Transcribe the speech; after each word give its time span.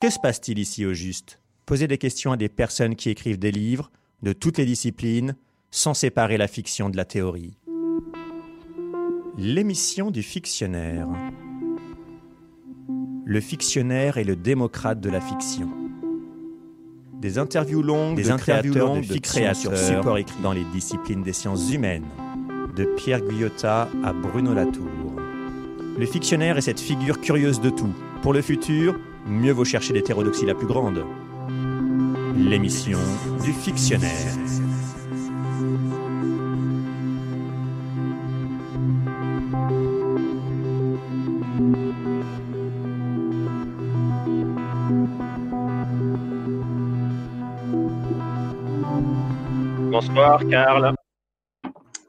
Que 0.00 0.08
se 0.08 0.18
passe-t-il 0.18 0.58
ici 0.58 0.86
au 0.86 0.94
juste? 0.94 1.42
Poser 1.66 1.86
des 1.86 1.98
questions 1.98 2.32
à 2.32 2.38
des 2.38 2.48
personnes 2.48 2.96
qui 2.96 3.10
écrivent 3.10 3.38
des 3.38 3.52
livres, 3.52 3.90
de 4.22 4.32
toutes 4.32 4.56
les 4.56 4.64
disciplines, 4.64 5.36
sans 5.70 5.92
séparer 5.92 6.38
la 6.38 6.48
fiction 6.48 6.88
de 6.88 6.96
la 6.96 7.04
théorie. 7.04 7.58
L'émission 9.36 10.10
du 10.10 10.22
fictionnaire. 10.22 11.06
Le 13.26 13.40
fictionnaire 13.42 14.16
est 14.16 14.24
le 14.24 14.36
démocrate 14.36 15.02
de 15.02 15.10
la 15.10 15.20
fiction. 15.20 15.68
Des 17.20 17.36
interviews 17.36 17.82
longues, 17.82 18.16
des 18.16 18.24
de 18.24 18.30
interviews 18.30 18.72
créateurs, 18.72 18.94
longues 18.94 19.06
de, 19.06 19.14
de 19.14 19.18
créateurs, 19.18 19.76
support 19.76 20.16
écrit 20.16 20.40
dans 20.42 20.54
les 20.54 20.64
disciplines 20.72 21.22
des 21.22 21.34
sciences 21.34 21.70
humaines, 21.70 22.06
de 22.74 22.86
Pierre 22.96 23.20
Guyotat 23.20 23.90
à 24.02 24.14
Bruno 24.14 24.54
Latour. 24.54 24.88
Le 25.98 26.06
fictionnaire 26.06 26.56
est 26.56 26.62
cette 26.62 26.80
figure 26.80 27.20
curieuse 27.20 27.60
de 27.60 27.68
tout. 27.68 27.92
Pour 28.22 28.32
le 28.32 28.40
futur, 28.40 28.98
mieux 29.26 29.52
vaut 29.52 29.64
chercher 29.64 29.92
l'hétérodoxie 29.92 30.46
la 30.46 30.54
plus 30.54 30.66
grande. 30.66 31.04
L'émission 32.36 32.98
du 33.44 33.52
fictionnaire. 33.52 34.34
Bonsoir 49.90 50.40
Karl. 50.48 50.94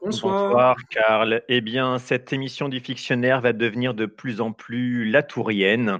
Bonsoir. 0.02 0.44
Bonsoir 0.48 0.76
Karl. 0.90 1.42
Eh 1.48 1.60
bien, 1.60 1.98
cette 1.98 2.32
émission 2.32 2.68
du 2.68 2.80
fictionnaire 2.80 3.40
va 3.40 3.52
devenir 3.52 3.94
de 3.94 4.06
plus 4.06 4.40
en 4.40 4.52
plus 4.52 5.10
latourienne. 5.10 5.98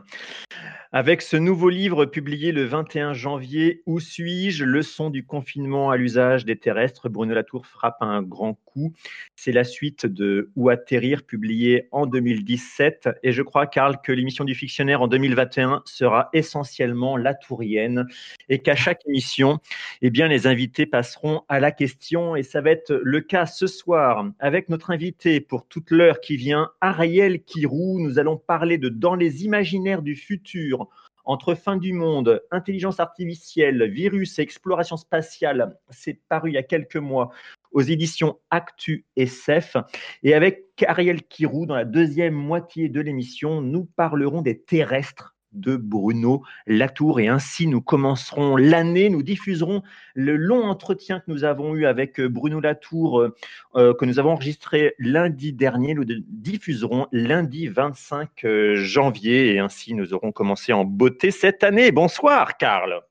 Avec 0.95 1.23
ce 1.23 1.39
nouveau 1.39 1.71
livre 1.71 2.05
publié 2.05 2.53
le 2.53 2.67
21 2.67 3.15
janvier, 3.15 3.81
Où 3.87 3.99
suis-je? 3.99 4.63
Leçon 4.63 5.09
du 5.09 5.25
confinement 5.25 5.91
à 5.91 5.97
l'usage 5.97 6.45
des 6.45 6.59
terrestres, 6.59 7.09
Bruno 7.09 7.33
Latour 7.33 7.67
frappe 7.67 7.97
un 8.03 8.21
grand 8.21 8.61
coup. 8.67 8.93
C'est 9.35 9.53
la 9.53 9.65
suite 9.65 10.05
de 10.05 10.51
Où 10.55 10.69
atterrir, 10.69 11.23
publié 11.23 11.89
en 11.93 12.05
2017. 12.05 13.09
Et 13.23 13.33
je 13.33 13.41
crois, 13.41 13.67
Karl, 13.67 14.03
que 14.05 14.13
l'émission 14.13 14.45
du 14.45 14.55
fictionnaire 14.55 15.01
en 15.01 15.09
2021 15.09 15.81
sera 15.87 16.29
essentiellement 16.35 17.17
latourienne 17.17 18.07
et 18.51 18.59
qu'à 18.59 18.77
chaque 18.77 19.01
émission, 19.09 19.61
eh 20.03 20.11
bien, 20.11 20.29
les 20.29 20.47
invités 20.47 20.85
passeront 20.85 21.41
à 21.49 21.59
la 21.59 21.71
question. 21.71 22.37
Et 22.37 22.43
ça 22.43 22.61
va 22.61 22.71
être 22.71 22.93
le 23.03 23.23
cas 23.23 23.47
ce 23.47 23.67
soir 23.67 24.27
avec 24.39 24.69
notre 24.69 24.91
invité 24.91 25.41
pour 25.41 25.67
toute 25.67 25.91
l'heure 25.91 26.21
qui 26.21 26.37
vient, 26.37 26.69
Ariel 26.83 27.43
Kirou. 27.43 27.99
Nous 27.99 28.19
allons 28.19 28.37
parler 28.37 28.77
de 28.77 28.91
Dans 28.91 29.15
les 29.15 29.47
imaginaires 29.47 30.03
du 30.03 30.17
futur 30.17 30.82
entre 31.25 31.55
fin 31.55 31.77
du 31.77 31.93
monde, 31.93 32.43
intelligence 32.51 33.01
artificielle, 33.01 33.91
virus 33.91 34.39
et 34.39 34.43
exploration 34.43 34.97
spatiale. 34.97 35.79
C'est 35.91 36.21
paru 36.29 36.51
il 36.51 36.55
y 36.55 36.59
a 36.59 36.63
quelques 36.63 36.97
mois 36.97 37.31
aux 37.73 37.83
éditions 37.83 38.39
Actu 38.51 39.07
SF. 39.17 39.77
Et 40.23 40.35
avec 40.35 40.65
Ariel 40.87 41.23
Kirou, 41.23 41.67
dans 41.67 41.77
la 41.77 41.85
deuxième 41.85 42.35
moitié 42.35 42.89
de 42.89 43.01
l'émission, 43.01 43.61
nous 43.61 43.85
parlerons 43.85 44.43
des 44.43 44.61
terrestres 44.61 45.35
de 45.53 45.77
Bruno 45.77 46.43
Latour. 46.67 47.21
Et 47.21 47.29
ainsi, 47.29 47.67
nous 47.67 47.81
commencerons 47.81 48.57
l'année, 48.57 49.11
nous 49.11 49.23
diffuserons 49.23 49.83
le 50.15 50.37
long 50.37 50.65
entretien 50.65 51.21
que 51.21 51.31
nous 51.31 51.45
avons 51.45 51.75
eu 51.75 51.87
avec 51.87 52.21
euh, 52.21 52.29
Bruno 52.29 52.61
Latour, 52.61 53.21
euh, 53.21 53.35
euh, 53.77 53.95
que 53.95 54.05
nous 54.05 54.19
avons 54.19 54.33
enregistré 54.33 54.95
lundi 54.99 55.53
dernier. 55.53 55.95
Nous 55.95 56.05
diffuserons 56.05 57.07
lundi 57.13 57.69
25 57.69 58.45
janvier. 58.75 59.55
Et 59.55 59.59
ainsi, 59.59 59.95
nous 59.95 60.15
aurons 60.15 60.33
commencé 60.33 60.73
en 60.73 60.85
beauté 60.85 61.31
cette 61.31 61.65
année. 61.65 61.93
Bonsoir, 61.93 62.57
Karl. 62.57 63.03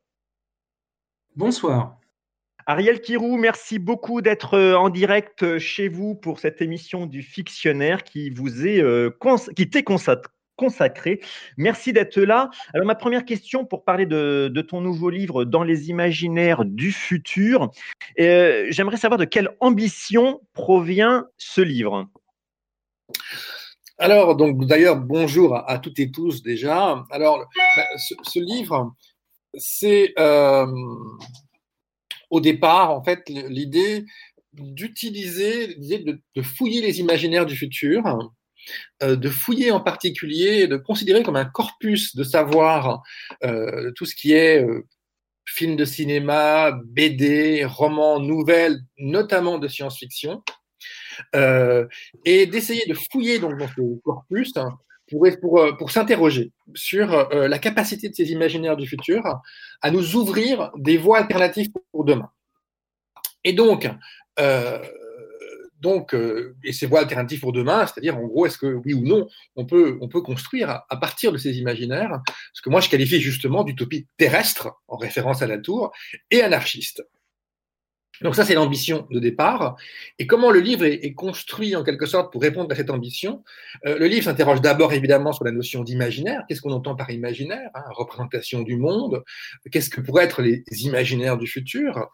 Bonsoir. 1.36 1.97
Ariel 2.67 3.02
Kirou, 3.02 3.38
merci 3.38 3.80
beaucoup 3.80 4.22
d'être 4.22 4.58
en 4.58 4.89
direct 4.89 5.58
chez 5.58 5.88
vous 5.88 6.14
pour 6.14 6.39
cette 6.39 6.62
émission 6.62 7.07
du 7.07 7.24
fictionnaire 7.24 8.03
qui 8.03 8.30
vous 8.30 8.68
est 8.68 8.84
qui 9.56 9.68
t'est 9.68 9.84
consacrée 9.84 10.30
consacré. 10.56 11.19
Merci 11.57 11.94
d'être 11.94 12.19
là. 12.19 12.50
Alors 12.73 12.85
ma 12.85 12.95
première 12.95 13.25
question 13.25 13.66
pour 13.66 13.84
parler 13.84 14.06
de, 14.06 14.66
ton 14.67 14.81
nouveau 14.81 15.09
livre 15.09 15.44
Dans 15.44 15.63
les 15.63 15.89
imaginaires 15.89 16.66
du 16.66 16.91
futur, 16.91 17.72
euh, 18.19 18.67
j'aimerais 18.69 18.97
savoir 18.97 19.17
de 19.17 19.25
quelle 19.25 19.50
ambition 19.59 20.41
provient 20.53 21.25
ce 21.38 21.62
livre. 21.62 22.07
Alors, 23.97 24.35
donc 24.35 24.66
d'ailleurs, 24.66 24.97
bonjour 24.97 25.56
à, 25.56 25.78
toutes 25.78 26.00
et 26.00 26.12
tous 26.12 26.41
déjà. 26.41 27.03
Alors, 27.12 27.47
bah, 27.75 27.83
ce, 27.97 28.39
livre, 28.39 28.95
c'est 29.53 30.13
euh, 30.18 30.66
au 32.31 32.39
départ, 32.39 32.91
en 32.91 33.03
fait, 33.03 33.29
l'idée 33.29 34.06
d'utiliser, 34.53 35.68
l'idée 35.75 36.00
de, 36.00 36.41
fouiller 36.41 36.81
les 36.81 37.00
imaginaires 37.00 37.45
du 37.45 37.56
futur 37.56 38.31
de 39.02 39.30
fouiller 39.30 39.72
en 39.72 39.80
particulier, 39.80 40.68
de 40.68 40.78
considérer 40.78 41.24
comme 41.24 41.36
un 41.36 41.46
corpus 41.46 42.16
de 42.16 42.24
savoir 42.24 43.02
euh, 43.44 43.92
tout 43.96 44.06
ce 44.06 44.16
qui 44.16 44.34
est 44.34 44.64
euh, 44.64 44.88
film 45.46 45.76
de 45.76 45.86
cinéma, 45.86 46.72
BD, 46.86 47.66
romans, 47.66 48.20
nouvelles, 48.20 48.80
notamment 48.98 49.58
de 49.58 49.68
science-fiction, 49.68 50.44
et 52.26 52.46
d'essayer 52.46 52.86
de 52.88 52.94
fouiller 52.94 53.40
donc, 53.40 53.58
dans 53.58 53.68
ce 53.68 54.00
corpus 54.02 54.54
pour, 55.10 55.28
pour, 55.42 55.78
pour 55.78 55.92
s'interroger 55.92 56.52
sur 56.74 57.28
la 57.34 57.60
capacité 57.60 58.08
de 58.08 58.16
ces 58.16 58.32
imaginaires 58.32 58.78
du 58.78 58.88
futur 58.88 59.24
à 59.82 59.92
nous 59.92 60.16
ouvrir 60.16 60.72
des 60.78 60.98
voies 60.98 61.18
alternatives 61.18 61.70
pour 61.92 62.06
demain. 62.06 62.32
Et 63.44 63.52
donc, 63.52 63.90
donc, 65.81 66.14
euh, 66.14 66.56
et 66.64 66.74
ces 66.74 66.86
voies 66.86 67.00
alternatives 67.00 67.40
pour 67.40 67.52
demain, 67.52 67.86
c'est-à-dire 67.86 68.18
en 68.18 68.25
gros, 68.28 68.46
est-ce 68.46 68.58
que 68.58 68.68
oui 68.68 68.94
ou 68.94 69.02
non, 69.02 69.28
on 69.56 69.66
peut, 69.66 69.97
on 70.02 70.08
peut 70.08 70.22
construire 70.22 70.84
à, 70.88 70.97
partir 70.97 71.31
de 71.31 71.38
ces 71.38 71.58
imaginaires 71.58 72.22
ce 72.53 72.62
que 72.62 72.69
moi 72.69 72.81
je 72.81 72.90
qualifie 72.90 73.19
justement 73.19 73.64
d'utopie 73.64 74.08
terrestre, 74.18 74.69
en 74.88 74.97
référence 74.97 75.42
à 75.42 75.47
la 75.47 75.58
tour, 75.58 75.92
et 76.30 76.42
anarchiste. 76.42 77.03
Donc 78.22 78.36
ça, 78.36 78.46
c'est 78.46 78.54
l'ambition 78.54 79.08
de 79.09 79.20
départ. 79.20 79.76
Et 80.20 80.28
comment 80.28 80.52
le 80.52 80.59
livre 80.59 80.86
est, 80.86 81.14
construit 81.14 81.76
en 81.76 81.84
quelque 81.84 82.06
sorte 82.06 82.32
pour 82.32 82.42
répondre 82.42 82.72
à 82.72 82.76
cette 82.76 82.90
ambition? 82.90 83.44
Euh, 83.86 83.98
Le 83.98 84.08
livre 84.08 84.24
s'interroge 84.26 84.62
d'abord 84.62 84.94
évidemment 84.94 85.34
sur 85.34 85.44
la 85.44 85.52
notion 85.52 85.84
d'imaginaire. 85.84 86.44
Qu'est-ce 86.48 86.62
qu'on 86.62 86.72
entend 86.72 86.96
par 86.96 87.12
imaginaire 87.12 87.70
hein, 87.74 87.84
Représentation 87.92 88.62
du 88.62 88.78
monde. 88.78 89.24
Qu'est-ce 89.72 89.90
que 89.90 90.02
pourraient 90.02 90.26
être 90.26 90.42
les 90.42 90.64
imaginaires 90.70 91.38
du 91.38 91.48
futur? 91.48 92.10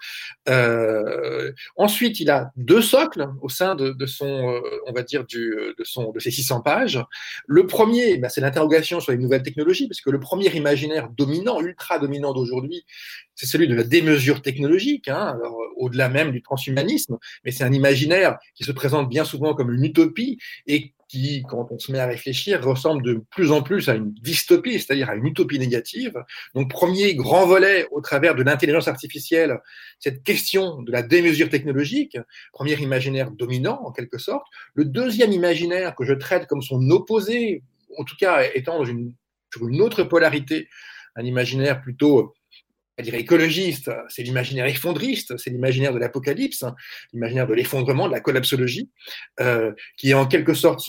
Euh, 0.50 1.51
Ensuite, 1.75 2.19
il 2.19 2.29
a 2.29 2.51
deux 2.56 2.81
socles 2.81 3.29
au 3.41 3.50
sein 3.50 3.75
de, 3.75 4.06
son, 4.06 4.50
euh, 4.50 4.62
on 4.88 4.94
va 4.94 5.03
dire, 5.03 5.25
de, 5.25 5.75
son, 5.84 6.12
de 6.12 6.19
ses 6.19 6.31
600 6.31 6.62
pages. 6.62 7.03
Le 7.46 7.67
premier, 7.67 8.17
ben, 8.17 8.29
c'est 8.29 8.41
l'interrogation 8.41 9.00
sur 9.00 9.12
les 9.12 9.17
nouvelles 9.17 9.44
technologies, 9.44 9.88
parce 9.88 10.01
que 10.01 10.09
le 10.09 10.19
premier 10.19 10.53
imaginaire 10.56 11.09
dominant, 11.09 11.59
ultra 11.62 12.00
dominant 12.00 12.34
d'aujourd'hui, 12.34 12.85
c'est 13.37 13.45
celui 13.45 13.67
de 13.67 13.75
la 13.75 13.83
démesure 13.83 14.41
technologique, 14.41 15.07
hein, 15.07 15.35
alors 15.35 15.57
au-delà 15.77 16.09
même 16.09 16.31
du 16.31 16.41
transhumanisme, 16.41 17.17
mais 17.45 17.51
c'est 17.51 17.63
un 17.63 17.71
imaginaire 17.71 18.37
qui 18.55 18.63
se 18.63 18.71
présente 18.71 19.09
bien 19.09 19.23
souvent 19.23 19.53
comme 19.53 19.71
une 19.71 19.85
utopie 19.85 20.39
et 20.65 20.91
qui, 21.07 21.43
quand 21.47 21.67
on 21.71 21.79
se 21.79 21.91
met 21.91 21.99
à 21.99 22.07
réfléchir, 22.07 22.61
ressemble 22.65 23.03
de 23.03 23.21
plus 23.31 23.51
en 23.51 23.61
plus 23.61 23.87
à 23.89 23.93
une 23.93 24.11
dystopie, 24.11 24.79
c'est-à-dire 24.79 25.09
à 25.09 25.15
une 25.15 25.25
utopie 25.27 25.59
négative. 25.59 26.21
Donc, 26.53 26.69
premier 26.69 27.15
grand 27.15 27.45
volet 27.45 27.87
au 27.91 28.01
travers 28.01 28.35
de 28.35 28.43
l'intelligence 28.43 28.87
artificielle, 28.87 29.59
cette 29.99 30.23
question 30.23 30.81
de 30.81 30.91
la 30.91 31.03
démesure 31.03 31.49
technologique, 31.49 32.17
premier 32.51 32.73
imaginaire 32.73 33.31
dominant 33.31 33.79
en 33.85 33.91
quelque 33.91 34.17
sorte. 34.17 34.47
Le 34.73 34.83
deuxième 34.83 35.31
imaginaire 35.31 35.95
que 35.95 36.03
je 36.03 36.13
traite 36.13 36.47
comme 36.47 36.61
son 36.61 36.89
opposé, 36.89 37.63
en 37.97 38.03
tout 38.03 38.15
cas 38.19 38.43
étant 38.53 38.79
dans 38.79 38.85
une, 38.85 39.13
sur 39.53 39.67
une 39.67 39.81
autre 39.81 40.03
polarité, 40.03 40.67
un 41.15 41.23
imaginaire 41.23 41.81
plutôt 41.81 42.33
dire 43.03 43.16
écologiste, 43.16 43.91
c'est 44.09 44.23
l'imaginaire 44.23 44.66
effondriste, 44.66 45.38
c'est 45.38 45.49
l'imaginaire 45.49 45.94
de 45.94 45.99
l'apocalypse, 45.99 46.66
l'imaginaire 47.14 47.47
de 47.47 47.53
l'effondrement, 47.53 48.08
de 48.08 48.14
la 48.14 48.20
collapsologie, 48.20 48.90
euh, 49.40 49.72
qui 49.97 50.11
est 50.11 50.14
en 50.14 50.26
quelque 50.26 50.53
sorte 50.53 50.82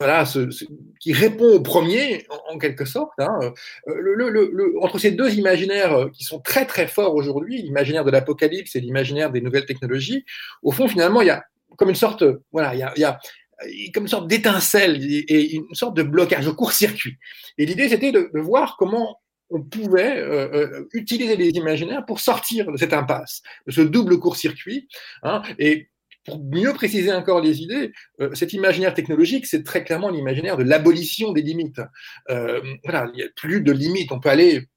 voilà, 0.00 0.26
ce, 0.26 0.50
qui 1.00 1.12
répond 1.12 1.54
au 1.54 1.60
premier, 1.60 2.26
en, 2.50 2.58
quelque 2.58 2.84
sorte. 2.84 3.12
Hein. 3.18 3.38
Euh, 3.88 4.78
entre 4.82 4.98
ces 4.98 5.12
deux 5.12 5.34
imaginaires 5.34 5.94
euh, 5.94 6.08
qui 6.10 6.24
sont 6.24 6.40
très 6.40 6.66
très 6.66 6.88
forts 6.88 7.14
aujourd'hui, 7.14 7.62
l'imaginaire 7.62 8.04
de 8.04 8.10
l'apocalypse 8.10 8.74
et 8.76 8.80
l'imaginaire 8.80 9.30
des 9.30 9.40
nouvelles 9.40 9.66
technologies, 9.66 10.24
au 10.62 10.72
fond, 10.72 10.88
finalement, 10.88 11.22
il 11.22 11.28
y 11.28 11.30
a 11.30 11.44
comme 11.76 11.88
une 11.88 11.94
sorte, 11.94 12.24
voilà, 12.52 12.74
il 12.74 13.00
y 13.00 13.04
a, 13.04 13.18
comme 13.92 14.04
une 14.04 14.08
sorte 14.08 14.28
d'étincelle 14.28 14.98
et 15.02 15.54
une 15.54 15.74
sorte 15.74 15.96
de 15.96 16.02
blocage, 16.02 16.46
de 16.46 16.50
court-circuit. 16.50 17.18
Et 17.58 17.66
l'idée, 17.66 17.88
c'était 17.88 18.12
de, 18.12 18.30
voir 18.34 18.76
comment 18.78 19.20
on 19.50 19.62
pouvait 19.62 20.18
euh, 20.18 20.48
euh, 20.52 20.88
utiliser 20.92 21.36
les 21.36 21.50
imaginaires 21.50 22.04
pour 22.06 22.20
sortir 22.20 22.70
de 22.70 22.76
cette 22.76 22.92
impasse, 22.92 23.42
de 23.66 23.72
ce 23.72 23.80
double 23.80 24.18
court-circuit. 24.18 24.88
Hein, 25.22 25.42
et 25.58 25.88
pour 26.24 26.42
mieux 26.42 26.72
préciser 26.72 27.12
encore 27.12 27.40
les 27.40 27.60
idées, 27.60 27.92
euh, 28.20 28.34
cet 28.34 28.52
imaginaire 28.52 28.94
technologique, 28.94 29.46
c'est 29.46 29.62
très 29.62 29.84
clairement 29.84 30.10
l'imaginaire 30.10 30.56
de 30.56 30.64
l'abolition 30.64 31.32
des 31.32 31.42
limites. 31.42 31.80
voilà, 32.28 33.10
il 33.12 33.16
n'y 33.16 33.22
a 33.22 33.28
plus 33.36 33.60
de 33.60 33.72
limites. 33.72 34.10
On 34.12 34.20
peut 34.20 34.30
aller 34.30 34.68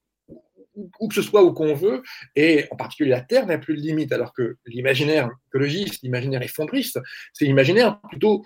où 1.00 1.08
que 1.08 1.16
ce 1.16 1.24
soit 1.24 1.44
où 1.44 1.54
qu'on 1.54 1.74
veut, 1.74 2.04
et 2.36 2.66
en 2.70 2.76
particulier 2.76 3.10
la 3.10 3.22
Terre 3.22 3.48
n'a 3.48 3.58
plus 3.58 3.76
de 3.76 3.82
limite, 3.82 4.12
alors 4.12 4.32
que 4.32 4.58
l'imaginaire 4.68 5.30
écologiste, 5.48 6.04
l'imaginaire 6.04 6.44
effondriste, 6.44 7.00
c'est 7.34 7.46
l'imaginaire 7.46 8.00
plutôt 8.02 8.46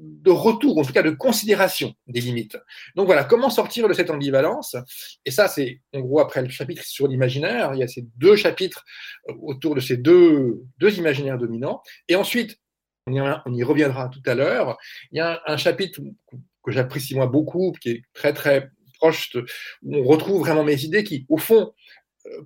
de 0.00 0.30
retour, 0.30 0.78
en 0.78 0.84
tout 0.84 0.92
cas 0.92 1.02
de 1.02 1.10
considération 1.10 1.94
des 2.06 2.20
limites. 2.20 2.56
Donc 2.94 3.06
voilà, 3.06 3.24
comment 3.24 3.50
sortir 3.50 3.88
de 3.88 3.94
cette 3.94 4.10
ambivalence? 4.10 4.76
Et 5.24 5.30
ça, 5.30 5.48
c'est 5.48 5.80
en 5.94 6.00
gros 6.00 6.20
après 6.20 6.42
le 6.42 6.48
chapitre 6.48 6.82
sur 6.84 7.08
l'imaginaire, 7.08 7.72
il 7.74 7.80
y 7.80 7.82
a 7.82 7.88
ces 7.88 8.06
deux 8.16 8.36
chapitres 8.36 8.84
euh, 9.28 9.34
autour 9.42 9.74
de 9.74 9.80
ces 9.80 9.96
deux, 9.96 10.62
deux 10.78 10.98
imaginaires 10.98 11.38
dominants. 11.38 11.82
Et 12.08 12.16
ensuite, 12.16 12.58
on 13.06 13.54
y, 13.54 13.62
reviendra 13.62 14.08
tout 14.08 14.22
à 14.26 14.34
l'heure, 14.34 14.76
il 15.12 15.18
y 15.18 15.20
a 15.20 15.40
un, 15.46 15.56
chapitre 15.56 16.00
que 16.62 16.70
j'apprécie 16.70 17.14
moi 17.14 17.26
beaucoup, 17.26 17.72
qui 17.80 17.90
est 17.90 18.02
très 18.12 18.34
très 18.34 18.70
proche, 18.98 19.34
où 19.82 19.96
on 19.96 20.04
retrouve 20.04 20.40
vraiment 20.40 20.64
mes 20.64 20.84
idées 20.84 21.04
qui, 21.04 21.24
au 21.30 21.38
fond, 21.38 21.72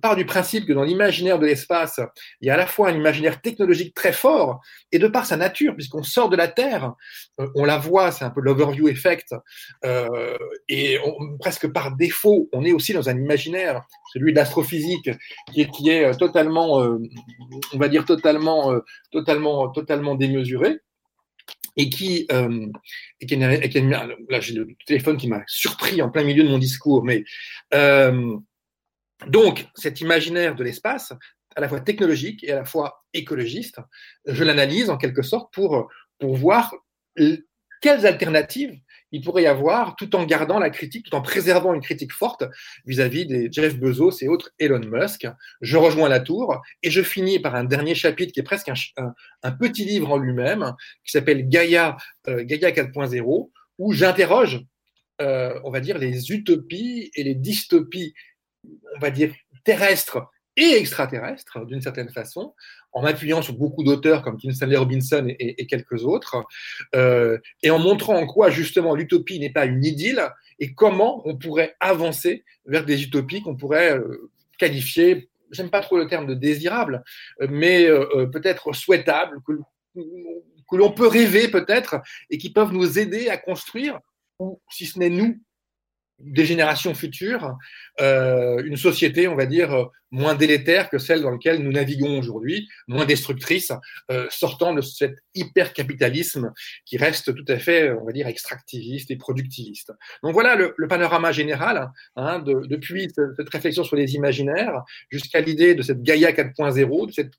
part 0.01 0.15
du 0.15 0.25
principe 0.25 0.65
que 0.65 0.73
dans 0.73 0.83
l'imaginaire 0.83 1.39
de 1.39 1.45
l'espace, 1.45 1.99
il 2.41 2.47
y 2.47 2.49
a 2.49 2.55
à 2.55 2.57
la 2.57 2.67
fois 2.67 2.89
un 2.89 2.95
imaginaire 2.95 3.41
technologique 3.41 3.93
très 3.93 4.13
fort, 4.13 4.61
et 4.91 4.99
de 4.99 5.07
par 5.07 5.25
sa 5.25 5.37
nature, 5.37 5.75
puisqu'on 5.75 6.03
sort 6.03 6.29
de 6.29 6.35
la 6.35 6.47
Terre, 6.47 6.93
euh, 7.39 7.47
on 7.55 7.65
la 7.65 7.77
voit, 7.77 8.11
c'est 8.11 8.25
un 8.25 8.29
peu 8.29 8.41
l'overview 8.41 8.87
effect, 8.87 9.35
euh, 9.85 10.37
et 10.67 10.97
presque 11.39 11.71
par 11.71 11.95
défaut, 11.95 12.49
on 12.53 12.63
est 12.65 12.71
aussi 12.71 12.93
dans 12.93 13.09
un 13.09 13.17
imaginaire, 13.17 13.83
celui 14.13 14.31
de 14.33 14.37
l'astrophysique, 14.37 15.09
qui 15.53 15.89
est, 15.89 16.17
totalement, 16.17 16.77
on 16.77 17.77
va 17.77 17.87
dire 17.87 18.05
totalement, 18.05 18.73
totalement, 19.11 19.69
totalement 19.69 20.15
démesuré 20.15 20.79
et 21.77 21.89
qui, 21.89 22.27
euh, 22.31 22.67
et 23.19 23.25
qui, 23.25 23.35
là 23.35 24.39
j'ai 24.39 24.53
le 24.53 24.67
téléphone 24.85 25.17
qui 25.17 25.27
m'a 25.27 25.43
surpris 25.47 26.01
en 26.01 26.09
plein 26.09 26.23
milieu 26.23 26.43
de 26.43 26.49
mon 26.49 26.57
discours, 26.57 27.03
mais 27.03 27.23
euh, 27.73 28.37
donc 29.27 29.67
cet 29.75 30.01
imaginaire 30.01 30.55
de 30.55 30.63
l'espace, 30.63 31.13
à 31.55 31.61
la 31.61 31.69
fois 31.69 31.79
technologique 31.79 32.43
et 32.43 32.51
à 32.51 32.55
la 32.55 32.65
fois 32.65 33.03
écologiste, 33.13 33.79
je 34.25 34.43
l'analyse 34.43 34.89
en 34.89 34.97
quelque 34.97 35.21
sorte 35.21 35.53
pour, 35.53 35.89
pour 36.19 36.35
voir 36.35 36.73
quelles 37.81 38.05
alternatives 38.05 38.79
il 39.11 39.21
pourrait 39.21 39.43
y 39.43 39.47
avoir 39.47 39.95
tout 39.95 40.15
en 40.15 40.25
gardant 40.25 40.57
la 40.57 40.71
critique, 40.71 41.05
tout 41.05 41.15
en 41.15 41.21
préservant 41.21 41.73
une 41.75 41.81
critique 41.81 42.11
forte 42.11 42.43
vis-à-vis 42.85 43.27
des 43.27 43.47
Jeff 43.51 43.77
Bezos 43.77 44.23
et 44.23 44.27
autres 44.27 44.51
Elon 44.57 44.79
Musk. 44.79 45.27
Je 45.61 45.77
rejoins 45.77 46.09
la 46.09 46.19
tour 46.19 46.61
et 46.81 46.89
je 46.89 47.01
finis 47.03 47.39
par 47.39 47.53
un 47.55 47.63
dernier 47.63 47.93
chapitre 47.93 48.33
qui 48.33 48.39
est 48.39 48.43
presque 48.43 48.71
un, 48.97 49.51
petit 49.51 49.85
livre 49.85 50.11
en 50.11 50.17
lui-même 50.17 50.73
qui 51.05 51.11
s'appelle 51.11 51.47
Gaia, 51.47 51.97
euh, 52.27 52.43
Gaia 52.43 52.71
4.0 52.71 53.51
où 53.77 53.93
j'interroge, 53.93 54.61
euh, 55.21 55.59
on 55.63 55.69
va 55.69 55.79
dire, 55.79 55.99
les 55.99 56.31
utopies 56.31 57.11
et 57.15 57.23
les 57.23 57.35
dystopies, 57.35 58.13
on 58.95 58.99
va 58.99 59.11
dire, 59.11 59.33
terrestres 59.63 60.19
et 60.55 60.77
extraterrestres, 60.77 61.65
d'une 61.65 61.81
certaine 61.81 62.09
façon, 62.09 62.53
en 62.91 63.01
m'appuyant 63.01 63.41
sur 63.41 63.55
beaucoup 63.55 63.83
d'auteurs 63.83 64.21
comme 64.21 64.37
Kim 64.37 64.51
Stanley 64.51 64.77
Robinson 64.77 65.25
et, 65.27 65.65
quelques 65.65 66.05
autres, 66.05 66.43
euh, 66.95 67.39
et 67.63 67.71
en 67.71 67.79
montrant 67.79 68.15
en 68.15 68.27
quoi 68.27 68.51
justement 68.51 68.95
l'utopie 68.95 69.39
n'est 69.39 69.51
pas 69.51 69.65
une 69.65 69.83
idylle 69.83 70.29
et 70.59 70.73
comment 70.73 71.27
on 71.27 71.35
pourrait 71.35 71.75
avancer 71.79 72.43
vers 72.65 72.85
des 72.85 73.01
utopies 73.01 73.41
qu'on 73.41 73.55
pourrait 73.55 73.97
euh, 73.97 74.29
qualifier, 74.59 75.29
j'aime 75.51 75.71
pas 75.71 75.81
trop 75.81 75.97
le 75.97 76.07
terme 76.07 76.27
de 76.27 76.35
désirable, 76.35 77.03
mais 77.49 77.85
euh, 77.87 78.27
peut-être 78.27 78.73
souhaitable, 78.73 79.39
que, 79.47 79.53
que 79.95 80.75
l'on 80.75 80.91
peut 80.91 81.07
rêver 81.07 81.47
peut-être 81.47 82.01
et 82.29 82.37
qui 82.37 82.51
peuvent 82.51 82.71
nous 82.71 82.99
aider 82.99 83.29
à 83.29 83.37
construire, 83.37 83.99
ou 84.37 84.61
si 84.69 84.85
ce 84.85 84.99
n'est 84.99 85.09
nous, 85.09 85.39
des 86.19 86.45
générations 86.45 86.93
futures, 86.93 87.57
euh, 88.01 88.61
une 88.63 88.77
société, 88.77 89.27
on 89.27 89.35
va 89.35 89.45
dire, 89.45 89.89
moins 90.11 90.35
délétère 90.35 90.89
que 90.89 90.97
celle 90.97 91.21
dans 91.21 91.31
laquelle 91.31 91.61
nous 91.61 91.71
naviguons 91.71 92.19
aujourd'hui, 92.19 92.69
moins 92.87 93.05
destructrice, 93.05 93.71
euh, 94.11 94.27
sortant 94.29 94.73
de 94.73 94.81
cet 94.81 95.15
hyper-capitalisme 95.33 96.53
qui 96.85 96.97
reste 96.97 97.35
tout 97.35 97.45
à 97.47 97.57
fait, 97.57 97.91
on 97.91 98.05
va 98.05 98.11
dire, 98.11 98.27
extractiviste 98.27 99.11
et 99.11 99.17
productiviste. 99.17 99.91
Donc 100.21 100.33
voilà 100.33 100.55
le, 100.55 100.75
panorama 100.87 101.31
général, 101.31 101.89
hein, 102.15 102.39
depuis 102.39 103.11
cette 103.15 103.49
réflexion 103.49 103.83
sur 103.83 103.95
les 103.95 104.13
imaginaires 104.13 104.83
jusqu'à 105.09 105.41
l'idée 105.41 105.73
de 105.73 105.81
cette 105.81 106.03
Gaïa 106.03 106.31
4.0, 106.31 107.07
de 107.07 107.11
cette 107.11 107.33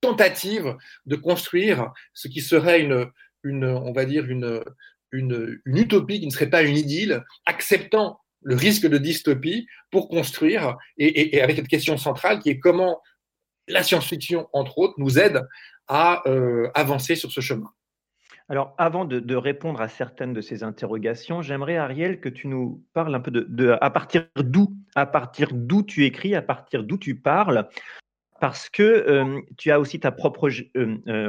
tentative 0.00 0.76
de 1.06 1.16
construire 1.16 1.92
ce 2.12 2.28
qui 2.28 2.40
serait 2.40 2.80
une, 2.80 3.06
une 3.44 3.64
on 3.64 3.92
va 3.92 4.04
dire, 4.04 4.26
une, 4.26 4.62
une, 5.12 5.60
utopie 5.66 6.20
qui 6.20 6.26
ne 6.26 6.32
serait 6.32 6.50
pas 6.50 6.62
une 6.62 6.76
idylle, 6.76 7.22
acceptant 7.46 8.20
le 8.42 8.56
risque 8.56 8.86
de 8.86 8.98
dystopie 8.98 9.66
pour 9.90 10.08
construire, 10.08 10.76
et, 10.98 11.40
avec 11.40 11.56
cette 11.56 11.68
question 11.68 11.96
centrale 11.96 12.40
qui 12.40 12.50
est 12.50 12.58
comment 12.58 13.00
la 13.68 13.82
science-fiction, 13.82 14.48
entre 14.52 14.78
autres, 14.78 14.94
nous 14.98 15.18
aide 15.18 15.46
à 15.86 16.22
euh, 16.26 16.68
avancer 16.74 17.14
sur 17.14 17.30
ce 17.30 17.40
chemin. 17.40 17.70
Alors, 18.48 18.74
avant 18.76 19.04
de, 19.04 19.34
répondre 19.36 19.80
à 19.80 19.88
certaines 19.88 20.32
de 20.32 20.40
ces 20.40 20.62
interrogations, 20.62 21.42
j'aimerais, 21.42 21.76
Ariel, 21.76 22.20
que 22.20 22.28
tu 22.28 22.48
nous 22.48 22.84
parles 22.92 23.14
un 23.14 23.20
peu 23.20 23.30
de, 23.30 23.78
à 23.80 23.90
partir 23.90 24.26
d'où, 24.36 24.74
à 24.94 25.06
partir 25.06 25.48
d'où 25.52 25.82
tu 25.82 26.04
écris, 26.04 26.34
à 26.34 26.42
partir 26.42 26.82
d'où 26.82 26.98
tu 26.98 27.14
parles, 27.14 27.68
parce 28.42 28.68
que 28.68 29.40
tu 29.56 29.70
as 29.70 29.78
aussi 29.78 30.00
ta 30.00 30.10
propre 30.10 30.50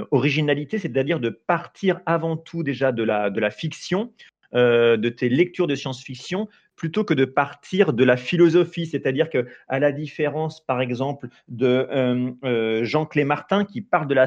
originalité, 0.09 0.79
c'est-à-dire 0.79 1.19
de 1.19 1.29
partir 1.29 1.99
avant 2.07 2.37
tout 2.37 2.63
déjà 2.63 2.91
de 2.91 3.03
la 3.03 3.51
fiction, 3.51 4.11
de 4.51 5.09
tes 5.09 5.29
lectures 5.29 5.67
de 5.67 5.75
science-fiction, 5.75 6.49
plutôt 6.75 7.03
que 7.03 7.13
de 7.13 7.25
partir 7.25 7.93
de 7.93 8.03
la 8.03 8.17
philosophie, 8.17 8.85
c'est-à-dire 8.85 9.29
que 9.29 9.47
à 9.67 9.79
la 9.79 9.91
différence, 9.91 10.65
par 10.65 10.81
exemple, 10.81 11.27
de 11.47 11.87
euh, 11.91 12.31
euh, 12.43 12.83
Jean 12.83 13.05
Clé 13.05 13.23
Martin 13.23 13.65
qui 13.65 13.81
parle 13.81 14.07
de 14.07 14.13
la 14.13 14.25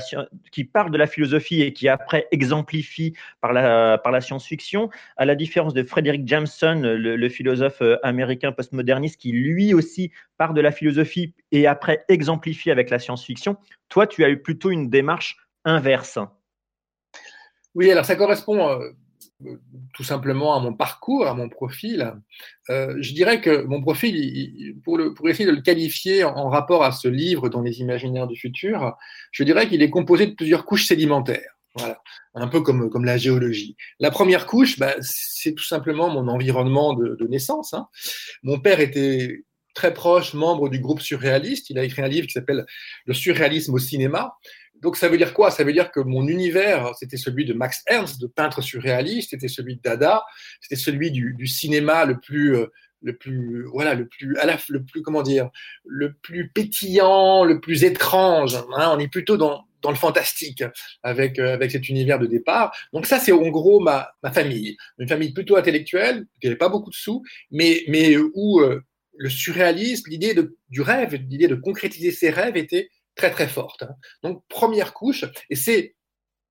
qui 0.53 0.65
de 0.65 0.97
la 0.97 1.07
philosophie 1.07 1.63
et 1.63 1.73
qui 1.73 1.89
après 1.89 2.29
exemplifie 2.31 3.15
par 3.41 3.53
la 3.53 3.99
par 3.99 4.13
la 4.13 4.21
science-fiction, 4.21 4.91
à 5.17 5.25
la 5.25 5.35
différence 5.35 5.75
de 5.75 5.83
Frederick 5.83 6.27
Jameson, 6.27 6.83
le, 6.83 7.29
philosophe 7.29 7.83
euh, 7.83 7.97
américain 8.03 8.53
postmoderniste 8.53 9.21
qui 9.21 9.33
lui 9.33 9.75
aussi 9.75 10.13
part 10.39 10.55
de 10.55 10.61
la 10.61 10.71
philosophie 10.71 11.35
et 11.51 11.67
après 11.67 12.05
exemplifie 12.09 12.71
avec 12.71 12.91
la 12.91 12.99
science-fiction, 12.99 13.57
toi 13.89 14.07
tu 14.07 14.25
as 14.25 14.29
eu 14.29 14.41
plutôt 14.41 14.71
une 14.71 14.89
démarche 14.89 15.37
inverse. 15.65 16.19
Oui, 17.75 17.91
alors 17.91 18.05
ça 18.05 18.17
correspond 18.17 18.81
tout 19.93 20.05
simplement 20.05 20.55
à 20.57 20.61
mon 20.61 20.73
parcours, 20.73 21.27
à 21.27 21.35
mon 21.35 21.49
profil, 21.49 22.15
euh, 22.71 22.97
je 23.01 23.13
dirais 23.13 23.41
que 23.41 23.65
mon 23.65 23.83
profil, 23.83 24.75
pour, 24.83 24.97
le, 24.97 25.15
essayer 25.29 25.47
de 25.47 25.55
le 25.55 25.61
qualifier 25.61 26.25
en, 26.25 26.49
rapport 26.49 26.83
à 26.83 26.93
ce 26.93 27.09
livre 27.09 27.49
dans 27.49 27.63
les 27.63 27.81
imaginaires 27.81 28.27
du 28.27 28.37
futur, 28.37 28.97
je 29.33 29.45
dirais 29.45 29.69
qu'il 29.69 29.83
est 29.83 29.91
composé 29.91 30.27
de 30.27 30.35
plusieurs 30.35 30.65
couches 30.65 30.87
sédimentaires. 30.87 31.53
Voilà, 31.75 32.01
un 32.35 32.49
peu 32.49 32.63
comme, 32.63 32.89
comme 32.89 33.05
la 33.05 33.19
géologie. 33.19 33.77
La 34.01 34.11
première 34.11 34.47
couche, 34.47 34.79
bah, 34.79 34.95
c'est 35.01 35.55
tout 35.55 35.65
simplement 35.65 36.09
mon 36.09 36.27
environnement 36.29 36.95
de, 36.95 37.17
de 37.17 37.27
naissance. 37.27 37.75
Hein. 37.75 37.89
Mon 38.43 38.59
père 38.59 38.81
était 38.81 39.45
très 39.75 39.93
proche 39.93 40.33
membre 40.33 40.71
du 40.71 40.81
groupe 40.81 41.03
surréaliste. 41.03 41.71
Il 41.71 41.79
a 41.79 41.85
écrit 41.85 42.03
un 42.03 42.09
livre 42.09 42.27
qui 42.27 42.33
s'appelle 42.33 42.65
Le 43.05 43.13
surréalisme 43.15 43.75
au 43.75 43.79
cinéma. 43.79 44.35
Donc 44.83 44.97
ça 44.97 45.09
veut 45.09 45.17
dire 45.17 45.35
quoi? 45.35 45.51
Ça 45.51 45.65
veut 45.65 45.73
dire 45.73 45.91
que 45.91 46.01
mon 46.01 46.27
univers, 46.29 46.93
c'était 46.99 47.17
celui 47.17 47.45
de 47.45 47.55
Max 47.55 47.83
Ernst, 47.87 48.21
de 48.21 48.27
peintre 48.27 48.61
surréaliste, 48.61 49.31
c'était 49.31 49.49
celui 49.49 49.77
de 49.77 49.83
Dada, 49.83 50.25
c'était 50.61 50.81
celui 50.81 51.11
du, 51.11 51.47
cinéma 51.47 52.05
le 52.05 52.19
plus, 52.19 52.57
euh, 52.57 52.67
le 53.03 53.17
plus, 53.17 53.65
voilà, 53.73 53.95
le 53.95 54.07
plus, 54.07 54.37
le 54.69 54.85
plus, 54.85 55.03
comment 55.03 55.23
dire, 55.23 55.51
le 55.85 56.13
plus 56.13 56.51
pétillant, 56.51 57.45
le 57.45 57.61
plus 57.61 57.85
étrange. 57.85 58.57
Hein. 58.77 58.93
on 58.95 58.99
est 58.99 59.09
plutôt 59.09 59.37
dans, 59.37 59.65
dans 59.83 59.91
le 59.91 59.97
fantastique 59.97 60.65
avec, 61.03 61.39
euh, 61.39 61.55
avec 61.55 61.71
cet 61.71 61.89
univers 61.89 62.19
de 62.19 62.27
départ. 62.27 62.77
Donc 62.93 63.07
ça, 63.07 63.19
c'est 63.19 63.33
en 63.33 63.49
gros 63.49 63.81
ma, 63.81 64.11
ma 64.23 64.33
famille, 64.33 64.77
une 64.99 65.09
famille 65.09 65.33
plutôt 65.33 65.57
intellectuelle, 65.57 66.27
qui 66.41 66.49
n'avait 66.49 66.59
pas 66.59 66.69
beaucoup 66.69 66.91
de 66.91 66.97
sous, 66.97 67.23
mais, 67.51 67.85
mais 67.89 68.17
où 68.17 68.61
euh, 68.61 68.83
le 69.17 69.31
surréalisme, 69.31 70.11
l'idée 70.11 70.35
du 70.69 70.81
rêve, 70.81 71.15
l'idée 71.15 71.49
de 71.49 71.55
concrétiser 71.55 72.11
ses 72.11 72.31
rêves 72.31 72.57
était 72.57 72.91
très 73.17 73.31
très 73.31 73.49
forte. 73.49 73.83
Hein. 73.83 73.97
Donc 74.23 74.45
première 74.49 74.95
couche, 74.95 75.25
et 75.51 75.57
c'est 75.57 75.97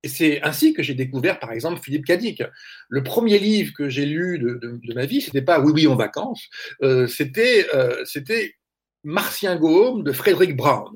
c'est 0.07 0.41
ainsi 0.43 0.74
que 0.74 0.84
j'ai 0.84 0.93
découvert, 0.93 1.39
par 1.39 1.51
exemple, 1.51 1.81
Philippe 1.81 2.05
Cadic. 2.05 2.43
Le 2.89 3.03
premier 3.03 3.39
livre 3.39 3.74
que 3.75 3.89
j'ai 3.89 4.05
lu 4.05 4.39
de, 4.39 4.93
ma 4.93 5.05
vie, 5.05 5.22
c'était 5.22 5.41
pas 5.41 5.60
Oui, 5.60 5.72
oui, 5.74 5.88
en 5.88 5.95
vacances, 5.95 6.48
euh, 6.84 7.07
c'était 7.07 7.67
euh, 7.74 8.03
Martien 9.03 9.55
Gaume 9.55 10.03
de 10.03 10.12
Frédéric 10.12 10.55
Brown, 10.55 10.95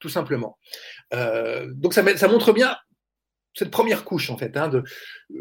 tout 0.00 0.08
simplement. 0.08 0.58
Euh, 1.14 1.70
donc 1.72 1.94
ça, 1.94 2.04
ça 2.16 2.28
montre 2.28 2.52
bien 2.52 2.76
cette 3.54 3.70
première 3.70 4.04
couche 4.04 4.30
en 4.30 4.38
fait, 4.38 4.56
hein, 4.56 4.68
de 4.68 4.84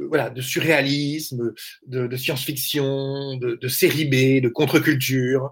voilà, 0.07 0.31
de 0.31 0.41
surréalisme, 0.41 1.53
de, 1.85 2.07
de 2.07 2.17
science-fiction, 2.17 3.37
de, 3.37 3.67
série 3.67 4.05
B, 4.05 4.41
de 4.41 4.49
contre-culture 4.49 5.51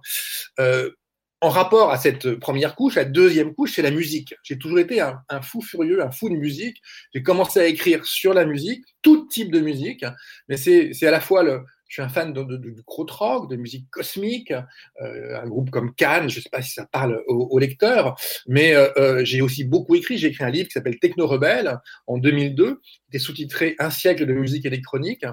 en 1.41 1.49
rapport 1.49 1.91
à 1.91 1.97
cette 1.97 2.35
première 2.35 2.75
couche, 2.75 2.95
la 2.95 3.05
deuxième 3.05 3.53
couche, 3.53 3.73
c'est 3.75 3.81
la 3.81 3.91
musique. 3.91 4.33
J'ai 4.43 4.57
toujours 4.57 4.79
été 4.79 5.01
un, 5.01 5.41
fou 5.41 5.61
furieux, 5.61 6.01
un 6.01 6.11
fou 6.11 6.29
de 6.29 6.35
musique. 6.35 6.81
J'ai 7.13 7.23
commencé 7.23 7.59
à 7.59 7.65
écrire 7.65 8.05
sur 8.05 8.33
la 8.33 8.45
musique, 8.45 8.83
tout 9.01 9.27
type 9.27 9.51
de 9.51 9.59
musique, 9.59 10.05
mais 10.47 10.57
c'est 10.57 11.03
à 11.03 11.11
la 11.11 11.21
fois 11.21 11.43
je 11.87 11.95
suis 11.95 12.01
un 12.01 12.09
fan 12.09 12.33
de, 12.33 12.43
de, 12.43 12.57
de 12.57 12.81
krautrock, 12.85 13.49
de 13.49 13.55
musique 13.55 13.89
cosmique, 13.89 14.51
euh, 15.01 15.39
un 15.39 15.47
groupe 15.47 15.69
comme 15.69 15.93
Cannes, 15.93 16.29
je 16.29 16.39
ne 16.39 16.43
sais 16.43 16.49
pas 16.49 16.61
si 16.61 16.71
ça 16.71 16.85
parle 16.91 17.21
aux, 17.27 17.59
lecteurs, 17.59 18.15
mais 18.47 18.73
euh, 18.75 18.89
euh, 18.97 19.23
j'ai 19.23 19.41
aussi 19.41 19.63
beaucoup 19.63 19.95
écrit. 19.95 20.17
J'ai 20.17 20.27
écrit 20.27 20.43
un 20.43 20.49
livre 20.49 20.67
qui 20.67 20.73
s'appelle 20.73 20.99
Techno 20.99 21.27
Rebelle 21.27 21.77
en 22.07 22.17
2002, 22.17 22.81
qui 23.09 23.17
est 23.17 23.19
sous-titré 23.19 23.75
Un 23.79 23.89
siècle 23.89 24.25
de 24.25 24.33
musique 24.33 24.65
électronique. 24.65 25.23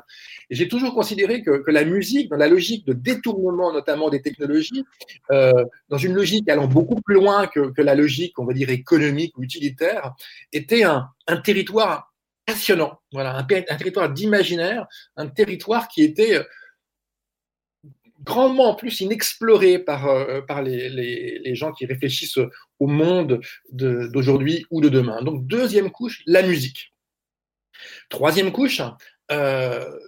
Et 0.50 0.54
j'ai 0.54 0.68
toujours 0.68 0.94
considéré 0.94 1.42
que, 1.42 1.62
la 1.68 1.84
musique, 1.84 2.28
dans 2.28 2.36
la 2.36 2.48
logique 2.48 2.86
de 2.86 2.92
détournement 2.92 3.72
notamment 3.72 4.10
des 4.10 4.20
technologies, 4.20 4.84
dans 5.30 5.98
une 5.98 6.14
logique 6.14 6.48
allant 6.48 6.66
beaucoup 6.66 7.00
plus 7.00 7.14
loin 7.14 7.46
que, 7.46 7.72
la 7.82 7.94
logique, 7.94 8.38
on 8.38 8.44
va 8.44 8.52
dire, 8.52 8.70
économique 8.70 9.36
ou 9.38 9.42
utilitaire, 9.42 10.12
était 10.52 10.84
un 10.84 11.36
territoire 11.42 12.11
passionnant, 12.46 13.00
voilà, 13.12 13.36
un, 13.36 13.44
territoire 13.44 14.10
d'imaginaire, 14.10 14.86
un 15.16 15.28
territoire 15.28 15.88
qui 15.88 16.02
était 16.02 16.36
euh, 16.36 16.44
grandement 18.24 18.70
en 18.70 18.74
plus 18.74 19.00
inexploré 19.00 19.78
par, 19.78 20.06
euh, 20.06 20.40
par 20.42 20.62
les, 20.62 20.88
les, 20.88 21.38
les, 21.38 21.54
gens 21.54 21.72
qui 21.72 21.86
réfléchissent 21.86 22.38
au 22.78 22.86
monde 22.86 23.40
d'aujourd'hui 23.70 24.66
ou 24.70 24.80
de 24.80 24.88
demain. 24.88 25.22
Donc 25.22 25.46
deuxième 25.46 25.90
couche, 25.90 26.22
la 26.26 26.42
musique. 26.42 26.92
Troisième 28.08 28.52
couche, 28.52 28.80
euh, 29.30 29.98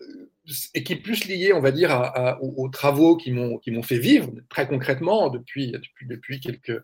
et 0.75 0.83
qui 0.85 0.93
est 0.93 0.97
plus 0.97 1.27
liée, 1.27 1.53
on 1.53 1.61
va 1.61 1.73
dire, 1.73 1.91
à, 1.91 2.43
aux, 2.43 2.69
travaux 2.69 3.17
qui 3.17 3.33
m'ont 3.33 3.83
fait 3.83 3.99
vivre 3.99 4.31
très 4.51 4.69
concrètement 4.69 5.31
depuis 5.31 5.73
depuis 5.73 6.07
depuis 6.07 6.41
quelques 6.41 6.83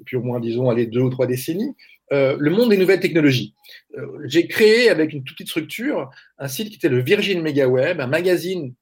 depuis 0.00 0.16
au 0.16 0.22
moins 0.22 0.40
disons 0.40 0.70
allez 0.70 0.86
deux 0.86 1.02
ou 1.02 1.10
trois 1.10 1.26
décennies, 1.26 1.76
euh, 2.12 2.36
le 2.38 2.50
monde 2.50 2.70
des 2.70 2.76
nouvelles 2.76 3.00
technologies. 3.00 3.54
Euh, 3.96 4.06
j'ai 4.26 4.46
créé 4.46 4.90
avec 4.90 5.12
une 5.12 5.24
toute 5.24 5.36
petite 5.36 5.48
structure 5.48 6.10
un 6.38 6.48
site 6.48 6.70
qui 6.70 6.76
était 6.76 6.88
le 6.88 7.00
Virgin 7.00 7.42
MegaWeb, 7.42 8.00
un 8.00 8.06
magazine 8.06 8.74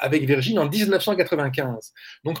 avec 0.00 0.24
Virgin 0.24 0.58
en 0.58 0.68
1995. 0.68 1.92
Donc, 2.24 2.38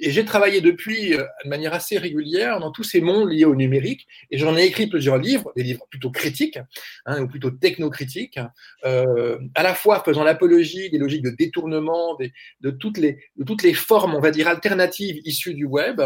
et 0.00 0.12
j'ai 0.12 0.24
travaillé 0.24 0.60
depuis 0.60 1.14
euh, 1.14 1.24
de 1.42 1.48
manière 1.48 1.74
assez 1.74 1.98
régulière 1.98 2.60
dans 2.60 2.70
tous 2.70 2.84
ces 2.84 3.00
mondes 3.00 3.32
liés 3.32 3.44
au 3.44 3.56
numérique, 3.56 4.06
et 4.30 4.38
j'en 4.38 4.56
ai 4.56 4.64
écrit 4.64 4.86
plusieurs 4.86 5.18
livres, 5.18 5.52
des 5.56 5.64
livres 5.64 5.84
plutôt 5.90 6.12
critiques, 6.12 6.60
hein, 7.04 7.22
ou 7.22 7.26
plutôt 7.26 7.50
technocritiques, 7.50 8.38
à 8.84 9.62
la 9.62 9.74
fois 9.74 10.04
faisant 10.04 10.22
l'apologie 10.22 10.90
des 10.90 10.98
logiques 10.98 11.24
de 11.24 11.30
détournement, 11.30 12.16
de, 12.60 12.70
toutes 12.70 12.98
les, 12.98 13.74
formes, 13.74 14.14
on 14.14 14.20
va 14.20 14.30
dire, 14.30 14.46
alternatives 14.46 15.20
issues 15.24 15.54
du 15.54 15.64
web, 15.64 16.00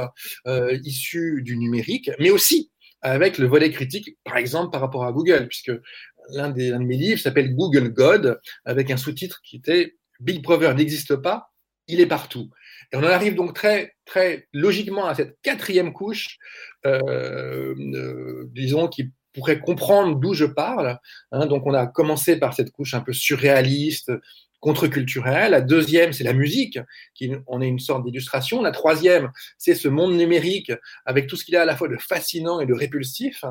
issues 0.85 1.43
du 1.43 1.59
numérique, 1.59 2.11
mais 2.19 2.31
aussi 2.31 2.72
avec 3.03 3.39
le 3.39 3.47
volet 3.47 3.71
critique, 3.71 4.17
par 4.25 4.37
exemple 4.37 4.71
par 4.71 4.81
rapport 4.81 5.05
à 5.05 5.13
Google, 5.13 5.47
puisque 5.49 5.73
l'un 6.31 6.51
de 6.51 6.79
mes 6.79 6.97
livres 6.97 7.21
s'appelle 7.21 7.55
Google 7.55 7.91
God, 7.91 8.41
avec 8.65 8.91
un 8.91 8.97
sous-titre 8.97 9.41
qui 9.45 9.57
était 9.57 9.97
Big 10.21 10.43
Brother 10.43 10.75
n'existe 10.75 11.17
pas, 11.17 11.51
il 11.89 12.01
est 12.01 12.07
partout. 12.07 12.49
Et 12.93 12.97
on 12.97 13.01
en 13.01 13.05
arrive 13.05 13.35
donc 13.35 13.55
très, 13.55 13.95
très 14.05 14.49
logiquement 14.53 15.07
à 15.07 15.15
cette 15.15 15.37
quatrième 15.43 15.93
couche, 15.93 16.39
euh, 16.87 17.75
euh, 17.79 18.45
disons, 18.53 18.89
qui 18.89 19.11
pourrait 19.33 19.61
comprendre 19.61 20.17
d'où 20.17 20.35
je 20.35 20.45
parle. 20.45 20.99
Hein. 21.33 21.47
donc 21.47 21.67
on 21.67 21.75
a 21.75 21.87
commencé 21.87 22.39
par 22.39 22.55
cette 22.55 22.71
couche 22.71 22.95
un 22.95 23.01
peu 23.01 23.13
surréaliste, 23.13 24.13
contre-culturel. 24.63 25.51
La 25.51 25.61
deuxième, 25.61 26.13
c'est 26.13 26.25
la 26.25 26.33
musique, 26.33 26.79
qui 27.15 27.33
on 27.49 27.61
est 27.61 27.67
une 27.67 27.81
sorte 27.81 28.05
d'illustration. 28.05 28.63
La 28.63 28.71
troisième, 28.71 29.31
c'est 29.59 29.75
ce 29.75 29.89
monde 29.89 30.15
numérique 30.15 30.73
avec 31.05 31.27
tout 31.27 31.37
ce 31.37 31.45
qu'il 31.45 31.57
a 31.57 31.63
à 31.63 31.65
la 31.65 31.77
fois 31.77 31.89
de 31.89 31.97
fascinant 31.99 32.61
et 32.61 32.67
de 32.67 32.73
répulsif, 32.73 33.45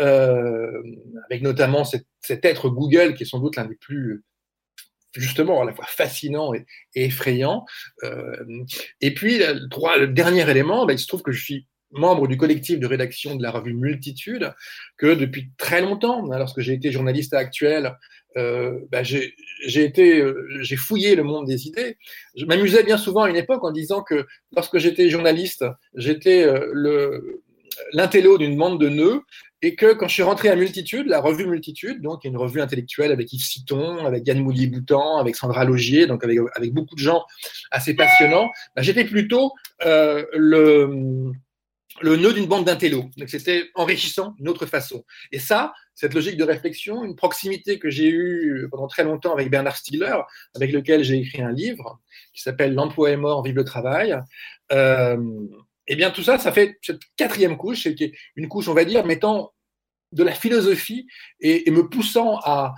euh, 0.00 0.82
avec 1.30 1.42
notamment 1.42 1.84
cet, 1.84 2.04
être 2.44 2.68
Google 2.68 3.14
qui 3.14 3.22
est 3.22 3.26
sans 3.26 3.38
doute 3.38 3.56
l'un 3.56 3.66
des 3.66 3.76
plus 3.76 4.24
justement 5.14 5.62
à 5.62 5.64
la 5.64 5.72
fois 5.72 5.86
fascinant 5.86 6.52
et, 6.52 6.66
effrayant. 6.94 7.64
Euh, 8.02 8.64
et 9.00 9.14
puis, 9.14 9.38
le 9.38 10.06
dernier 10.06 10.50
élément, 10.50 10.86
ben, 10.86 10.94
il 10.94 10.98
se 10.98 11.06
trouve 11.06 11.22
que 11.22 11.32
je 11.32 11.42
suis 11.42 11.66
membre 11.90 12.28
du 12.28 12.36
collectif 12.36 12.78
de 12.78 12.86
rédaction 12.86 13.36
de 13.36 13.42
la 13.42 13.50
revue 13.50 13.74
Multitude, 13.74 14.52
que 14.96 15.14
depuis 15.14 15.50
très 15.56 15.80
longtemps, 15.80 16.30
hein, 16.30 16.38
lorsque 16.38 16.60
j'ai 16.60 16.74
été 16.74 16.92
journaliste 16.92 17.34
actuel, 17.34 17.96
euh, 18.36 18.78
bah, 18.90 19.02
j'ai 19.02 19.34
été, 19.66 20.20
euh, 20.20 20.46
j'ai 20.60 20.76
fouillé 20.76 21.14
le 21.14 21.22
monde 21.22 21.46
des 21.46 21.66
idées. 21.66 21.96
Je 22.36 22.44
m'amusais 22.44 22.82
bien 22.84 22.98
souvent 22.98 23.22
à 23.22 23.30
une 23.30 23.36
époque 23.36 23.64
en 23.64 23.72
disant 23.72 24.02
que 24.02 24.26
lorsque 24.54 24.78
j'étais 24.78 25.08
journaliste, 25.08 25.64
j'étais 25.94 26.44
euh, 26.44 26.70
le 26.72 27.42
l'intello 27.92 28.38
d'une 28.38 28.56
bande 28.56 28.80
de 28.80 28.88
nœuds 28.88 29.22
et 29.62 29.74
que 29.74 29.92
quand 29.92 30.08
je 30.08 30.14
suis 30.14 30.22
rentré 30.22 30.48
à 30.48 30.56
Multitude, 30.56 31.06
la 31.06 31.20
revue 31.20 31.46
Multitude, 31.46 32.00
donc 32.00 32.24
une 32.24 32.36
revue 32.36 32.60
intellectuelle 32.60 33.10
avec 33.10 33.32
Yves 33.32 33.44
Citon, 33.44 34.04
avec 34.04 34.26
Yann 34.26 34.40
Moulier-Boutan, 34.40 35.18
avec 35.18 35.36
Sandra 35.36 35.64
Logier, 35.64 36.06
donc 36.06 36.22
avec, 36.22 36.38
avec 36.54 36.72
beaucoup 36.72 36.94
de 36.94 37.00
gens 37.00 37.24
assez 37.70 37.94
passionnants, 37.94 38.50
bah, 38.76 38.82
j'étais 38.82 39.04
plutôt 39.04 39.52
euh, 39.84 40.24
le 40.32 41.32
le 42.00 42.16
nœud 42.16 42.32
d'une 42.32 42.46
bande 42.46 42.64
d'intello. 42.64 43.10
Donc 43.16 43.28
c'était 43.28 43.70
enrichissant 43.74 44.34
d'une 44.38 44.48
autre 44.48 44.66
façon. 44.66 45.04
Et 45.32 45.38
ça, 45.38 45.72
cette 45.94 46.14
logique 46.14 46.36
de 46.36 46.44
réflexion, 46.44 47.04
une 47.04 47.16
proximité 47.16 47.78
que 47.78 47.90
j'ai 47.90 48.08
eue 48.08 48.68
pendant 48.70 48.86
très 48.86 49.04
longtemps 49.04 49.32
avec 49.32 49.50
Bernard 49.50 49.76
Stiegler, 49.76 50.16
avec 50.54 50.72
lequel 50.72 51.02
j'ai 51.02 51.18
écrit 51.18 51.42
un 51.42 51.52
livre 51.52 52.00
qui 52.32 52.42
s'appelle 52.42 52.74
L'emploi 52.74 53.10
est 53.10 53.16
mort, 53.16 53.42
vive 53.42 53.56
le 53.56 53.64
travail. 53.64 54.16
Euh, 54.72 55.16
et 55.86 55.94
eh 55.94 55.96
bien 55.96 56.10
tout 56.10 56.22
ça, 56.22 56.38
ça 56.38 56.52
fait 56.52 56.78
cette 56.82 57.00
quatrième 57.16 57.56
couche, 57.56 57.94
qui 57.94 58.04
est 58.04 58.12
une 58.36 58.48
couche, 58.48 58.68
on 58.68 58.74
va 58.74 58.84
dire, 58.84 59.06
mettant 59.06 59.54
de 60.12 60.22
la 60.22 60.32
philosophie 60.32 61.06
et, 61.40 61.70
me 61.70 61.88
poussant 61.88 62.38
à 62.44 62.74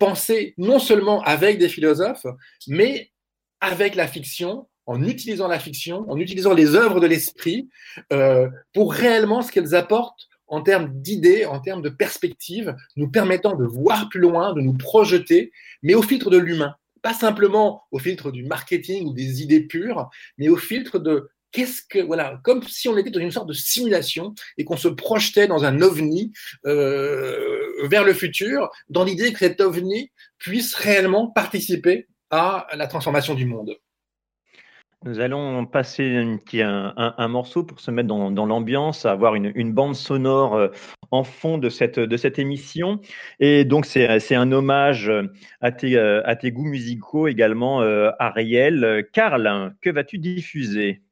penser 0.00 0.54
non 0.58 0.78
seulement 0.78 1.22
avec 1.22 1.58
des 1.58 1.68
philosophes, 1.68 2.26
mais 2.66 3.12
avec 3.60 3.94
la 3.94 4.08
fiction, 4.08 4.68
en 4.86 5.02
utilisant 5.02 5.48
la 5.48 5.58
fiction, 5.58 6.04
en 6.10 6.18
utilisant 6.18 6.54
les 6.54 6.74
œuvres 6.74 7.00
de 7.00 7.06
l'esprit 7.06 7.68
euh, 8.12 8.48
pour 8.72 8.92
réellement 8.92 9.42
ce 9.42 9.50
qu'elles 9.50 9.74
apportent 9.74 10.28
en 10.46 10.62
termes 10.62 10.90
d'idées, 11.00 11.46
en 11.46 11.60
termes 11.60 11.82
de 11.82 11.88
perspectives, 11.88 12.74
nous 12.96 13.10
permettant 13.10 13.56
de 13.56 13.64
voir 13.64 14.08
plus 14.08 14.20
loin, 14.20 14.52
de 14.52 14.60
nous 14.60 14.74
projeter, 14.74 15.52
mais 15.82 15.94
au 15.94 16.02
filtre 16.02 16.30
de 16.30 16.38
l'humain. 16.38 16.74
Pas 17.02 17.14
simplement 17.14 17.82
au 17.90 17.98
filtre 17.98 18.30
du 18.30 18.44
marketing 18.44 19.06
ou 19.06 19.12
des 19.12 19.42
idées 19.42 19.62
pures, 19.62 20.08
mais 20.38 20.48
au 20.48 20.56
filtre 20.56 20.98
de 20.98 21.30
qu'est-ce 21.52 21.82
que 21.88 22.00
voilà, 22.00 22.40
comme 22.42 22.62
si 22.64 22.88
on 22.88 22.96
était 22.96 23.10
dans 23.10 23.20
une 23.20 23.30
sorte 23.30 23.48
de 23.48 23.54
simulation 23.54 24.34
et 24.58 24.64
qu'on 24.64 24.76
se 24.76 24.88
projetait 24.88 25.46
dans 25.46 25.64
un 25.64 25.80
ovni 25.80 26.32
euh, 26.66 27.86
vers 27.86 28.04
le 28.04 28.12
futur, 28.12 28.70
dans 28.88 29.04
l'idée 29.04 29.32
que 29.32 29.38
cet 29.38 29.60
ovni 29.60 30.10
puisse 30.38 30.74
réellement 30.74 31.28
participer 31.28 32.08
à 32.30 32.66
la 32.74 32.86
transformation 32.86 33.34
du 33.34 33.46
monde. 33.46 33.76
Nous 35.04 35.20
allons 35.20 35.66
passer 35.66 36.38
un, 36.62 37.28
morceau 37.28 37.62
pour 37.62 37.78
se 37.80 37.90
mettre 37.90 38.08
dans, 38.08 38.46
l'ambiance, 38.46 39.04
avoir 39.04 39.34
une, 39.34 39.72
bande 39.72 39.94
sonore 39.94 40.54
euh, 40.54 40.68
en 41.10 41.24
fond 41.24 41.58
de 41.58 41.68
cette, 41.68 42.38
émission. 42.38 43.00
Et 43.38 43.66
donc, 43.66 43.84
c'est 43.84 44.34
un 44.34 44.50
hommage 44.50 45.12
à 45.60 45.72
tes, 45.72 45.96
euh, 45.96 46.22
à 46.24 46.36
tes 46.36 46.52
goûts 46.52 46.64
musicaux 46.64 47.28
également, 47.28 47.82
euh, 47.82 48.10
Ariel. 48.18 49.06
Karl, 49.12 49.74
que 49.82 49.90
vas-tu 49.90 50.16
diffuser? 50.16 51.02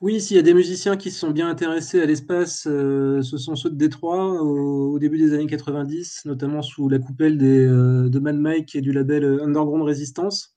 Oui, 0.00 0.20
s'il 0.20 0.36
y 0.36 0.40
a 0.40 0.42
des 0.42 0.54
musiciens 0.54 0.96
qui 0.96 1.10
se 1.10 1.20
sont 1.20 1.30
bien 1.30 1.48
intéressés 1.48 2.00
à 2.00 2.04
l'espace, 2.04 2.66
euh, 2.66 3.22
ce 3.22 3.38
sont 3.38 3.56
ceux 3.56 3.70
de 3.70 3.76
Détroit 3.76 4.42
au, 4.42 4.98
début 4.98 5.18
des 5.18 5.32
années 5.32 5.46
90, 5.46 6.26
notamment 6.26 6.62
sous 6.62 6.88
la 6.88 6.98
coupelle 6.98 7.38
euh, 7.40 8.08
de 8.08 8.18
Mad 8.18 8.36
Mike 8.36 8.74
et 8.74 8.80
du 8.80 8.92
label 8.92 9.24
Underground 9.40 9.82
Resistance. 9.82 10.53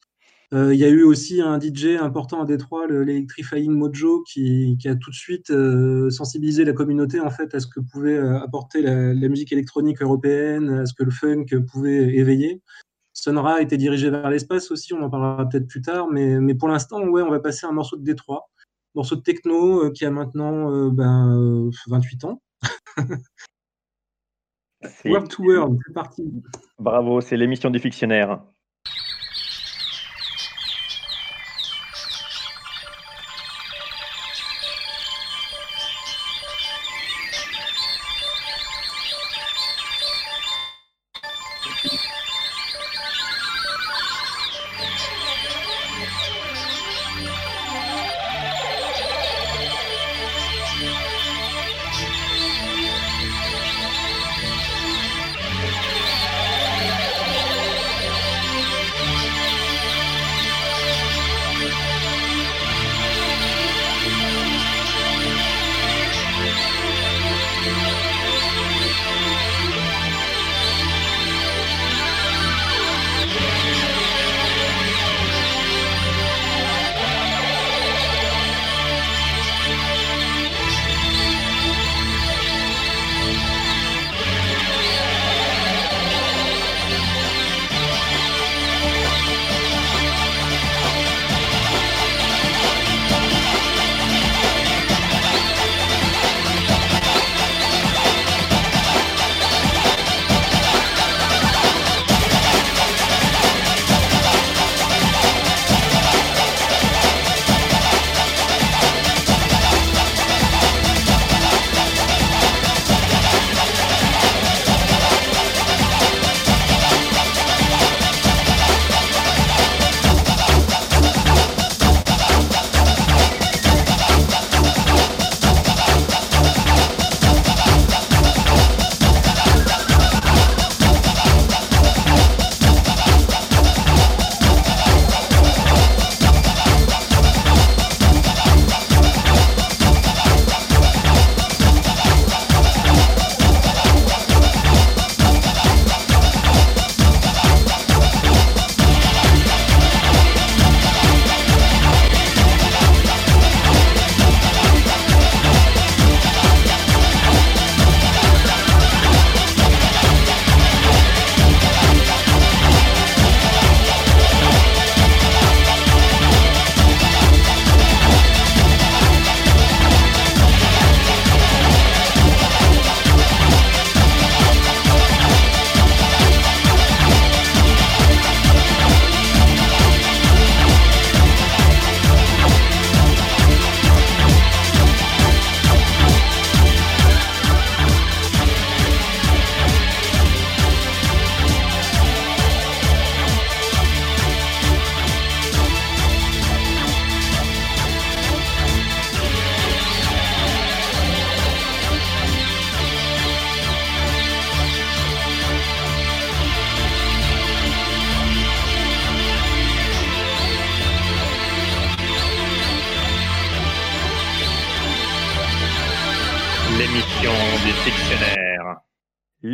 Euh, 0.54 0.74
il 0.74 0.80
y 0.80 0.86
a 0.86 0.90
eu 0.90 1.04
aussi 1.04 1.42
un 1.42 1.60
DJ 1.60 1.98
important 2.00 2.42
à 2.42 2.46
Détroit, 2.46 2.88
l'Electrifying 2.88 3.72
Mojo, 3.72 4.24
qui, 4.24 4.78
qui, 4.80 4.88
a 4.88 4.96
tout 4.96 5.10
de 5.10 5.16
suite 5.16 5.50
euh, 5.50 6.10
sensibilisé 6.10 6.64
la 6.64 6.72
communauté 6.72 7.20
en 7.20 7.30
fait 7.30 7.54
à 7.54 7.60
ce 7.60 7.68
que 7.68 7.82
pouvait 7.82 8.16
euh, 8.16 8.40
apporter 8.42 8.82
la, 8.82 9.14
la, 9.14 9.28
musique 9.28 9.52
électronique 9.52 10.02
européenne, 10.02 10.70
à 10.70 10.86
ce 10.86 10.94
que 10.94 11.04
le 11.04 11.12
funk 11.12 11.48
pouvait 11.70 12.16
éveiller. 12.16 12.62
Sonra 13.14 13.56
a 13.56 13.62
été 13.62 13.78
dirigé 13.78 14.10
vers 14.10 14.30
l'espace 14.30 14.70
aussi, 14.72 14.94
on 14.94 15.02
en 15.02 15.10
parlera 15.10 15.50
peut-être 15.50 15.68
plus 15.68 15.82
tard, 15.82 16.08
mais, 16.08 16.40
mais 16.40 16.54
pour 16.54 16.70
l'instant, 16.70 17.04
ouais, 17.04 17.24
on 17.24 17.32
va 17.32 17.40
passer 17.40 17.66
un 17.66 17.72
morceau 17.72 17.98
de 17.98 18.04
Détroit, 18.04 18.50
morceau 18.94 19.16
de 19.16 19.22
techno 19.22 19.86
euh, 19.86 19.92
qui 19.92 20.06
a 20.06 20.12
maintenant 20.12 20.72
euh, 20.72 20.92
ben, 20.92 21.70
28 21.88 22.26
ans. 22.26 22.42
World 25.06 25.30
to 25.30 25.44
World, 25.44 25.80
c'est 25.86 25.94
parti. 25.94 26.32
Bravo, 26.78 27.20
c'est 27.22 27.36
l'émission 27.38 27.72
du 27.72 27.80
fictionnaire. 27.80 28.44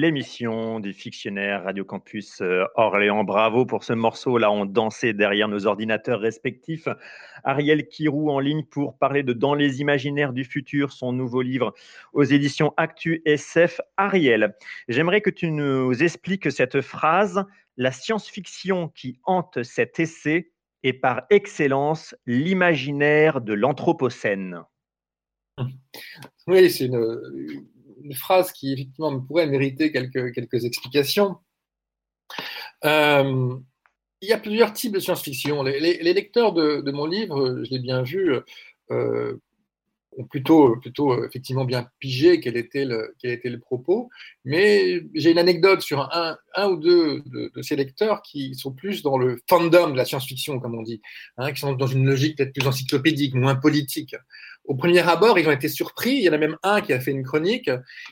L'émission 0.04 0.82
du 0.82 0.92
fictionnaire 0.92 1.64
Radio 1.64 1.86
Campus 1.86 2.42
euh, 2.42 2.66
Orléans. 2.76 3.24
Bravo 3.24 3.66
pour 3.66 3.86
ce 3.86 3.94
morceau. 3.94 4.38
Là, 4.38 4.52
on 4.52 4.66
dansait 4.66 5.14
derrière 5.14 5.48
nos 5.48 5.66
ordinateurs 5.66 6.20
respectifs. 6.20 6.90
Ariel 7.46 7.88
Kirou 7.88 8.30
en 8.30 8.42
ligne 8.42 8.66
pour 8.66 8.98
parler 8.98 9.24
de 9.24 9.32
Dans 9.32 9.56
les 9.56 9.80
imaginaires 9.80 10.34
du 10.34 10.44
futur, 10.44 10.92
son 10.92 11.14
nouveau 11.14 11.42
livre 11.42 11.74
aux 12.12 12.26
éditions 12.26 12.74
Actu 12.76 13.22
SF. 13.24 13.80
Ariel, 13.96 14.58
j'aimerais 14.90 15.22
que 15.22 15.30
tu 15.30 15.52
nous 15.52 15.94
expliques 16.04 16.52
cette 16.52 16.82
phrase. 16.82 17.46
La 17.78 17.94
science-fiction 17.94 18.90
qui 18.90 19.22
hante 19.24 19.64
cet 19.64 20.02
essai 20.02 20.52
est 20.84 20.92
par 20.92 21.22
excellence 21.30 22.14
l'imaginaire 22.26 23.40
de 23.40 23.54
l'Anthropocène. 23.54 24.64
Oui, 26.48 26.70
c'est 26.70 26.88
une, 26.88 27.66
phrase 28.14 28.52
qui 28.52 28.74
effectivement 28.74 29.20
pourrait 29.20 29.48
mériter 29.48 29.92
quelques, 29.92 30.34
quelques 30.34 30.66
explications. 30.66 31.38
Euh, 32.86 33.56
il 34.22 34.30
y 34.30 34.34
a 34.34 34.40
plusieurs 34.40 34.74
types 34.74 34.94
de 34.94 35.00
science-fiction. 35.00 35.64
Les, 35.64 36.14
lecteurs 36.14 36.54
de, 36.54 36.92
mon 36.92 37.06
livre, 37.06 37.64
je 37.64 37.70
l'ai 37.72 37.80
bien 37.80 38.04
vu, 38.04 38.34
euh, 38.92 39.36
ont 40.18 40.26
plutôt, 40.26 40.78
plutôt 40.78 41.26
effectivement 41.26 41.66
bien 41.66 41.90
pigé 42.00 42.40
quel 42.40 42.56
était 42.56 42.86
le, 42.86 43.16
quel 43.20 43.32
était 43.32 43.50
le 43.50 43.60
propos. 43.60 44.10
Mais 44.46 45.02
j'ai 45.14 45.32
une 45.32 45.40
anecdote 45.40 45.82
sur 45.82 46.02
un, 46.16 46.38
un 46.56 46.70
ou 46.70 46.78
deux 46.78 47.22
de, 47.26 47.52
ces 47.62 47.76
lecteurs 47.76 48.22
qui 48.22 48.56
sont 48.56 48.72
plus 48.72 49.02
dans 49.02 49.18
le 49.18 49.40
fandom 49.50 49.90
de 49.90 49.98
la 49.98 50.06
science-fiction, 50.06 50.60
comme 50.60 50.76
on 50.76 50.84
dit, 50.84 51.02
hein, 51.38 51.52
qui 51.52 51.60
sont 51.60 51.74
dans 51.74 51.88
une 51.88 52.06
logique 52.06 52.38
peut-être 52.38 52.54
plus 52.54 52.68
encyclopédique, 52.68 53.34
moins 53.34 53.56
politique 53.56 54.16
au 54.66 54.76
premier 54.76 55.08
abord, 55.08 55.38
ils 55.38 55.48
ont 55.48 55.52
été 55.52 55.68
surpris. 55.68 56.12
Il 56.12 56.24
y 56.24 56.30
en 56.30 56.34
a 56.34 56.38
même 56.38 56.58
un 56.64 56.82
qui 56.82 56.94
a 56.94 57.00
fait 57.00 57.12
une 57.12 57.24
chronique 57.24 57.70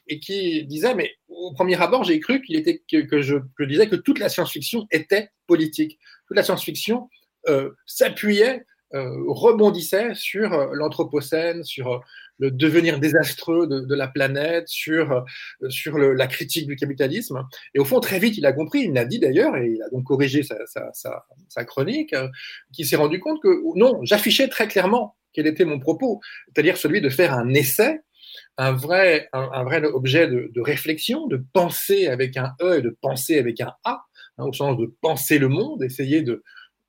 et 0.07 0.19
qui 0.19 0.65
disait, 0.65 0.95
mais 0.95 1.11
au 1.29 1.53
premier 1.53 1.81
abord, 1.81 2.03
j'ai 2.03 2.19
cru 2.19 2.41
qu'il 2.41 2.55
était 2.55 2.81
que, 2.89 3.21
je, 3.21 3.37
disais 3.65 3.87
que 3.87 3.95
toute 3.95 4.19
la 4.19 4.29
science-fiction 4.29 4.87
était 4.91 5.29
politique. 5.47 5.97
Toute 6.27 6.37
la 6.37 6.43
science-fiction 6.43 7.09
euh, 7.47 7.71
s'appuyait, 7.85 8.65
euh, 8.93 9.23
rebondissait 9.27 10.13
sur 10.13 10.53
euh, 10.53 10.67
l'anthropocène, 10.73 11.63
sur 11.63 12.01
le 12.37 12.51
devenir 12.51 12.99
désastreux 12.99 13.67
de, 13.67 13.95
la 13.95 14.07
planète, 14.07 14.67
sur, 14.67 15.23
sur 15.69 15.99
la 15.99 16.25
critique 16.25 16.65
du 16.65 16.75
capitalisme. 16.75 17.47
Et 17.75 17.79
au 17.79 17.85
fond, 17.85 17.99
très 17.99 18.17
vite, 18.17 18.35
il 18.35 18.47
a 18.47 18.51
compris, 18.51 18.85
il 18.85 18.93
l'a 18.93 19.05
dit 19.05 19.19
d'ailleurs, 19.19 19.55
et 19.57 19.67
il 19.75 19.83
a 19.83 19.89
donc 19.89 20.05
corrigé 20.05 20.41
sa, 20.41 20.57
sa, 20.65 20.91
sa 21.49 21.65
chronique, 21.65 22.15
qui 22.73 22.83
s'est 22.83 22.95
rendu 22.95 23.19
compte 23.19 23.39
que 23.43 23.61
non, 23.77 23.99
j'affichais 24.01 24.47
très 24.47 24.67
clairement 24.67 25.15
quel 25.33 25.47
était 25.47 25.65
mon 25.65 25.79
propos, 25.79 26.19
c'est-à-dire 26.47 26.77
celui 26.77 27.01
de 27.01 27.09
faire 27.09 27.33
un 27.33 27.53
essai, 27.53 28.01
un 28.57 28.73
vrai, 28.73 29.29
un, 29.33 29.63
vrai 29.63 29.83
objet 29.83 30.27
de, 30.27 30.61
réflexion, 30.61 31.27
de 31.27 31.43
penser 31.53 32.07
avec 32.07 32.37
un 32.37 32.53
E 32.61 32.77
et 32.77 32.81
de 32.81 32.95
penser 33.01 33.37
avec 33.39 33.59
un 33.61 33.73
A, 33.83 34.03
hein, 34.37 34.45
au 34.45 34.53
sens 34.53 34.77
de 34.77 34.93
penser 35.01 35.39
le 35.39 35.47
monde, 35.47 35.83
essayer 35.83 36.21
de, 36.21 36.43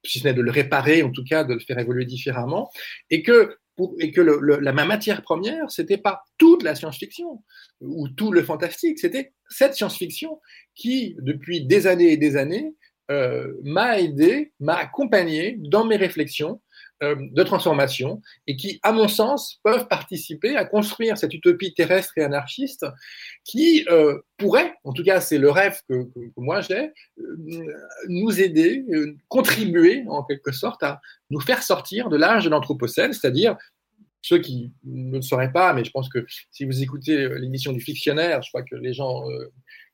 si 0.05 0.19
ce 0.19 0.29
n'est 0.29 0.35
de 0.35 0.43
le 0.43 0.51
réparer, 0.51 1.03
en 1.03 1.11
tout 1.11 1.25
cas 1.25 1.45
de 1.45 1.55
le 1.55 1.61
faire 1.61 1.79
évoluer 1.79 2.05
différemment, 2.05 2.71
et 3.11 3.23
que 3.23 3.57
et 4.01 4.13
que 4.13 4.21
la 4.21 4.73
matière 4.73 5.23
première, 5.23 5.71
c'était 5.71 5.97
pas 5.97 6.23
toute 6.37 6.63
la 6.63 6.75
science-fiction 6.75 7.43
ou 7.81 8.09
tout 8.09 8.31
le 8.31 8.43
fantastique, 8.43 8.99
c'était 8.99 9.33
cette 9.49 9.75
science-fiction 9.75 10.41
qui, 10.75 11.17
depuis 11.21 11.65
des 11.65 11.87
années 11.87 12.13
et 12.13 12.17
des 12.19 12.37
années, 12.37 12.75
euh, 13.11 13.55
m'a 13.65 13.99
aidé, 13.99 14.53
m'a 14.61 14.75
accompagné 14.75 15.57
dans 15.59 15.85
mes 15.85 15.97
réflexions 15.97 16.61
de 17.03 17.43
transformation 17.43 18.23
et 18.47 18.57
qui, 18.57 18.79
à 18.83 18.93
mon 18.93 19.09
sens, 19.09 19.59
peuvent 19.65 19.89
participer 19.89 20.57
à 20.57 20.65
construire 20.65 21.19
cette 21.19 21.35
utopie 21.35 21.75
terrestre 21.75 22.13
et 22.17 22.23
anarchiste 22.23 22.87
qui 23.45 23.85
euh, 23.91 24.19
pourrait, 24.37 24.75
en 24.85 24.93
tout 24.93 25.03
cas 25.03 25.21
c'est 25.21 25.39
le 25.39 25.51
rêve 25.51 25.81
que, 25.89 26.09
moi 26.37 26.61
j'ai, 26.61 26.93
euh, 27.19 27.67
nous 28.09 28.41
aider, 28.41 28.85
contribuer 29.29 30.05
en 30.09 30.23
quelque 30.23 30.53
sorte 30.53 30.83
à 30.83 31.01
nous 31.31 31.41
faire 31.41 31.63
sortir 31.63 32.09
de 32.09 32.17
l'âge 32.17 32.45
de 32.45 32.51
l'Anthropocène, 32.51 33.13
c'est-à-dire 33.13 33.57
ceux 34.21 34.39
qui 34.39 34.73
ne 34.85 35.17
le 35.17 35.23
sauraient 35.23 35.53
pas, 35.53 35.73
mais 35.73 35.85
je 35.85 35.91
pense 35.91 36.09
que 36.09 36.25
si 36.53 36.65
vous 36.65 36.83
écoutez 36.83 37.29
l'émission 37.41 37.73
du 37.73 37.81
fictionnaire, 37.81 38.43
je 38.43 38.51
crois 38.51 38.63
que 38.63 38.77
les 38.77 38.93
gens 38.93 39.25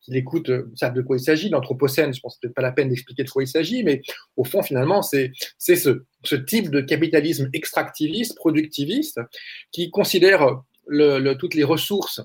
qui 0.01 0.13
l'écoutent 0.13 0.51
euh, 0.51 0.71
savent 0.75 0.95
de 0.95 1.03
quoi 1.03 1.17
il 1.17 1.21
s'agit. 1.21 1.49
L'Anthropocène, 1.49 2.15
je 2.15 2.21
pense 2.21 2.37
que 2.37 2.41
peut-être 2.43 2.55
pas 2.55 2.63
la 2.63 2.73
peine 2.73 2.89
d'expliquer 2.89 3.25
de 3.25 3.31
quoi 3.31 3.43
il 3.43 3.49
s'agit, 3.49 3.83
mais 3.83 4.03
au 4.37 4.45
fond, 4.45 4.63
finalement, 4.63 5.03
c'est 5.03 5.33
ce, 5.59 6.05
type 6.47 6.71
de 6.71 6.81
capitalisme 6.81 7.49
extractiviste, 7.53 8.37
productiviste, 8.37 9.21
qui 9.73 9.91
considère 9.91 10.63
toutes 11.39 11.55
les 11.55 11.65
ressources 11.65 12.23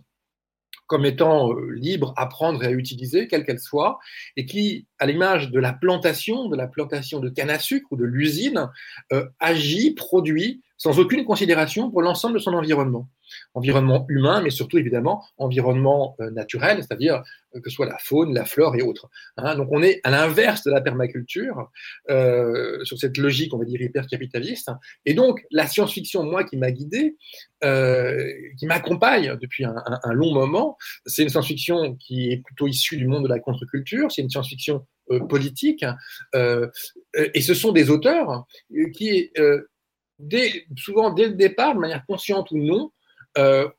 comme 0.87 1.05
étant 1.05 1.51
euh, 1.51 1.71
libres 1.71 2.13
à 2.17 2.27
prendre 2.27 2.63
et 2.63 2.67
à 2.67 2.71
utiliser, 2.71 3.27
quelles 3.27 3.45
qu'elles 3.45 3.59
soient, 3.59 3.99
et 4.37 4.45
qui, 4.45 4.85
à 4.99 5.05
l'image 5.05 5.49
de 5.49 5.59
la 5.59 5.73
plantation, 5.73 6.49
de 6.49 6.55
la 6.55 6.67
plantation 6.67 7.19
de 7.19 7.29
canne 7.29 7.49
à 7.49 7.59
sucre 7.59 7.87
ou 7.91 7.97
de 7.97 8.05
l'usine, 8.05 8.69
euh, 9.11 9.25
agit, 9.39 9.95
produit 9.95 10.61
sans 10.77 10.99
aucune 10.99 11.25
considération 11.25 11.89
pour 11.91 12.01
l'ensemble 12.01 12.35
de 12.35 12.39
son 12.39 12.53
environnement 12.53 13.07
environnement 13.53 14.05
humain, 14.09 14.41
mais 14.41 14.49
surtout 14.49 14.77
évidemment 14.77 15.23
environnement 15.37 16.15
euh, 16.19 16.29
naturel, 16.31 16.77
c'est-à-dire 16.77 17.23
euh, 17.55 17.59
que 17.59 17.69
ce 17.69 17.75
soit 17.75 17.85
la 17.85 17.97
faune, 17.97 18.33
la 18.33 18.45
flore 18.45 18.75
et 18.75 18.81
autres. 18.81 19.09
Hein. 19.37 19.55
donc 19.55 19.69
on 19.71 19.81
est 19.81 20.01
à 20.03 20.11
l'inverse 20.11 20.63
de 20.63 20.71
la 20.71 20.81
permaculture, 20.81 21.69
euh, 22.09 22.83
sur 22.83 22.97
cette 22.97 23.17
logique, 23.17 23.53
on 23.53 23.57
va 23.57 23.65
dire, 23.65 23.81
hyper-capitaliste. 23.81 24.71
Et 25.05 25.13
donc 25.13 25.43
la 25.51 25.67
science-fiction, 25.67 26.23
moi, 26.23 26.43
qui 26.43 26.57
m'a 26.57 26.71
guidé, 26.71 27.17
qui 27.61 28.65
m'accompagne 28.65 29.37
depuis 29.41 29.63
un, 29.63 30.13
long 30.13 30.33
moment, 30.33 30.77
c'est 31.05 31.23
une 31.23 31.29
science-fiction 31.29 31.95
qui 31.95 32.29
est 32.29 32.43
plutôt 32.43 32.67
issue 32.67 32.97
du 32.97 33.07
monde 33.07 33.23
de 33.23 33.29
la 33.29 33.39
contre-culture, 33.39 34.11
c'est 34.11 34.21
une 34.21 34.29
science-fiction 34.29 34.85
politique, 35.29 35.85
et 36.35 37.41
ce 37.41 37.53
sont 37.53 37.71
des 37.71 37.89
auteurs 37.89 38.45
qui, 38.93 39.31
souvent 40.77 41.11
dès 41.11 41.27
le 41.27 41.33
départ, 41.33 41.75
de 41.75 41.79
manière 41.79 42.05
consciente 42.05 42.51
ou 42.51 42.57
non, 42.57 42.91
euh, 43.37 43.69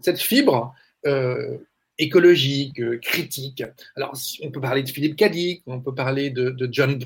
cette 0.00 0.20
fibre 0.20 0.74
euh, 1.06 1.58
écologique, 1.98 2.78
euh, 2.80 2.98
critique. 2.98 3.62
Alors, 3.96 4.14
on 4.42 4.50
peut 4.50 4.60
parler 4.60 4.82
de 4.82 4.88
Philippe 4.88 5.16
Cadic, 5.16 5.62
on 5.66 5.80
peut 5.80 5.94
parler 5.94 6.30
de, 6.30 6.54
John, 6.70 6.98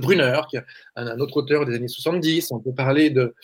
Brunner, 0.00 0.40
qui 0.50 0.56
est 0.56 0.62
un, 0.96 1.18
autre 1.20 1.36
auteur 1.36 1.64
des 1.64 1.74
années 1.74 1.88
70, 1.88 2.50
on 2.50 2.60
peut 2.60 2.74
parler 2.74 3.10
de, 3.10 3.34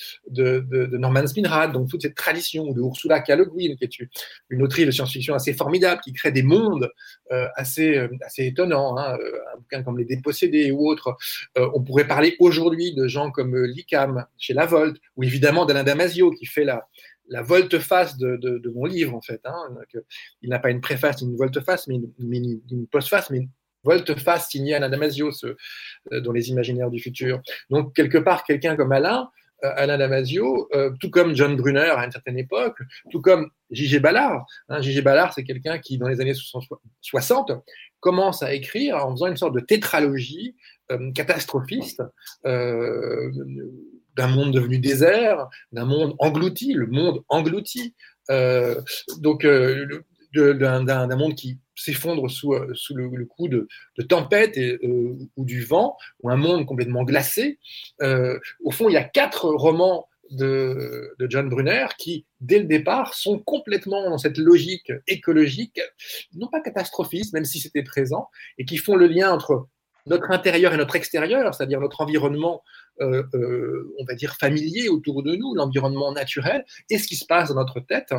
Norman 0.97 1.27
Spinrad, 1.27 1.73
donc 1.73 1.89
toute 1.89 2.03
cette 2.03 2.15
tradition, 2.15 2.65
ou 2.65 2.75
de 2.75 2.81
Ursula 2.81 3.21
K. 3.21 3.31
Le 3.31 3.45
Guin, 3.45 3.77
qui 3.77 3.85
est 3.85 4.09
une 4.51 4.63
autrice 4.63 4.87
de 4.87 4.91
science-fiction 4.91 5.35
assez 5.35 5.53
formidable, 5.53 6.01
qui 6.03 6.13
crée 6.13 6.33
des 6.33 6.43
mondes 6.43 6.91
assez, 7.57 8.09
assez 8.23 8.47
étonnants, 8.47 8.99
hein, 8.99 9.15
un 9.15 9.59
bouquin 9.59 9.83
comme 9.83 9.99
Les 9.99 10.05
Dépossédés 10.05 10.71
ou 10.71 10.89
autres. 10.89 11.17
on 11.57 11.83
pourrait 11.83 12.07
parler 12.07 12.37
aujourd'hui 12.41 12.95
de 12.95 13.07
gens 13.07 13.31
comme 13.31 13.57
Licam 13.65 14.27
chez 14.39 14.55
La 14.55 14.67
Volte, 14.67 14.97
ou 15.17 15.23
évidemment 15.23 15.67
d'Alain 15.67 15.85
Damasio, 15.85 16.31
qui 16.31 16.47
fait 16.47 16.65
la, 16.65 16.89
la 17.29 17.43
volte-face 17.43 18.17
de, 18.17 18.73
mon 18.75 18.85
livre, 18.85 19.15
en 19.15 19.21
fait. 19.21 19.41
Hein, 19.45 19.77
il 20.43 20.51
n'a 20.51 20.59
pas 20.59 20.71
une 20.71 20.81
préface, 20.81 21.21
une 21.21 21.37
volte-face, 21.37 21.87
mais 21.87 21.97
une, 21.97 22.61
une, 22.71 22.87
post-face, 22.87 23.31
mais 23.31 23.39
une 23.39 23.51
volte-face 23.85 24.49
signée 24.51 24.75
Alain 24.75 24.89
Damasio 24.89 25.31
euh, 25.45 26.21
dans 26.21 26.33
Les 26.33 26.51
Imaginaires 26.51 26.91
du 26.91 27.01
futur. 27.01 27.41
Donc, 27.71 27.95
quelque 27.95 28.19
part, 28.19 28.45
quelqu'un 28.45 28.77
comme 28.77 28.93
Alain, 28.93 29.29
euh, 29.65 29.73
Alain 29.77 29.99
Damasio, 29.99 30.69
euh, 30.75 30.91
tout 31.01 31.11
comme 31.11 31.35
John 31.35 31.57
Brunner 31.57 31.91
à 31.97 32.05
une 32.05 32.13
certaine 32.13 32.39
époque, 32.39 32.79
tout 33.11 33.21
comme 33.21 33.51
J.G. 33.71 34.01
Ballard. 34.01 34.47
Hein, 34.69 34.81
J.G. 34.81 35.03
Ballard, 35.03 35.33
c'est 35.35 35.45
quelqu'un 35.45 35.79
qui, 35.79 35.99
dans 35.99 36.09
les 36.09 36.21
années 36.21 36.35
60, 36.35 37.53
commence 38.01 38.43
à 38.43 38.55
écrire 38.55 38.97
en 39.05 39.13
faisant 39.13 39.27
une 39.27 39.37
sorte 39.37 39.55
de 39.55 39.61
tétralogie 39.61 40.57
catastrophiste 41.15 42.03
d'un 44.19 44.27
monde 44.27 44.53
devenu 44.53 44.79
désert, 44.79 45.49
d'un 45.73 45.85
monde 45.85 46.17
englouti, 46.19 46.75
le 46.75 46.89
monde 46.89 47.23
englouti, 47.29 47.95
euh, 48.31 48.75
donc 49.19 49.45
euh, 49.45 49.87
d'un 50.35 51.17
monde 51.17 51.37
qui 51.37 51.59
s'effondre 51.77 52.29
sous, 52.29 52.53
euh, 52.53 52.73
sous 52.75 52.95
le, 52.97 53.25
coup 53.25 53.47
de, 53.47 53.69
de 53.97 54.03
tempête 54.03 54.59
et, 54.59 54.79
ou 54.83 55.45
du 55.45 55.63
vent, 55.63 55.97
ou 56.23 56.31
un 56.31 56.37
monde 56.37 56.67
complètement 56.67 57.05
glacé. 57.05 57.59
au 58.03 58.71
fond, 58.73 58.89
il 58.89 58.95
y 58.95 58.97
a 58.99 59.05
quatre 59.05 59.49
romans 59.49 60.09
de, 60.33 61.15
de, 61.19 61.31
John 61.31 61.49
Brunner 61.49 61.87
qui, 61.97 62.27
dès 62.41 62.59
le 62.59 62.67
départ, 62.67 63.15
sont 63.15 63.39
complètement 63.39 64.11
dans 64.11 64.19
cette 64.19 64.37
logique 64.37 64.93
écologique, 65.07 65.81
non 66.35 66.49
pas 66.49 66.61
catastrophiste, 66.61 67.33
même 67.33 67.47
si 67.47 67.61
c'était 67.61 67.85
présent, 67.85 68.29
et 68.59 68.65
qui 68.65 68.77
font 68.77 68.97
le 68.97 69.07
lien 69.07 69.33
entre 69.33 69.69
notre 70.09 70.31
intérieur 70.31 70.73
et 70.75 70.77
notre 70.77 70.97
extérieur, 70.97 71.55
c'est-à-dire 71.55 71.81
notre 71.81 72.01
environnement, 72.01 72.63
euh, 73.01 73.23
euh, 73.35 73.95
on 73.99 74.05
va 74.05 74.15
dire, 74.15 74.35
familier 74.35 74.89
autour 74.89 75.23
de 75.23 75.37
nous, 75.37 75.55
l'environnement 75.55 76.13
naturel, 76.13 76.65
et 76.91 76.99
ce 76.99 77.07
qui 77.07 77.17
se 77.17 77.25
passe 77.25 77.51
dans 77.51 77.55
notre 77.55 77.81
tête. 77.81 78.13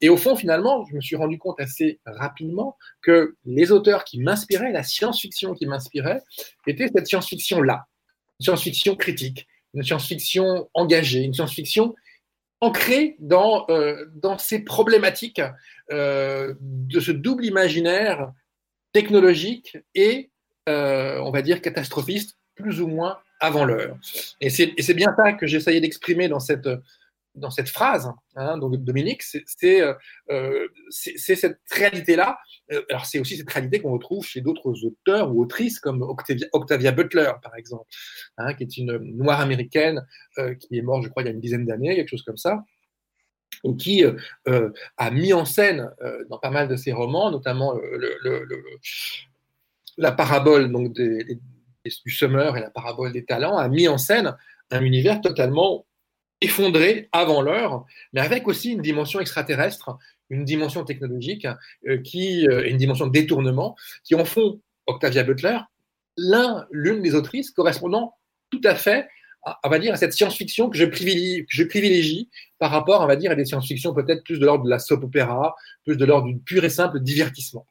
Et 0.00 0.08
au 0.08 0.16
fond, 0.16 0.36
finalement, 0.36 0.84
je 0.86 0.96
me 0.96 1.00
suis 1.00 1.16
rendu 1.16 1.38
compte 1.38 1.60
assez 1.60 2.00
rapidement 2.04 2.76
que 3.02 3.36
les 3.44 3.72
auteurs 3.72 4.04
qui 4.04 4.20
m'inspiraient, 4.20 4.72
la 4.72 4.82
science-fiction 4.82 5.54
qui 5.54 5.66
m'inspirait, 5.66 6.22
était 6.66 6.88
cette 6.94 7.06
science-fiction-là, 7.06 7.86
une 8.40 8.44
science-fiction 8.44 8.96
critique, 8.96 9.46
une 9.74 9.82
science-fiction 9.82 10.68
engagée, 10.74 11.22
une 11.22 11.34
science-fiction 11.34 11.94
ancré 12.60 13.16
dans, 13.20 13.66
dans 14.14 14.36
ces 14.36 14.64
problématiques 14.64 15.40
de 15.90 17.00
ce 17.00 17.12
double 17.12 17.44
imaginaire 17.44 18.32
technologique 18.92 19.78
et, 19.94 20.30
on 20.68 21.30
va 21.30 21.42
dire, 21.42 21.60
catastrophiste, 21.62 22.38
plus 22.58 22.80
ou 22.80 22.88
moins 22.88 23.18
avant 23.40 23.64
l'heure. 23.64 23.96
Et 24.40 24.50
c'est 24.50 24.94
bien 24.94 25.14
ça 25.16 25.32
que 25.32 25.46
j'essayais 25.46 25.80
d'exprimer 25.80 26.28
dans 26.28 26.40
cette, 26.40 26.68
phrase, 27.68 28.10
hein, 28.34 28.58
donc 28.58 28.76
Dominique, 28.78 29.22
euh, 29.64 29.94
euh, 30.30 30.68
c'est 30.90 31.36
cette 31.36 31.60
réalité-là. 31.70 32.38
Euh, 32.72 32.82
alors 32.90 33.06
c'est 33.06 33.20
aussi 33.20 33.36
cette 33.36 33.50
réalité 33.50 33.80
qu'on 33.80 33.92
retrouve 33.92 34.26
chez 34.26 34.40
d'autres 34.40 34.84
auteurs 34.84 35.32
ou 35.32 35.42
autrices 35.42 35.78
comme 35.78 36.02
Octavia, 36.52 36.92
Butler, 36.92 37.30
par 37.42 37.54
exemple, 37.56 37.88
hein, 38.38 38.54
qui 38.54 38.64
est 38.64 38.76
une 38.76 38.98
noire 38.98 39.40
américaine 39.40 40.04
qui 40.36 40.78
est 40.78 40.82
morte, 40.82 41.04
je 41.04 41.08
crois, 41.08 41.22
il 41.22 41.26
y 41.26 41.28
a 41.28 41.32
une 41.32 41.40
dizaine 41.40 41.64
d'années, 41.64 41.94
quelque 41.94 42.10
chose 42.10 42.24
comme 42.24 42.36
ça, 42.36 42.64
et 43.64 43.76
qui 43.76 44.04
a 44.04 45.10
mis 45.10 45.32
en 45.32 45.44
scène 45.44 45.90
dans 46.28 46.38
pas 46.38 46.50
mal 46.50 46.68
de 46.68 46.76
ses 46.76 46.92
romans, 46.92 47.30
notamment 47.30 47.74
le, 47.74 48.46
la 49.98 50.12
parabole 50.12 50.72
donc 50.72 50.94
du 50.94 52.10
Summer 52.10 52.56
et 52.56 52.60
la 52.60 52.70
parabole 52.70 53.12
des 53.12 53.24
talents, 53.24 53.58
a 53.58 53.68
mis 53.68 53.88
en 53.88 53.98
scène 53.98 54.34
un 54.70 54.82
univers 54.82 55.20
totalement 55.20 55.86
effondré 56.40 57.08
avant 57.12 57.42
l'heure, 57.42 57.84
mais 58.12 58.20
avec 58.20 58.46
aussi 58.46 58.70
une 58.72 58.82
dimension 58.82 59.20
extraterrestre, 59.20 59.98
une 60.30 60.44
dimension 60.44 60.84
technologique 60.84 61.46
euh, 61.88 61.98
qui, 61.98 62.46
euh, 62.46 62.68
une 62.68 62.76
dimension 62.76 63.06
de 63.06 63.12
détournement 63.12 63.74
qui 64.04 64.14
en 64.14 64.24
font 64.24 64.60
Octavia 64.86 65.24
Butler 65.24 65.58
l'un, 66.16 66.66
l'une 66.70 67.00
des 67.00 67.14
autrices 67.14 67.50
correspondant 67.50 68.14
tout 68.50 68.60
à 68.64 68.74
fait 68.74 69.08
à, 69.44 69.78
dire, 69.78 69.94
à 69.94 69.96
cette 69.96 70.12
science-fiction 70.12 70.68
que 70.68 70.76
je 70.76 70.84
privilégie, 70.84 71.46
je 71.48 71.62
privilégie 71.62 72.28
par 72.58 72.70
rapport, 72.70 73.00
on 73.00 73.16
dire, 73.16 73.30
à 73.30 73.34
des 73.34 73.44
science-fiction 73.44 73.94
peut-être 73.94 74.22
plus 74.24 74.38
de 74.38 74.44
l'ordre 74.44 74.64
de 74.64 74.70
la 74.70 74.78
soap 74.78 75.04
opéra, 75.04 75.54
plus 75.84 75.96
de 75.96 76.04
l'ordre 76.04 76.28
du 76.28 76.38
pur 76.38 76.64
et 76.64 76.68
simple 76.68 77.00
divertissement. 77.00 77.66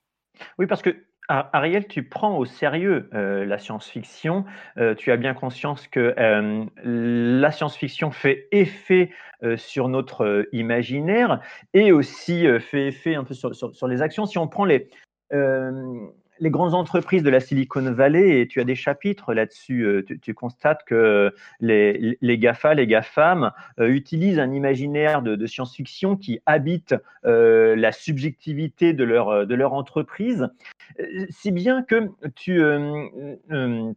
Oui, 0.58 0.66
parce 0.66 0.82
que 0.82 1.07
Ariel, 1.30 1.88
tu 1.88 2.04
prends 2.04 2.38
au 2.38 2.46
sérieux 2.46 3.10
euh, 3.14 3.46
la 3.46 3.58
science-fiction. 3.58 4.46
Euh, 4.78 4.96
tu 4.96 5.12
as 5.12 5.18
bien 5.18 5.34
conscience 5.34 5.88
que 5.88 6.16
euh, 6.18 6.66
la 6.84 7.52
science-fiction 7.52 8.12
fait 8.12 8.48
effet 8.52 9.12
sur 9.56 9.88
notre 9.88 10.48
imaginaire 10.52 11.42
et 11.76 11.92
aussi 11.92 12.48
fait 12.60 12.88
effet 12.88 13.14
un 13.14 13.24
peu 13.24 13.36
sur, 13.36 13.54
sur, 13.54 13.88
les 13.88 14.02
actions. 14.02 14.26
Si 14.26 14.40
on 14.40 14.48
prend 14.48 14.66
les, 14.66 14.90
les 16.40 16.50
grandes 16.50 16.74
entreprises 16.74 17.24
de 17.24 17.30
la 17.30 17.40
Silicon 17.40 17.92
Valley, 17.92 18.42
et 18.42 18.48
tu 18.48 18.60
as 18.60 18.64
des 18.64 18.76
chapitres 18.76 19.34
là-dessus, 19.34 19.84
euh, 19.84 20.06
tu, 20.22 20.34
constates 20.34 20.84
que 20.86 21.34
les, 21.60 22.38
GAFA, 22.38 22.74
les 22.74 22.88
GAFAM, 22.88 23.52
euh, 23.80 23.88
utilisent 23.88 24.40
un 24.40 24.52
imaginaire 24.54 25.22
de, 25.22 25.48
science-fiction 25.48 26.18
qui 26.18 26.40
habite 26.46 26.96
euh, 27.26 27.76
la 27.76 27.92
subjectivité 27.92 28.94
de 28.94 29.04
leur, 29.04 29.48
de 29.48 29.64
entreprise, 29.64 30.48
si 31.30 31.52
bien 31.52 31.84
que 31.84 32.10
tu, 32.36 32.62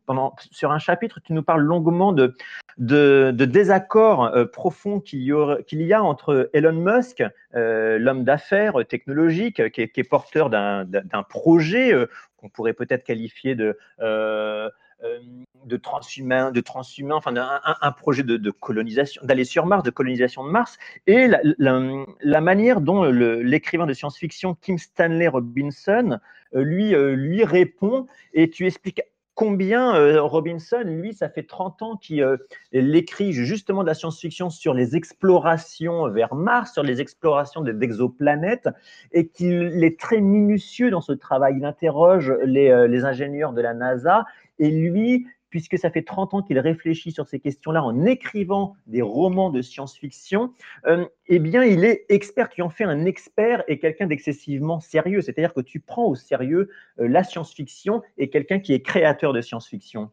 pendant, 0.06 0.34
sur 0.50 0.72
un 0.72 0.78
chapitre, 0.78 1.20
tu 1.20 1.32
nous 1.32 1.42
parles 1.42 1.62
longuement 1.62 2.12
de, 2.12 2.34
de, 2.78 3.30
désaccords 3.30 4.32
profonds 4.52 5.00
qu'il 5.00 5.20
y, 5.22 5.92
a 5.92 6.02
entre 6.02 6.50
Elon 6.52 6.72
Musk, 6.72 7.22
l'homme 7.52 8.24
d'affaires 8.24 8.74
technologique, 8.88 9.70
qui 9.70 9.82
est 9.82 10.08
porteur 10.08 10.50
d'un 10.50 11.22
projet 11.28 11.92
qu'on 12.40 12.48
pourrait 12.48 12.72
peut-être 12.72 13.04
qualifier 13.04 13.54
de, 13.54 13.78
euh, 14.00 14.68
euh, 15.04 15.18
de 15.64 15.76
transhumain, 15.76 16.50
de 16.50 16.60
transhumain, 16.60 17.14
enfin 17.14 17.34
un, 17.36 17.92
projet 17.92 18.22
de, 18.22 18.50
colonisation, 18.50 19.22
d'aller 19.24 19.44
sur 19.44 19.66
Mars, 19.66 19.82
de 19.82 19.90
colonisation 19.90 20.44
de 20.44 20.50
Mars, 20.50 20.78
et 21.06 21.28
la, 21.58 22.40
manière 22.40 22.80
dont 22.80 23.04
l'écrivain 23.04 23.86
de 23.86 23.92
science-fiction 23.92 24.54
Kim 24.54 24.78
Stanley 24.78 25.28
Robinson 25.28 26.18
euh, 26.54 26.62
lui, 26.62 26.94
lui 26.94 27.44
répond, 27.44 28.06
et 28.32 28.50
tu 28.50 28.66
expliques 28.66 29.02
combien 29.40 29.94
euh, 29.94 30.20
Robinson, 30.20 30.82
lui, 30.84 31.14
ça 31.14 31.30
fait 31.30 31.44
30 31.44 31.80
ans 31.80 31.96
qu'il 31.96 32.22
euh, 32.22 32.36
écrit 32.72 33.32
justement 33.32 33.80
de 33.80 33.86
la 33.86 33.94
science-fiction 33.94 34.50
sur 34.50 34.74
les 34.74 34.96
explorations 34.96 36.10
vers 36.10 36.34
Mars, 36.34 36.74
sur 36.74 36.82
les 36.82 37.00
explorations 37.00 37.62
des 37.62 37.74
exoplanètes, 37.82 38.68
et 39.12 39.28
qu'il 39.28 39.82
est 39.82 39.98
très 39.98 40.20
minutieux 40.20 40.90
dans 40.90 41.00
ce 41.00 41.12
travail. 41.12 41.54
Il 41.56 41.64
interroge 41.64 42.30
les, 42.44 42.68
euh, 42.68 42.86
les 42.86 43.06
ingénieurs 43.06 43.54
de 43.54 43.62
la 43.62 43.72
NASA, 43.72 44.26
et 44.58 44.70
lui, 44.70 45.26
puisque 45.50 45.78
ça 45.78 45.90
fait 45.90 46.02
30 46.02 46.34
ans 46.34 46.42
qu'il 46.42 46.58
réfléchit 46.58 47.12
sur 47.12 47.26
ces 47.28 47.40
questions-là 47.40 47.82
en 47.82 48.06
écrivant 48.06 48.76
des 48.86 49.02
romans 49.02 49.50
de 49.50 49.60
science-fiction, 49.60 50.54
euh, 50.86 51.06
eh 51.26 51.38
bien, 51.38 51.64
il 51.64 51.84
est 51.84 52.06
expert, 52.08 52.48
tu 52.48 52.62
en 52.62 52.70
fais 52.70 52.84
un 52.84 53.04
expert 53.04 53.62
et 53.68 53.78
quelqu'un 53.78 54.06
d'excessivement 54.06 54.80
sérieux. 54.80 55.20
C'est-à-dire 55.20 55.52
que 55.52 55.60
tu 55.60 55.80
prends 55.80 56.06
au 56.06 56.14
sérieux 56.14 56.70
euh, 57.00 57.08
la 57.08 57.24
science-fiction 57.24 58.02
et 58.16 58.30
quelqu'un 58.30 58.60
qui 58.60 58.72
est 58.72 58.80
créateur 58.80 59.32
de 59.32 59.40
science-fiction. 59.40 60.10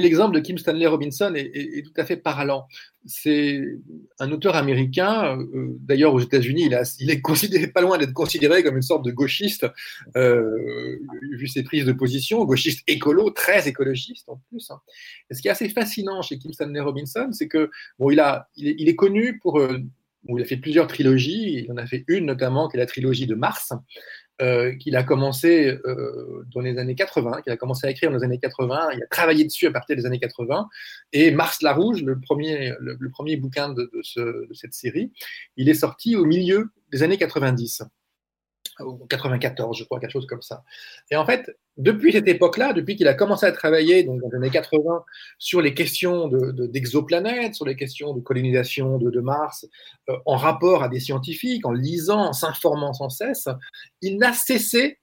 L'exemple 0.00 0.34
de 0.34 0.40
Kim 0.40 0.56
Stanley 0.56 0.86
Robinson 0.86 1.32
est, 1.34 1.84
tout 1.84 2.00
à 2.00 2.04
fait 2.04 2.16
parlant. 2.16 2.66
C'est 3.04 3.60
un 4.18 4.30
auteur 4.32 4.56
américain, 4.56 5.36
euh, 5.38 5.76
d'ailleurs 5.80 6.14
aux 6.14 6.20
États-Unis, 6.20 6.66
il, 6.66 6.82
il, 7.00 7.10
est 7.10 7.20
considéré 7.20 7.66
pas 7.66 7.80
loin 7.80 7.98
d'être 7.98 8.12
considéré 8.12 8.62
comme 8.62 8.76
une 8.76 8.82
sorte 8.82 9.04
de 9.04 9.10
gauchiste, 9.10 9.66
euh, 10.16 10.98
vu 11.32 11.46
ses 11.48 11.62
prises 11.62 11.84
de 11.84 11.92
position, 11.92 12.44
gauchiste 12.44 12.82
écolo, 12.86 13.30
très 13.30 13.68
écologiste 13.68 14.28
en 14.28 14.40
plus. 14.48 14.70
Hein. 14.70 14.80
Ce 15.30 15.42
qui 15.42 15.48
est 15.48 15.50
assez 15.50 15.68
fascinant 15.68 16.22
chez 16.22 16.38
Kim 16.38 16.52
Stanley 16.52 16.80
Robinson, 16.80 17.28
c'est 17.32 17.48
que 17.48 17.70
bon, 17.98 18.10
il, 18.10 18.88
est, 18.88 18.96
connu 18.96 19.38
pour 19.40 19.58
euh, 19.58 19.78
il 20.28 20.40
a 20.40 20.44
fait 20.44 20.56
plusieurs 20.56 20.86
trilogies. 20.86 21.64
Il 21.64 21.72
en 21.72 21.76
a 21.76 21.86
fait 21.86 22.04
une 22.08 22.26
notamment, 22.26 22.68
qui 22.68 22.76
est 22.76 22.80
la 22.80 22.86
trilogie 22.86 23.26
de 23.26 23.34
Mars, 23.34 23.72
euh, 24.40 24.74
qu'il 24.76 24.96
a 24.96 25.02
commencé 25.02 25.78
euh, 25.84 26.44
dans 26.54 26.60
les 26.60 26.78
années 26.78 26.94
80, 26.94 27.42
qu'il 27.42 27.52
a 27.52 27.56
commencé 27.56 27.86
à 27.86 27.90
écrire 27.90 28.10
dans 28.10 28.16
les 28.16 28.24
années 28.24 28.38
80, 28.38 28.90
il 28.94 29.02
a 29.02 29.06
travaillé 29.06 29.44
dessus 29.44 29.66
à 29.66 29.70
partir 29.70 29.94
des 29.94 30.06
années 30.06 30.18
80, 30.18 30.68
et 31.12 31.30
Mars 31.30 31.62
la 31.62 31.74
Rouge, 31.74 32.02
le 32.02 32.18
premier, 32.18 32.72
le, 32.80 33.10
premier 33.10 33.36
bouquin 33.36 33.68
de, 33.68 33.90
de, 33.92 34.54
cette 34.54 34.72
série, 34.72 35.12
il 35.56 35.68
est 35.68 35.74
sorti 35.74 36.16
au 36.16 36.24
milieu 36.24 36.70
des 36.90 37.02
années 37.02 37.18
90. 37.18 37.82
94, 39.08 39.76
je 39.76 39.84
crois, 39.84 40.00
quelque 40.00 40.12
chose 40.12 40.26
comme 40.26 40.42
ça. 40.42 40.64
Et 41.10 41.16
en 41.16 41.24
fait, 41.24 41.50
depuis 41.76 42.12
cette 42.12 42.28
époque-là, 42.28 42.72
depuis 42.72 42.96
qu'il 42.96 43.08
a 43.08 43.14
commencé 43.14 43.46
à 43.46 43.52
travailler 43.52 44.02
donc, 44.02 44.20
dans 44.20 44.28
les 44.28 44.36
années 44.36 44.50
80 44.50 45.04
sur 45.38 45.60
les 45.60 45.74
questions 45.74 46.28
d'exoplanètes, 46.28 47.50
de, 47.50 47.56
sur 47.56 47.66
les 47.66 47.76
questions 47.76 48.14
de 48.14 48.20
colonisation 48.20 48.98
de, 48.98 49.20
Mars, 49.20 49.66
euh, 50.08 50.16
en 50.26 50.36
rapport 50.36 50.82
à 50.82 50.88
des 50.88 51.00
scientifiques, 51.00 51.66
en 51.66 51.72
lisant, 51.72 52.28
en 52.28 52.32
s'informant 52.32 52.92
sans 52.92 53.10
cesse, 53.10 53.48
il 54.00 54.18
n'a 54.18 54.32
cessé 54.32 54.98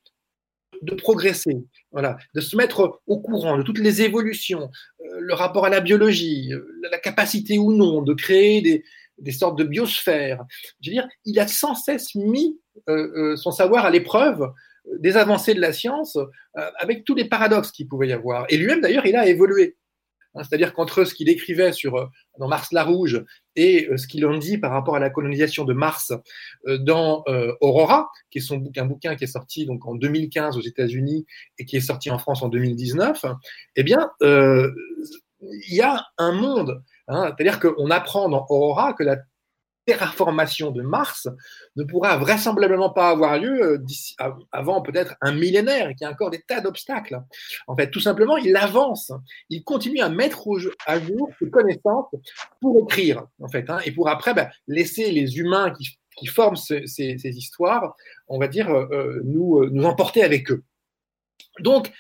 de 0.82 0.96
progresser, 0.96 1.58
voilà, 1.92 2.18
de 2.36 2.42
se 2.42 2.56
mettre 2.56 3.02
au 3.06 3.20
courant 3.20 3.58
de 3.58 3.64
toutes 3.64 3.80
les 3.80 4.02
évolutions, 4.02 4.70
euh, 5.02 5.20
le 5.20 5.34
rapport 5.34 5.66
à 5.66 5.70
la 5.70 5.82
biologie, 5.82 6.54
euh, 6.54 6.66
la 6.90 7.00
capacité 7.00 7.58
ou 7.58 7.74
non 7.74 8.02
de 8.02 8.14
créer 8.14 8.62
des, 8.62 8.84
des 9.22 9.32
sortes 9.32 9.58
de 9.58 9.64
biosphères. 9.64 10.44
Je 10.82 10.90
veux 10.90 10.94
dire, 10.94 11.08
il 11.26 11.40
a 11.40 11.48
sans 11.48 11.76
cesse 11.76 12.16
mis 12.16 12.58
son 13.36 13.52
savoir 13.52 13.86
à 13.86 13.90
l'épreuve 13.90 14.42
euh, 14.42 14.98
des 15.00 15.18
avancées 15.18 15.54
de 15.54 15.62
la 15.62 15.74
science 15.74 16.18
avec 16.80 17.06
tous 17.06 17.16
les 17.16 17.26
paradoxes 17.26 17.72
qu'il 17.72 17.88
pouvait 17.88 18.08
y 18.08 18.14
avoir. 18.14 18.46
Et 18.50 18.58
lui-même, 18.58 18.82
d'ailleurs, 18.82 19.06
il 19.06 19.16
a 19.16 19.28
évolué. 19.28 19.78
Hein, 20.36 20.44
c'est-à-dire 20.44 20.74
qu'entre 20.74 21.06
ce 21.06 21.14
qu'il 21.14 21.30
écrivait 21.30 21.72
sur, 21.72 22.10
dans 22.38 22.48
Mars 22.48 22.72
la 22.72 22.84
Rouge 22.84 23.24
et 23.56 23.88
ce 23.96 24.08
qu'il 24.08 24.26
en 24.26 24.38
dit 24.38 24.58
par 24.58 24.72
rapport 24.72 24.96
à 24.96 25.00
la 25.00 25.10
colonisation 25.10 25.64
de 25.64 25.74
Mars 25.74 26.12
dans 26.66 27.24
Aurora, 27.62 28.10
qui 28.30 28.40
est 28.40 28.42
son 28.42 28.58
bouquin, 28.58 28.86
bouquin 28.86 29.16
qui 29.16 29.24
est 29.24 29.28
sorti 29.28 29.66
donc 29.66 29.86
en 29.86 29.96
2015 29.96 30.58
aux 30.58 30.62
États-Unis 30.62 31.26
et 31.58 31.66
qui 31.66 31.78
est 31.78 31.82
sorti 31.82 32.10
en 32.10 32.20
France 32.20 32.42
en 32.42 32.50
2019, 32.50 33.26
eh 33.76 33.84
bien, 33.84 34.12
il 34.22 35.76
y 35.76 35.82
a 35.82 36.06
un 36.18 36.32
monde 36.32 36.84
Hein, 37.10 37.34
c'est-à-dire 37.36 37.60
qu'on 37.60 37.90
apprend 37.90 38.30
dans 38.30 38.46
Aurora 38.50 38.94
que 38.94 39.04
la 39.04 39.18
terraformation 39.90 40.70
de 40.70 40.84
Mars 40.84 41.28
ne 41.76 41.84
pourra 41.84 42.18
vraisemblablement 42.18 42.92
pas 42.92 43.10
avoir 43.10 43.40
lieu 43.40 43.82
euh, 44.22 44.32
avant 44.52 44.84
peut-être 44.84 45.16
un 45.22 45.32
millénaire 45.32 45.92
y 46.00 46.04
a 46.06 46.12
encore 46.12 46.30
des 46.30 46.42
tas 46.42 46.62
d'obstacles. 46.62 47.20
En 47.66 47.76
fait, 47.76 47.90
tout 47.90 48.00
simplement, 48.00 48.38
il 48.38 48.56
avance, 48.56 49.12
il 49.50 49.64
continue 49.64 50.00
à 50.02 50.10
mettre 50.10 50.48
à 50.86 51.00
jour 51.00 51.30
ses 51.40 51.50
connaissances 51.50 52.14
pour 52.62 52.84
écrire, 52.84 53.26
en 53.42 53.48
fait, 53.48 53.68
hein, 53.72 53.80
et 53.84 53.92
pour 53.92 54.10
après 54.10 54.36
ben, 54.36 54.48
laisser 54.68 55.10
les 55.12 55.40
humains 55.40 55.74
qui, 55.74 56.28
forment 56.28 56.56
ces, 56.56 56.86
histoires, 57.24 57.96
on 58.28 58.38
va 58.38 58.48
dire, 58.48 58.70
euh, 58.70 58.86
euh, 58.92 59.22
nous, 59.24 59.66
nous 59.72 59.86
emporter 59.86 60.22
avec 60.22 60.52
eux. 60.52 60.64
Donc, 61.62 61.92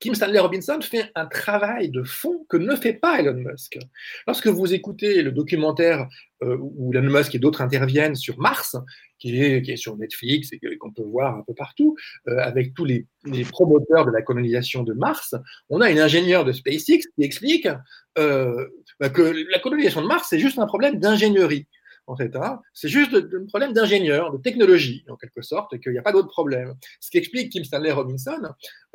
Kim 0.00 0.14
Stanley 0.14 0.38
Robinson 0.38 0.78
fait 0.80 1.10
un 1.14 1.26
travail 1.26 1.90
de 1.90 2.02
fond 2.04 2.46
que 2.48 2.56
ne 2.56 2.76
fait 2.76 2.92
pas 2.92 3.18
Elon 3.18 3.34
Musk. 3.34 3.78
Lorsque 4.26 4.46
vous 4.46 4.72
écoutez 4.72 5.22
le 5.22 5.32
documentaire 5.32 6.08
euh, 6.42 6.56
où 6.60 6.92
Elon 6.92 7.10
Musk 7.10 7.34
et 7.34 7.38
d'autres 7.38 7.62
interviennent 7.62 8.14
sur 8.14 8.38
Mars, 8.38 8.76
qui 9.18 9.36
est, 9.42 9.76
sur 9.76 9.96
Netflix 9.96 10.52
et 10.52 10.60
qu'on 10.78 10.92
peut 10.92 11.02
voir 11.02 11.36
un 11.36 11.42
peu 11.42 11.54
partout, 11.54 11.96
euh, 12.28 12.38
avec 12.38 12.74
tous 12.74 12.84
les, 12.84 13.06
promoteurs 13.50 14.06
de 14.06 14.12
la 14.12 14.22
colonisation 14.22 14.84
de 14.84 14.92
Mars, 14.92 15.34
on 15.68 15.80
a 15.80 15.90
une 15.90 15.98
ingénieure 15.98 16.44
de 16.44 16.52
SpaceX 16.52 17.00
qui 17.16 17.24
explique 17.24 17.68
euh, 18.18 18.66
bah, 19.00 19.10
que 19.10 19.34
la 19.50 19.58
colonisation 19.58 20.02
de 20.02 20.06
Mars, 20.06 20.28
c'est 20.30 20.38
juste 20.38 20.58
un 20.58 20.66
problème 20.66 21.00
d'ingénierie. 21.00 21.66
C'est 22.72 22.88
juste 22.88 23.14
un 23.14 23.46
problème 23.46 23.72
d'ingénieur, 23.72 24.32
de 24.32 24.38
technologie, 24.38 25.04
en 25.08 25.16
quelque 25.16 25.42
sorte, 25.42 25.78
qu'il 25.78 25.92
n'y 25.92 25.98
a 25.98 26.02
pas 26.02 26.12
d'autre 26.12 26.28
problème. 26.28 26.74
Ce 27.00 27.10
qui 27.10 27.18
explique 27.18 27.52
Kim 27.52 27.64
Stanley 27.64 27.92
Robinson, 27.92 28.40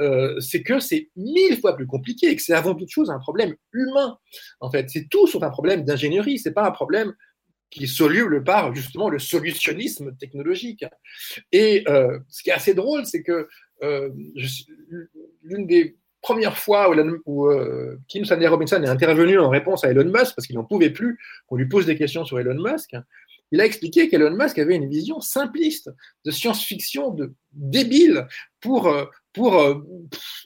euh, 0.02 0.39
c'est 0.39 0.63
que 0.63 0.80
c'est 0.80 1.10
mille 1.15 1.60
fois 1.60 1.76
plus 1.76 1.88
compliqué 1.88 2.30
et 2.30 2.36
que 2.36 2.41
c'est 2.41 2.54
avant 2.54 2.76
toute 2.76 2.89
chose 2.89 3.10
un 3.10 3.19
problème 3.19 3.56
humain. 3.71 4.17
En 4.60 4.71
fait, 4.71 4.89
c'est 4.89 5.08
tout 5.10 5.28
sauf 5.28 5.43
un 5.43 5.49
problème 5.49 5.84
d'ingénierie. 5.84 6.39
C'est 6.39 6.54
pas 6.54 6.67
un 6.67 6.71
problème 6.71 7.13
qui 7.69 7.86
est 7.86 7.88
soluble 7.88 8.43
par 8.43 8.73
justement 8.76 9.10
le 9.10 9.19
solutionnisme 9.19 10.15
technologique. 10.17 10.86
Et 11.52 11.84
euh, 11.88 12.19
ce 12.30 12.43
qui 12.43 12.49
est 12.49 12.54
assez 12.54 12.73
drôle, 12.73 13.06
c'est 13.06 13.23
que 13.23 13.47
euh, 13.82 14.10
l'une 15.41 15.65
des 15.65 15.97
premières 16.24 16.58
fois 16.58 16.92
où, 17.26 17.48
euh, 17.48 18.00
Kim 18.08 18.26
Stanley 18.26 18.48
Robinson 18.48 18.82
est 18.82 18.88
intervenu 18.88 19.38
en 19.38 19.50
réponse 19.50 19.84
à 19.84 19.92
Elon 19.92 20.06
Musk, 20.06 20.34
parce 20.36 20.48
qu'il 20.48 20.56
n'en 20.56 20.64
pouvait 20.64 20.90
plus 20.90 21.20
qu'on 21.48 21.58
lui 21.58 21.68
pose 21.68 21.86
des 21.86 21.96
questions 21.96 22.26
sur 22.26 22.40
Elon 22.40 22.60
Musk, 22.60 22.96
il 23.52 23.62
a 23.62 23.66
expliqué 23.66 24.10
qu'Elon 24.10 24.36
Musk 24.36 24.58
avait 24.58 24.76
une 24.76 24.90
vision 24.90 25.20
simpliste 25.20 25.92
de 26.26 26.32
science-fiction 26.32 27.12
de 27.12 27.34
débile 27.52 28.26
pour, 28.62 28.88
euh, 28.88 29.06
pour, 29.34 29.60
euh, 29.60 29.76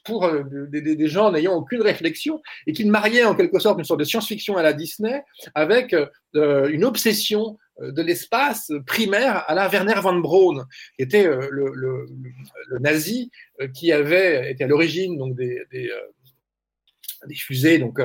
pour 0.03 0.29
des, 0.69 1.07
gens 1.07 1.31
n'ayant 1.31 1.53
aucune 1.53 1.81
réflexion 1.81 2.41
et 2.65 2.73
qu'il 2.73 2.91
mariait 2.91 3.23
en 3.23 3.35
quelque 3.35 3.59
sorte 3.59 3.79
une 3.79 3.85
sorte 3.85 4.01
de 4.01 4.05
science-fiction 4.05 4.57
à 4.57 4.63
la 4.63 4.73
Disney 4.73 5.23
avec 5.55 5.95
une 6.33 6.83
obsession 6.83 7.57
de 7.79 8.01
l'espace 8.01 8.71
primaire 8.85 9.43
à 9.47 9.53
la 9.53 9.67
Werner 9.67 9.99
von 10.01 10.19
Braun, 10.19 10.65
qui 10.95 11.03
était 11.03 11.25
le, 11.25 11.71
le, 11.73 12.79
nazi 12.79 13.31
qui 13.73 13.91
avait 13.91 14.51
été 14.51 14.63
à 14.63 14.67
l'origine 14.67 15.17
donc 15.17 15.35
des, 15.35 15.61
des 15.71 15.89
fusées 17.35 17.77
donc 17.77 17.99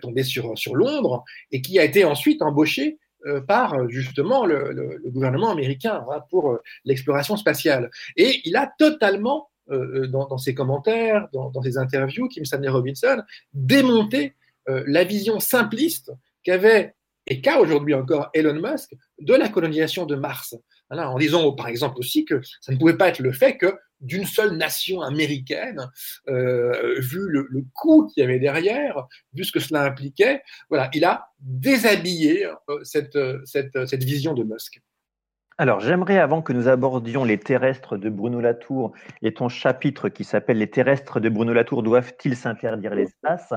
tombées 0.00 0.24
sur 0.24 0.56
sur 0.58 0.74
Londres 0.74 1.24
et 1.52 1.62
qui 1.62 1.78
a 1.78 1.84
été 1.84 2.04
ensuite 2.04 2.42
embauché 2.42 2.98
euh, 3.26 3.40
par 3.40 3.74
euh, 3.74 3.88
justement 3.88 4.46
le, 4.46 5.00
gouvernement 5.06 5.50
américain 5.50 6.04
hein, 6.12 6.22
pour 6.30 6.52
euh, 6.52 6.62
l'exploration 6.84 7.36
spatiale. 7.36 7.90
Et 8.16 8.40
il 8.44 8.56
a 8.56 8.72
totalement, 8.78 9.50
dans, 9.68 10.38
ses 10.38 10.54
commentaires, 10.54 11.28
dans, 11.32 11.60
ses 11.60 11.76
interviews, 11.76 12.28
Kim 12.28 12.44
Stanley 12.44 12.68
Robinson, 12.68 13.20
démonté 13.52 14.36
la 14.68 15.02
vision 15.02 15.40
simpliste 15.40 16.12
qu'avait 16.44 16.94
et 17.26 17.40
qu'a 17.40 17.60
aujourd'hui 17.60 17.94
encore 17.94 18.30
Elon 18.34 18.60
Musk 18.60 18.92
de 19.20 19.34
la 19.34 19.48
colonisation 19.48 20.06
de 20.06 20.16
Mars? 20.16 20.54
en 20.90 21.18
disant 21.18 21.52
par 21.52 21.68
exemple 21.68 21.98
aussi 21.98 22.24
que 22.24 22.40
ça 22.60 22.72
ne 22.72 22.78
pouvait 22.78 22.96
pas 22.96 23.08
être 23.08 23.18
le 23.18 23.32
fait 23.32 23.56
que 23.56 23.74
d'une 24.00 24.26
seule 24.26 24.56
nation 24.56 25.00
américaine, 25.00 25.90
euh, 26.28 27.00
vu 27.00 27.20
le, 27.28 27.48
coût 27.74 28.06
qu'il 28.06 28.22
y 28.22 28.24
avait 28.24 28.38
derrière, 28.38 29.06
vu 29.32 29.42
ce 29.42 29.52
que 29.52 29.58
cela 29.58 29.82
impliquait, 29.82 30.42
voilà, 30.68 30.90
il 30.92 31.04
a 31.04 31.28
déshabillé 31.40 32.46
euh, 32.46 32.52
cette, 32.82 33.18
cette, 33.44 33.86
cette 33.86 34.04
vision 34.04 34.34
de 34.34 34.44
Musk. 34.44 34.80
Alors, 35.58 35.80
j'aimerais, 35.80 36.18
avant 36.18 36.42
que 36.42 36.52
nous 36.52 36.68
abordions 36.68 37.24
les 37.24 37.38
terrestres 37.38 37.96
de 37.96 38.10
Bruno 38.10 38.40
Latour 38.40 38.92
et 39.22 39.32
ton 39.32 39.48
chapitre 39.48 40.10
qui 40.10 40.22
s'appelle 40.22 40.58
Les 40.58 40.68
terrestres 40.68 41.18
de 41.18 41.30
Bruno 41.30 41.54
Latour 41.54 41.82
doivent-ils 41.82 42.36
s'interdire 42.36 42.94
l'espace 42.94 43.54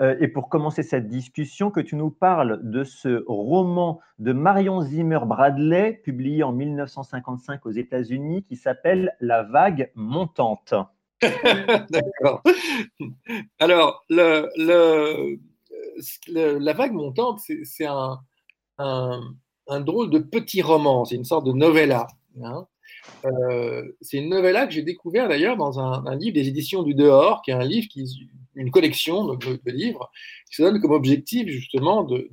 euh, 0.00 0.16
et 0.20 0.28
pour 0.28 0.48
commencer 0.48 0.82
cette 0.82 1.08
discussion, 1.08 1.70
que 1.70 1.80
tu 1.80 1.96
nous 1.96 2.10
parles 2.10 2.60
de 2.62 2.84
ce 2.84 3.24
roman 3.26 4.00
de 4.18 4.32
Marion 4.32 4.80
Zimmer 4.82 5.20
Bradley, 5.26 6.00
publié 6.04 6.42
en 6.42 6.52
1955 6.52 7.64
aux 7.66 7.70
États-Unis, 7.70 8.44
qui 8.44 8.56
s'appelle 8.56 9.16
La 9.20 9.42
vague 9.42 9.90
montante. 9.94 10.74
D'accord. 11.90 12.42
Alors, 13.58 14.04
la 14.10 14.42
vague 16.72 16.92
montante, 16.92 17.40
c'est 17.62 17.86
un, 17.86 18.20
drôle 19.80 20.10
de 20.10 20.18
petit 20.18 20.62
roman, 20.62 21.04
c'est 21.04 21.16
une 21.16 21.24
sorte 21.24 21.46
de 21.46 21.52
novella. 21.52 22.06
Hein. 22.42 22.66
Euh, 23.24 23.92
c'est 24.00 24.18
une 24.18 24.28
novella 24.28 24.66
que 24.66 24.72
j'ai 24.72 24.82
découvert 24.82 25.28
d'ailleurs 25.28 25.56
dans 25.56 25.78
un, 25.78 26.16
livre 26.16 26.34
des 26.34 26.48
éditions 26.48 26.82
du 26.82 26.94
Dehors, 26.94 27.42
qui 27.42 27.50
est 27.50 27.54
un 27.54 27.64
livre 27.64 27.88
qui 27.88 28.04
une 28.54 28.70
collection 28.70 29.34
de, 29.34 29.60
livres 29.66 30.10
qui 30.48 30.56
se 30.56 30.62
donne 30.62 30.80
comme 30.80 30.92
objectif 30.92 31.48
justement 31.48 32.04
de, 32.04 32.28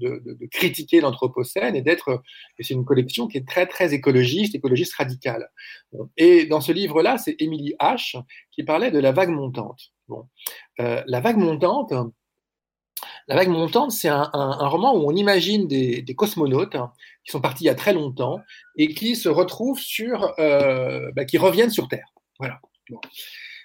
critiquer 0.52 1.02
l'anthropocène 1.02 1.76
et 1.76 1.82
d'être. 1.82 2.22
Et 2.58 2.64
c'est 2.64 2.74
une 2.74 2.86
collection 2.86 3.28
qui 3.28 3.38
est 3.38 3.48
très 3.48 3.68
très 3.68 3.94
écologiste, 3.94 4.56
écologiste 4.56 4.94
radicale. 4.94 5.50
Et 6.18 6.46
dans 6.46 6.62
ce 6.62 6.72
livre-là, 6.72 7.18
c'est 7.18 7.36
Émilie 7.40 7.76
H 7.80 8.22
qui 8.52 8.64
parlait 8.64 8.92
de 8.92 9.00
la 9.00 9.12
vague 9.12 9.30
montante. 9.30 9.92
Bon, 10.08 10.28
euh, 10.80 11.04
la 11.06 11.20
vague 11.20 11.38
montante. 11.38 11.94
La 13.28 13.36
vague 13.36 13.50
montante, 13.50 13.92
c'est 13.92 14.10
un, 14.10 14.30
roman 14.34 14.96
où 14.96 15.10
on 15.10 15.16
imagine 15.16 15.68
des, 15.68 16.04
cosmonautes 16.16 16.78
qui 17.24 17.32
sont 17.32 17.42
partis 17.42 17.64
il 17.64 17.68
y 17.68 17.70
a 17.70 17.76
très 17.76 17.94
longtemps 17.94 18.40
et 18.76 18.94
qui 18.94 19.16
se 19.16 19.30
retrouvent 19.30 19.80
sur, 19.80 20.34
euh, 20.40 21.12
bah, 21.16 21.26
qui 21.26 21.38
reviennent 21.38 21.70
sur 21.70 21.88
Terre. 21.88 22.08
Voilà. 22.40 22.60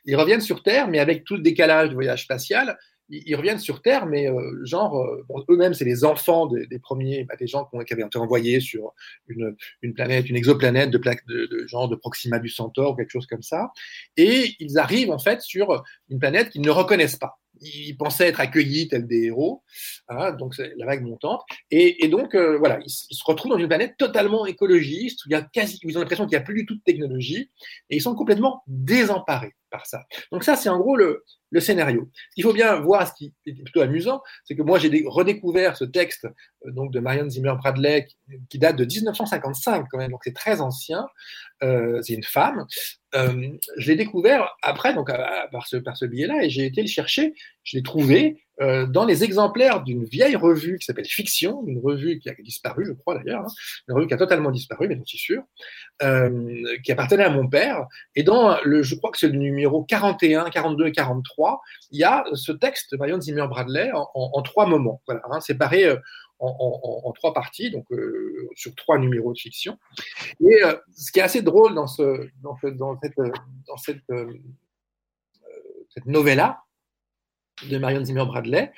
Ils 0.07 0.16
reviennent 0.16 0.40
sur 0.40 0.62
Terre, 0.62 0.88
mais 0.88 0.99
avec 0.99 1.25
tout 1.25 1.37
le 1.37 1.42
décalage 1.42 1.90
du 1.90 1.95
voyage 1.95 2.23
spatial, 2.23 2.79
ils, 3.09 3.37
reviennent 3.37 3.59
sur 3.59 3.83
Terre, 3.83 4.07
mais 4.07 4.29
euh, 4.29 4.64
genre, 4.64 4.97
euh, 5.01 5.45
eux-mêmes, 5.49 5.75
c'est 5.75 5.85
les 5.85 6.05
enfants 6.05 6.47
des, 6.47 6.79
premiers, 6.81 7.25
bah, 7.25 7.37
des 7.37 7.47
gens 7.47 7.64
qui, 7.64 7.92
avaient 7.92 8.03
été 8.03 8.19
envoyés 8.19 8.61
sur 8.61 8.95
une, 9.29 9.95
planète, 9.95 10.29
une 10.29 10.37
exoplanète 10.37 10.90
de, 10.90 10.99
de, 10.99 11.47
de, 11.47 11.66
genre 11.69 11.88
de 11.88 11.95
Proxima 11.95 12.38
du 12.38 12.49
Centaure, 12.49 12.92
ou 12.92 12.97
quelque 12.97 13.11
chose 13.11 13.27
comme 13.27 13.42
ça. 13.42 13.71
Et 14.16 14.55
ils 14.59 14.79
arrivent 14.79 15.11
en 15.11 15.19
fait 15.19 15.40
sur 15.40 15.85
une 16.09 16.19
planète 16.19 16.51
qu'ils 16.51 16.62
ne 16.62 16.71
reconnaissent 16.71 17.16
pas 17.16 17.38
ils 17.61 17.97
pensaient 17.97 18.29
être 18.29 18.40
accueillis 18.40 18.88
tels 18.88 19.07
des 19.07 19.25
héros, 19.25 19.62
hein, 20.09 20.33
donc 20.33 20.55
c'est 20.55 20.73
la 20.77 20.87
vague 20.87 21.03
montante. 21.03 21.42
Et, 21.71 22.09
donc, 22.09 22.35
euh, 22.35 22.59
voilà, 22.59 22.79
ils, 22.85 22.90
se 22.90 23.25
retrouvent 23.25 23.53
dans 23.53 23.59
une 23.59 23.69
planète 23.69 23.97
totalement 23.99 24.47
écologiste, 24.47 25.25
où 25.25 25.29
il 25.29 25.33
y 25.33 25.37
a 25.37 25.42
quasi, 25.42 25.79
ils 25.83 25.97
ont 25.97 26.01
l'impression 26.01 26.27
qu'il 26.27 26.37
n'y 26.37 26.42
a 26.42 26.45
plus 26.45 26.55
du 26.55 26.66
tout 26.66 26.75
de 26.75 26.83
technologie, 26.83 27.51
et 27.90 27.97
ils 27.97 28.03
sont 28.03 28.14
complètement 28.14 28.62
désemparés 28.66 29.55
par 29.71 29.87
ça. 29.87 30.05
Donc 30.33 30.45
ça, 30.45 30.57
c'est 30.57 30.69
en 30.69 30.79
gros 30.79 30.97
le, 30.97 31.25
le 31.51 31.61
scénario. 31.61 32.11
Il 32.37 32.42
faut 32.42 32.53
bien 32.53 32.79
voir 32.81 33.07
ce 33.07 33.12
qui 33.14 33.33
est 33.47 33.53
plutôt 33.53 33.81
amusant, 33.81 34.23
c'est 34.45 34.57
que 34.57 34.62
moi 34.62 34.79
j'ai 34.79 35.05
redécouvert 35.07 35.77
ce 35.77 35.85
texte 35.85 36.27
euh, 36.66 36.73
donc 36.73 36.92
de 36.92 37.01
Marianne 37.01 37.31
Zimmer 37.31 37.55
Bradley 37.59 38.07
qui, 38.51 38.59
date 38.59 38.77
de 38.77 38.85
1955 38.85 39.87
quand 39.90 39.99
même, 39.99 40.11
donc 40.11 40.21
c'est 40.25 40.35
très 40.35 40.61
ancien. 40.61 41.07
Euh, 41.62 42.01
c'est 42.03 42.14
une 42.14 42.23
femme. 42.23 42.66
Euh, 43.14 43.49
je 43.79 43.88
l'ai 43.88 43.97
découvert 43.97 44.55
après 44.62 44.92
donc 44.92 45.11
par 45.51 45.66
ce 45.97 46.05
biais-là 46.05 46.45
et 46.45 46.51
j'ai 46.51 46.66
été 46.66 46.83
le 46.83 46.88
chercher. 46.88 47.35
Je 47.62 47.77
l'ai 47.77 47.83
trouvé 47.83 48.45
euh, 48.61 48.87
dans 48.87 49.05
les 49.05 49.25
exemplaires 49.25 49.83
d'une 49.83 50.05
vieille 50.05 50.37
revue 50.37 50.79
qui 50.79 50.85
s'appelle 50.85 51.07
Fiction, 51.07 51.64
une 51.66 51.81
revue 51.83 52.19
qui 52.19 52.29
a 52.29 52.35
disparu, 52.35 52.85
je 52.87 52.92
crois 52.92 53.19
d'ailleurs, 53.19 53.42
hein, 53.42 53.53
une 53.88 53.95
revue 53.95 54.07
qui 54.07 54.14
a 54.14 54.19
totalement 54.19 54.51
disparu, 54.51 54.88
mais 54.88 54.97
j'en 54.97 55.05
suis 55.05 55.19
sûr, 55.19 55.42
qui 56.85 56.92
appartenait 56.92 57.25
à 57.25 57.31
mon 57.31 57.49
père. 57.49 57.87
Et 58.14 58.23
dans 58.23 58.59
le, 58.62 58.83
je 58.83 58.95
crois 58.95 59.11
que 59.11 59.19
c'est 59.19 59.29
le 59.29 59.38
numéro 59.38 59.85
41, 59.85 60.51
42 60.51 60.87
et 60.87 60.92
43, 60.92 61.61
il 61.92 62.01
y 62.01 62.05
a 62.05 62.25
ce 62.35 62.53
texte 62.53 62.92
de 62.92 62.99
Marion 62.99 63.21
Zimmer 63.21 63.47
Bradley 63.49 63.90
en, 63.95 64.42
trois 64.42 64.66
moments, 64.66 65.03
voilà, 65.07 65.23
hein, 65.31 65.40
séparé 65.40 65.97
euh, 66.40 66.44
en, 66.46 67.12
trois 67.12 67.33
parties, 67.33 67.70
donc 67.70 67.85
euh, 67.92 68.49
sur 68.55 68.75
trois 68.75 68.99
numéros 68.99 69.33
de 69.33 69.38
fiction. 69.38 69.79
Et 70.40 70.62
euh, 70.64 70.77
ce 70.94 71.11
qui 71.12 71.18
est 71.18 71.22
assez 71.22 71.42
drôle 71.42 71.75
dans, 71.75 71.87
ce, 71.87 72.29
dans, 72.42 72.57
dans 72.75 72.99
cette, 73.01 73.16
dans 73.66 73.77
cette, 73.77 74.05
cette 75.94 76.07
novella, 76.07 76.62
de 77.70 77.79
Marion 77.79 78.05
Zimmer 78.05 78.25
Bradley, 78.27 78.70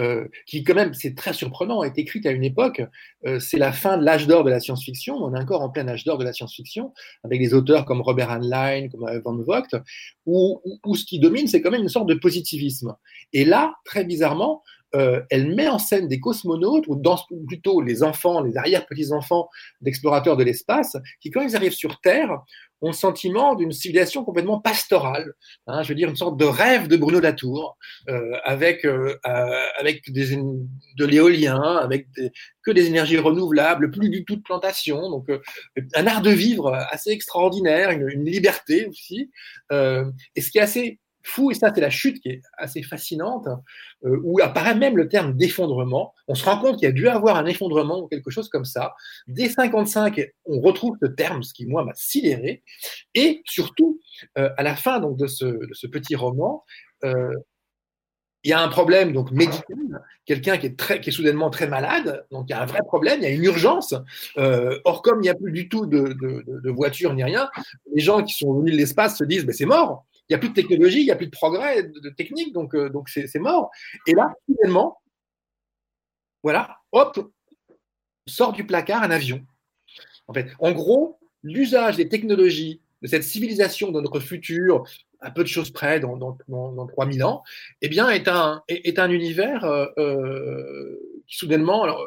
euh, 0.00 0.26
qui 0.46 0.64
quand 0.64 0.74
même, 0.74 0.92
c'est 0.92 1.14
très 1.14 1.32
surprenant, 1.32 1.84
été 1.84 2.00
écrite 2.00 2.26
à 2.26 2.32
une 2.32 2.42
époque, 2.42 2.82
euh, 3.26 3.38
c'est 3.38 3.58
la 3.58 3.72
fin 3.72 3.96
de 3.96 4.04
l'âge 4.04 4.26
d'or 4.26 4.42
de 4.42 4.50
la 4.50 4.58
science-fiction, 4.58 5.16
on 5.16 5.34
est 5.34 5.38
encore 5.38 5.62
en 5.62 5.70
plein 5.70 5.86
âge 5.86 6.04
d'or 6.04 6.18
de 6.18 6.24
la 6.24 6.32
science-fiction, 6.32 6.92
avec 7.22 7.40
des 7.40 7.54
auteurs 7.54 7.84
comme 7.84 8.00
Robert 8.00 8.30
Heinlein, 8.30 8.88
comme 8.88 9.06
euh, 9.06 9.20
Van 9.24 9.36
Vogt, 9.36 9.68
où, 10.26 10.60
ce 10.96 11.04
qui 11.04 11.20
domine, 11.20 11.46
c'est 11.46 11.62
quand 11.62 11.70
même 11.70 11.82
une 11.82 11.88
sorte 11.88 12.08
de 12.08 12.14
positivisme. 12.14 12.96
Et 13.32 13.44
là, 13.44 13.76
très 13.84 14.04
bizarrement, 14.04 14.62
elle 15.30 15.54
met 15.54 15.68
en 15.68 15.78
scène 15.78 16.08
des 16.08 16.20
cosmonautes, 16.20 16.86
ou 16.86 16.96
dans, 16.96 17.18
plutôt 17.48 17.80
les 17.80 18.02
enfants, 18.02 18.42
les 18.42 18.56
arrière-petits-enfants 18.56 19.48
d'explorateurs 19.80 20.36
de 20.36 20.44
l'espace, 20.44 20.96
qui 21.20 21.30
quand 21.30 21.42
ils 21.42 21.56
arrivent 21.56 21.72
sur 21.72 22.00
Terre, 22.00 22.42
ont 22.84 22.88
le 22.88 22.94
sentiment 22.94 23.54
d'une 23.54 23.72
civilisation 23.72 24.24
complètement 24.24 24.60
pastorale, 24.60 25.32
hein, 25.66 25.82
je 25.82 25.88
veux 25.88 25.94
dire 25.94 26.08
une 26.08 26.16
sorte 26.16 26.38
de 26.38 26.44
rêve 26.44 26.86
de 26.88 26.96
Bruno 26.96 27.20
Latour, 27.20 27.76
euh, 28.08 28.32
avec, 28.44 28.84
euh, 28.84 29.16
euh, 29.26 29.66
avec 29.78 30.10
des, 30.12 30.36
de 30.36 31.04
l'éolien, 31.04 31.76
avec 31.76 32.06
que 32.62 32.70
des 32.70 32.86
énergies 32.86 33.18
renouvelables, 33.18 33.90
plus 33.90 34.10
du 34.10 34.24
tout 34.24 34.36
de 34.36 34.42
plantation, 34.42 35.10
donc 35.10 35.28
un 35.94 36.06
art 36.06 36.22
de 36.22 36.30
vivre 36.30 36.74
assez 36.90 37.10
extraordinaire, 37.10 37.90
une, 37.90 38.08
une 38.08 38.24
liberté 38.24 38.86
aussi. 38.86 39.30
et 39.70 40.40
ce 40.40 40.50
qui 40.50 40.58
est 40.58 40.62
assez 40.62 40.98
fou, 41.24 41.50
et 41.50 41.54
ça 41.54 41.72
c'est 41.74 41.80
la 41.80 41.90
chute 41.90 42.20
qui 42.20 42.28
est 42.28 42.42
assez 42.58 42.82
fascinante, 42.82 43.48
euh, 44.04 44.20
où 44.22 44.40
apparaît 44.40 44.74
même 44.74 44.96
le 44.96 45.08
terme 45.08 45.34
d'effondrement. 45.34 46.14
On 46.28 46.34
se 46.34 46.44
rend 46.44 46.58
compte 46.58 46.76
qu'il 46.76 46.84
y 46.84 46.90
a 46.90 46.92
dû 46.92 47.08
avoir 47.08 47.36
un 47.36 47.46
effondrement 47.46 48.00
ou 48.00 48.06
quelque 48.06 48.30
chose 48.30 48.48
comme 48.48 48.66
ça. 48.66 48.94
Dès 49.26 49.48
55, 49.48 50.20
on 50.44 50.60
retrouve 50.60 50.96
ce 51.02 51.08
terme, 51.08 51.42
ce 51.42 51.54
qui 51.54 51.66
moi 51.66 51.84
m'a 51.84 51.94
sidéré. 51.94 52.62
Et 53.14 53.42
surtout, 53.46 54.00
euh, 54.38 54.50
à 54.56 54.62
la 54.62 54.76
fin 54.76 55.00
donc, 55.00 55.16
de, 55.16 55.26
ce, 55.26 55.86
petit 55.86 56.14
roman, 56.14 56.64
euh, 57.04 57.32
il 58.42 58.50
y 58.50 58.52
a 58.52 58.60
un 58.60 58.68
problème 58.68 59.14
donc 59.14 59.30
médical, 59.30 60.02
quelqu'un 60.26 60.58
qui 60.58 60.66
est 60.66 60.78
très, 60.78 61.00
qui 61.00 61.08
est 61.08 61.12
soudainement 61.12 61.48
très 61.48 61.66
malade, 61.66 62.26
donc 62.30 62.44
il 62.48 62.50
y 62.50 62.54
a 62.54 62.60
un 62.60 62.66
vrai 62.66 62.80
problème, 62.86 63.20
il 63.20 63.22
y 63.22 63.26
a 63.26 63.30
une 63.30 63.44
urgence. 63.44 63.94
Or 64.36 65.00
comme 65.00 65.20
il 65.20 65.22
n'y 65.22 65.30
a 65.30 65.34
plus 65.34 65.52
du 65.52 65.70
tout 65.70 65.86
de, 65.86 66.12
de, 66.12 67.14
ni 67.14 67.24
rien, 67.24 67.48
les 67.94 68.02
gens 68.02 68.22
qui 68.22 68.34
sont 68.34 68.52
venus 68.52 68.74
de 68.74 68.78
l'espace 68.78 69.16
se 69.16 69.24
disent, 69.24 69.46
ben, 69.46 69.54
c'est 69.54 69.64
mort. 69.64 70.04
Il 70.28 70.32
n'y 70.32 70.36
a 70.36 70.38
plus 70.38 70.48
de 70.48 70.54
technologie, 70.54 71.00
il 71.00 71.04
n'y 71.04 71.10
a 71.10 71.16
plus 71.16 71.26
de 71.26 71.30
progrès 71.30 71.82
de, 71.82 72.10
technique, 72.10 72.52
donc 72.52 72.74
euh, 72.74 72.88
donc 72.88 73.08
c'est 73.08 73.38
mort. 73.38 73.70
Et 74.06 74.14
là, 74.14 74.34
soudainement, 74.48 74.98
voilà, 76.42 76.78
hop, 76.92 77.32
sort 78.26 78.52
du 78.52 78.66
placard 78.66 79.02
un 79.02 79.10
avion. 79.10 79.44
En 80.26 80.32
fait, 80.32 80.50
en 80.58 80.72
gros, 80.72 81.18
l'usage 81.42 81.96
des 81.96 82.08
technologies 82.08 82.80
de 83.02 83.08
cette 83.08 83.22
civilisation 83.22 83.92
de 83.92 84.00
notre 84.00 84.18
futur, 84.18 84.84
à 85.20 85.30
peu 85.30 85.42
de 85.42 85.48
choses 85.48 85.70
près 85.70 86.00
dans, 86.00 86.16
dans, 86.16 86.36
dans, 86.48 86.86
3000 86.86 87.22
ans, 87.24 87.42
eh 87.82 87.88
bien, 87.88 88.08
est 88.08 88.28
un, 88.28 88.62
est, 88.68 88.98
un 88.98 89.10
univers 89.10 89.64
euh, 89.64 89.86
euh, 89.98 91.22
qui 91.26 91.36
soudainement, 91.36 91.82
alors, 91.82 92.02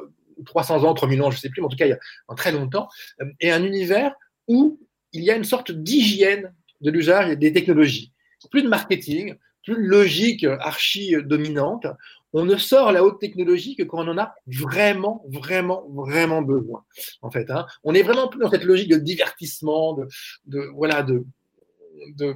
300 0.46 0.84
ans, 0.84 0.94
3000 0.94 1.22
ans, 1.22 1.32
je 1.32 1.38
ne 1.38 1.40
sais 1.40 1.50
plus, 1.50 1.62
mais 1.62 1.68
en 1.68 1.70
tout 1.70 1.78
cas, 1.78 1.86
il 1.86 1.90
y 1.90 1.94
a 1.94 2.00
un 2.30 2.36
très 2.36 2.52
longtemps, 2.52 2.90
euh, 3.22 3.26
est 3.40 3.52
un 3.52 3.64
univers 3.64 4.14
où 4.48 4.80
il 5.14 5.24
y 5.24 5.32
a 5.32 5.36
une 5.36 5.44
sorte 5.44 5.72
d'hygiène 5.72 6.54
de 6.82 6.92
l'usage 6.92 7.38
des 7.38 7.54
technologies. 7.54 8.14
Plus 8.52 8.64
de 8.64 8.70
marketing, 8.70 9.36
plus 9.64 9.76
de 9.76 9.82
logique 9.82 10.44
archi 10.44 11.16
dominante. 11.24 11.88
On 12.34 12.46
ne 12.46 12.58
sort 12.58 12.92
la 12.92 13.04
haute 13.04 13.20
technologie 13.20 13.76
que 13.76 13.84
quand 13.84 14.06
on 14.06 14.12
en 14.12 14.18
a 14.18 14.36
vraiment, 14.48 15.26
vraiment, 15.30 15.88
vraiment 15.90 16.42
besoin. 16.42 16.86
En 17.22 17.32
fait, 17.32 17.50
hein. 17.50 17.66
on 17.84 17.94
est 17.94 18.04
vraiment 18.04 18.28
plus 18.28 18.40
dans 18.40 18.50
cette 18.50 18.64
logique 18.64 18.92
de 18.92 18.98
divertissement, 18.98 19.94
de, 19.94 20.08
de 20.46 20.60
voilà, 20.76 21.04
de, 21.04 21.26
de 22.18 22.36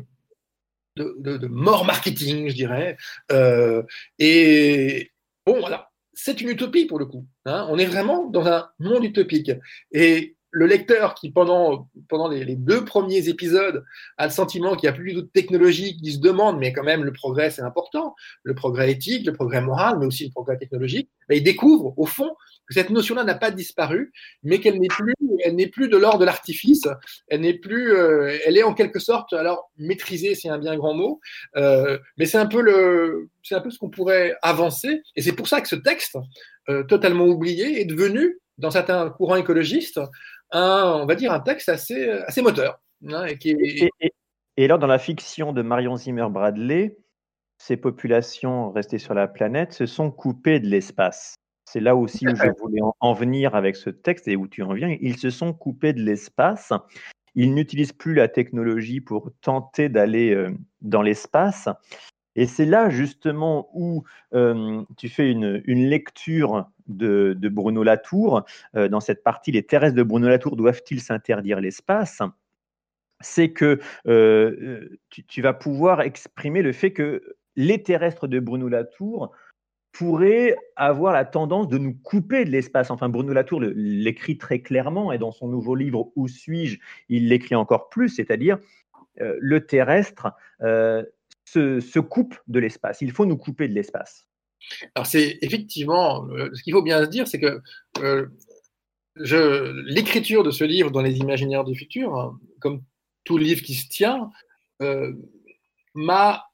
de, 0.98 1.48
mort 1.48 1.86
marketing, 1.86 2.50
je 2.50 2.56
dirais. 2.56 2.98
Euh, 3.32 3.84
et 4.20 5.12
bon, 5.46 5.60
voilà, 5.60 5.90
c'est 6.14 6.42
une 6.42 6.50
utopie 6.50 6.86
pour 6.86 7.00
le 7.00 7.06
coup. 7.06 7.26
Hein. 7.46 7.68
On 7.70 7.78
est 7.78 7.86
vraiment 7.86 8.26
dans 8.28 8.46
un 8.48 8.70
monde 8.80 9.04
utopique. 9.04 9.52
Et 9.92 10.36
le 10.52 10.66
lecteur 10.66 11.16
qui, 11.16 11.32
pendant, 11.32 11.90
pendant 12.10 12.28
les, 12.28 12.56
deux 12.56 12.84
premiers 12.84 13.30
épisodes, 13.30 13.84
a 14.18 14.26
le 14.26 14.32
sentiment 14.32 14.76
qu'il 14.76 14.90
n'y 14.90 14.94
a 14.94 14.98
plus 14.98 15.12
du 15.12 15.16
tout 15.16 15.22
de 15.22 15.32
technologie, 15.32 15.98
qui 15.98 16.12
se 16.12 16.20
demande, 16.20 16.60
mais 16.60 16.74
quand 16.74 16.84
même, 16.84 17.04
le 17.04 17.14
progrès, 17.14 17.50
c'est 17.50 17.62
important, 17.62 18.16
le 18.44 18.54
progrès 18.54 18.92
éthique, 18.92 19.26
le 19.26 19.34
progrès 19.34 19.62
moral, 19.62 19.98
mais 20.00 20.06
aussi 20.06 20.26
le 20.26 20.32
progrès 20.32 20.58
technologique, 20.58 21.10
il 21.36 21.44
découvre, 21.44 21.94
au 21.98 22.06
fond, 22.06 22.36
que 22.68 22.74
cette 22.74 22.90
notion-là 22.90 23.24
n'a 23.24 23.36
pas 23.36 23.52
disparu, 23.52 24.12
mais 24.44 24.60
qu'elle 24.60 24.80
n'est 24.80 24.88
plus, 24.88 25.14
elle 25.44 25.56
n'est 25.56 25.68
plus 25.68 25.88
de 25.88 25.98
l'ordre 25.98 26.20
de 26.20 26.26
l'artifice, 26.26 26.88
elle 27.28 27.42
n'est 27.42 27.54
plus, 27.54 27.94
euh, 27.94 28.38
elle 28.46 28.58
est 28.58 28.64
en 28.64 28.74
quelque 28.74 29.00
sorte, 29.00 29.34
alors 29.34 29.72
maîtrisée, 29.78 30.36
c'est 30.36 30.50
un 30.50 30.60
bien 30.60 30.76
grand 30.76 30.94
mot, 30.94 31.20
euh, 31.56 31.98
mais 32.18 32.26
c'est 32.26 32.38
un 32.38 32.46
peu 32.46 32.62
le, 32.62 33.30
c'est 33.44 33.56
un 33.56 33.62
peu 33.62 33.72
ce 33.72 33.78
qu'on 33.78 33.90
pourrait 33.90 34.36
avancer, 34.42 35.02
et 35.16 35.22
c'est 35.22 35.34
pour 35.34 35.48
ça 35.48 35.62
que 35.62 35.68
ce 35.68 35.76
texte, 35.76 36.18
euh, 36.70 36.84
totalement 36.84 37.26
oublié, 37.26 37.82
est 37.82 37.86
devenu, 37.86 38.40
dans 38.58 38.72
certains 38.72 39.10
courants 39.10 39.38
écologistes, 39.38 40.00
un, 40.52 41.00
on 41.02 41.06
va 41.06 41.16
dire, 41.16 41.32
un 41.32 41.40
texte 41.40 41.70
assez, 41.70 42.10
assez 42.10 42.42
moteur. 42.42 42.82
Hein, 43.08 43.26
et, 43.26 43.38
qui 43.38 43.56
et, 44.58 44.66
alors, 44.66 44.80
dans 44.80 44.88
la 44.88 45.00
fiction 45.00 45.54
de 45.54 45.62
Marion 45.62 45.96
Zimmer 45.96 46.28
Bradley, 46.30 46.98
ces 47.58 47.78
populations 47.78 48.72
restées 48.72 48.98
sur 48.98 49.14
la 49.14 49.28
planète 49.28 49.74
se 49.74 49.86
sont 49.86 50.12
coupées 50.12 50.60
de 50.60 50.68
l'espace. 50.68 51.36
C'est 51.66 51.80
là 51.80 51.96
aussi 51.96 52.28
où 52.28 52.36
je 52.36 52.60
voulais 52.60 52.82
en, 53.00 53.14
venir 53.14 53.56
avec 53.56 53.76
ce 53.76 53.90
texte 53.90 54.28
et 54.28 54.36
où 54.36 54.48
tu 54.48 54.62
en 54.62 54.74
viens. 54.74 54.98
Ils 55.00 55.18
se 55.18 55.30
sont 55.30 55.54
coupés 55.54 55.94
de 55.94 56.02
l'espace. 56.02 56.74
Ils 57.36 57.54
n'utilisent 57.54 57.94
plus 57.94 58.14
la 58.14 58.28
technologie 58.28 59.00
pour 59.00 59.32
tenter 59.42 59.88
d'aller 59.88 60.34
euh, 60.34 60.52
dans 60.82 61.02
l'espace. 61.02 61.70
Et 62.36 62.46
c'est 62.48 62.66
là 62.66 62.90
justement 62.90 63.70
où 63.74 64.04
tu 64.98 65.10
fais 65.10 65.32
une, 65.32 65.62
lecture 65.66 66.70
de, 66.88 67.36
Bruno 67.50 67.84
Latour. 67.84 68.44
Dans 68.74 69.00
cette 69.00 69.24
partie, 69.24 69.52
les 69.52 69.64
terrestres 69.64 69.98
de 69.98 70.04
Bruno 70.04 70.28
Latour 70.28 70.56
doivent-ils 70.56 71.02
s'interdire 71.02 71.60
l'espace? 71.60 72.22
C'est 73.20 73.52
que 73.52 73.80
tu, 75.10 75.42
vas 75.42 75.54
pouvoir 75.54 76.02
exprimer 76.02 76.62
le 76.62 76.72
fait 76.72 76.94
que 76.94 77.36
les 77.56 77.84
terrestres 77.84 78.28
de 78.28 78.40
Bruno 78.40 78.70
Latour 78.70 79.32
pourraient 79.92 80.56
avoir 80.78 81.12
la 81.12 81.26
tendance 81.26 81.68
de 81.68 81.78
nous 81.78 81.94
couper 81.94 82.46
de 82.46 82.50
l'espace. 82.50 82.92
Enfin, 82.92 83.10
Bruno 83.10 83.34
Latour 83.34 83.60
l'écrit 83.60 84.38
très 84.38 84.60
clairement 84.60 85.12
et 85.12 85.18
dans 85.18 85.34
son 85.34 85.50
nouveau 85.50 85.76
livre 85.76 86.12
Où 86.16 86.30
suis-je? 86.30 86.80
Il 87.10 87.28
l'écrit 87.28 87.56
encore 87.56 87.90
plus, 87.90 88.08
c'est-à-dire 88.08 88.58
le 89.18 89.66
terrestre 89.66 90.34
se, 91.52 92.00
coupe 92.00 92.36
de 92.48 92.60
l'espace. 92.60 93.02
Il 93.02 93.12
faut 93.12 93.26
nous 93.26 93.38
couper 93.38 93.68
de 93.68 93.74
l'espace. 93.74 94.28
Alors 94.96 95.06
c'est 95.06 95.40
effectivement, 95.42 96.28
euh, 96.30 96.50
ce 96.54 96.64
qu'il 96.64 96.74
faut 96.74 96.84
bien 96.84 97.04
se 97.04 97.10
dire, 97.10 97.28
c'est 97.28 97.40
que 97.40 97.62
euh, 98.00 98.28
l'écriture 99.86 100.44
de 100.44 100.52
ce 100.52 100.64
livre 100.64 100.92
dans 100.92 101.02
les 101.02 101.18
imaginaires 101.18 101.64
du 101.64 101.76
futur, 101.76 102.16
hein, 102.16 102.40
comme 102.60 102.84
tout 103.24 103.38
livre 103.38 103.62
qui 103.62 103.74
se 103.74 103.88
tient, 103.88 104.30
euh, 104.82 105.14
m'a 105.94 106.46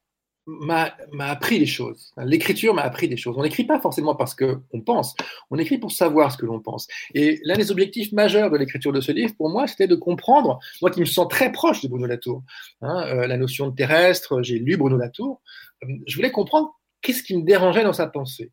m'a 0.48 0.96
appris 1.20 1.60
des 1.60 1.66
choses. 1.66 2.14
L'écriture 2.18 2.74
m'a 2.74 2.84
appris 2.84 3.10
des 3.10 3.18
choses. 3.18 3.36
On 3.38 3.44
n'écrit 3.44 3.66
pas 3.66 3.80
forcément 3.80 4.16
parce 4.16 4.34
qu'on 4.34 4.82
pense, 4.86 5.14
on 5.52 5.58
écrit 5.58 5.78
pour 5.78 5.92
savoir 5.92 6.32
ce 6.32 6.38
que 6.38 6.46
l'on 6.46 6.62
pense. 6.62 6.88
Et 7.14 7.40
l'un 7.44 7.56
des 7.56 7.70
objectifs 7.70 8.14
majeurs 8.14 8.50
de 8.50 8.58
l'écriture 8.58 8.94
de 8.94 9.02
ce 9.02 9.12
livre, 9.12 9.34
pour 9.38 9.50
moi, 9.50 9.68
c'était 9.68 9.88
de 9.88 9.96
comprendre, 9.96 10.60
moi 10.82 10.90
qui 10.90 11.02
me 11.02 11.06
sens 11.06 11.28
très 11.28 11.52
proche 11.52 11.82
de 11.82 11.90
Bruno 11.90 12.06
Latour, 12.06 12.44
hein, 12.82 13.06
euh, 13.08 13.28
la 13.28 13.38
notion 13.38 13.68
de 13.68 13.76
terrestre, 13.76 14.42
j'ai 14.42 14.58
lu 14.58 14.78
Bruno 14.78 14.98
Latour, 14.98 15.42
euh, 15.84 15.88
je 16.08 16.16
voulais 16.16 16.32
comprendre 16.32 16.72
qu'est-ce 17.02 17.24
qui 17.24 17.36
me 17.36 17.44
dérangeait 17.44 17.84
dans 17.84 17.94
sa 17.94 18.08
pensée. 18.08 18.52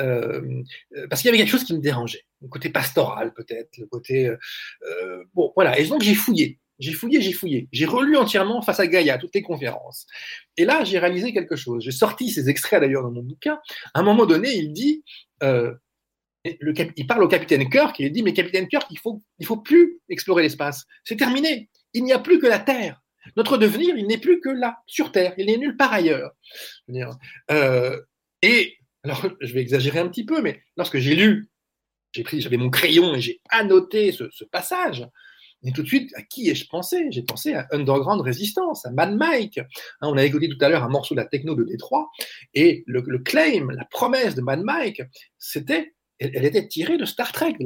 Euh, 0.00 0.62
parce 1.08 1.22
qu'il 1.22 1.28
y 1.28 1.30
avait 1.30 1.38
quelque 1.38 1.50
chose 1.50 1.64
qui 1.64 1.74
me 1.74 1.80
dérangeait, 1.80 2.24
le 2.42 2.48
côté 2.48 2.68
pastoral 2.68 3.32
peut-être, 3.32 3.78
le 3.78 3.86
côté... 3.86 4.30
bon, 5.34 5.52
voilà, 5.54 5.78
et 5.78 5.86
donc 5.86 6.02
j'ai 6.02 6.14
fouillé. 6.14 6.58
J'ai 6.78 6.92
fouillé, 6.92 7.20
j'ai 7.20 7.32
fouillé. 7.32 7.68
J'ai 7.72 7.86
relu 7.86 8.16
entièrement 8.16 8.62
face 8.62 8.80
à 8.80 8.86
Gaïa 8.86 9.18
toutes 9.18 9.34
les 9.34 9.42
conférences. 9.42 10.06
Et 10.56 10.64
là, 10.64 10.84
j'ai 10.84 10.98
réalisé 10.98 11.32
quelque 11.32 11.56
chose. 11.56 11.84
J'ai 11.84 11.92
sorti 11.92 12.30
ces 12.30 12.48
extraits 12.48 12.80
d'ailleurs 12.80 13.02
dans 13.02 13.10
mon 13.10 13.22
bouquin. 13.22 13.60
À 13.94 14.00
un 14.00 14.02
moment 14.02 14.26
donné, 14.26 14.52
il 14.54 14.72
dit, 14.72 15.04
euh, 15.42 15.74
il 16.44 17.06
parle 17.06 17.22
au 17.22 17.28
capitaine 17.28 17.68
Kirk 17.70 17.98
il 18.00 18.10
dit, 18.10 18.22
mais 18.22 18.32
capitaine 18.32 18.66
Kirk, 18.68 18.86
il 18.90 18.98
faut, 18.98 19.22
il 19.38 19.46
faut 19.46 19.58
plus 19.58 20.00
explorer 20.08 20.42
l'espace. 20.42 20.84
C'est 21.04 21.16
terminé. 21.16 21.68
Il 21.94 22.04
n'y 22.04 22.12
a 22.12 22.18
plus 22.18 22.38
que 22.38 22.46
la 22.46 22.58
Terre. 22.58 23.00
Notre 23.36 23.58
devenir, 23.58 23.96
il 23.96 24.06
n'est 24.06 24.18
plus 24.18 24.40
que 24.40 24.48
là, 24.48 24.78
sur 24.86 25.12
Terre. 25.12 25.34
Il 25.38 25.46
n'est 25.46 25.58
nulle 25.58 25.76
part 25.76 25.92
ailleurs. 25.92 26.32
Euh, 27.50 28.00
et 28.42 28.76
alors, 29.04 29.24
je 29.40 29.52
vais 29.54 29.60
exagérer 29.60 30.00
un 30.00 30.08
petit 30.08 30.24
peu, 30.24 30.42
mais 30.42 30.62
lorsque 30.76 30.98
j'ai 30.98 31.14
lu, 31.14 31.48
j'avais 32.12 32.56
mon 32.56 32.70
crayon 32.70 33.14
et 33.14 33.20
j'ai 33.20 33.40
annoté 33.48 34.12
ce 34.12 34.44
passage. 34.44 35.06
Et 35.64 35.72
tout 35.72 35.82
de 35.82 35.86
suite, 35.86 36.12
à 36.16 36.22
qui 36.22 36.50
ai-je 36.50 36.68
pensé? 36.68 37.06
J'ai 37.10 37.22
pensé 37.22 37.54
à 37.54 37.66
Underground 37.70 38.20
Resistance, 38.20 38.84
à 38.84 38.90
Mad 38.90 39.14
Mike. 39.14 39.58
Hein, 39.58 40.08
on 40.08 40.16
a 40.16 40.24
écouté 40.24 40.48
tout 40.48 40.62
à 40.64 40.68
l'heure 40.68 40.82
un 40.82 40.88
morceau 40.88 41.14
de 41.14 41.20
la 41.20 41.26
techno 41.26 41.54
de 41.54 41.64
Détroit, 41.64 42.10
et 42.54 42.84
le, 42.86 43.02
claim, 43.18 43.68
la 43.70 43.84
promesse 43.84 44.34
de 44.34 44.42
Mad 44.42 44.62
Mike, 44.62 45.02
c'était, 45.38 45.94
elle, 46.18 46.44
était 46.44 46.66
tirée 46.66 46.96
de 46.96 47.04
Star 47.04 47.32
Trek, 47.32 47.56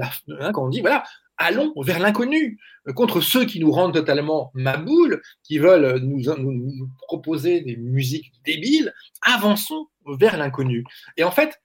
hein, 0.41 0.53
quand 0.53 0.67
on 0.67 0.69
dit, 0.69 0.81
voilà, 0.81 1.05
allons 1.39 1.73
vers 1.83 1.99
l'inconnu, 1.99 2.59
euh, 2.89 2.93
contre 2.93 3.21
ceux 3.21 3.45
qui 3.45 3.61
nous 3.61 3.71
rendent 3.71 3.95
totalement 3.95 4.51
maboules, 4.55 5.23
qui 5.43 5.59
veulent 5.59 5.99
nous, 6.01 6.23
nous 6.37 6.89
proposer 7.07 7.61
des 7.61 7.77
musiques 7.77 8.33
débiles, 8.45 8.93
avançons 9.23 9.89
vers 10.19 10.37
l'inconnu. 10.37 10.85
Et 11.17 11.25
en 11.25 11.31
fait, 11.31 11.61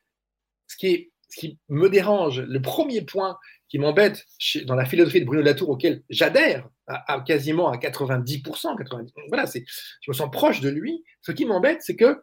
ce 0.68 0.78
qui 0.78 1.60
me 1.70 1.90
dérange, 1.90 2.42
le 2.42 2.62
premier 2.62 3.02
point 3.02 3.38
qui 3.72 3.80
m'embête 3.80 4.28
dans 4.66 4.76
la 4.76 4.84
philosophie 4.84 5.22
de 5.22 5.26
Bruno 5.26 5.42
Latour, 5.42 5.70
auquel 5.70 6.04
j'adhère 6.10 6.68
à, 6.88 7.24
quasiment 7.26 7.72
à 7.72 7.78
90%, 7.78 8.78
90, 8.78 9.14
voilà, 9.30 9.46
je 9.46 10.12
me 10.12 10.14
sens 10.14 10.30
proche 10.30 10.60
de 10.60 10.68
lui. 10.68 11.06
Ce 11.22 11.32
qui 11.32 11.46
m'embête, 11.46 11.82
c'est 11.82 11.96
que 11.96 12.22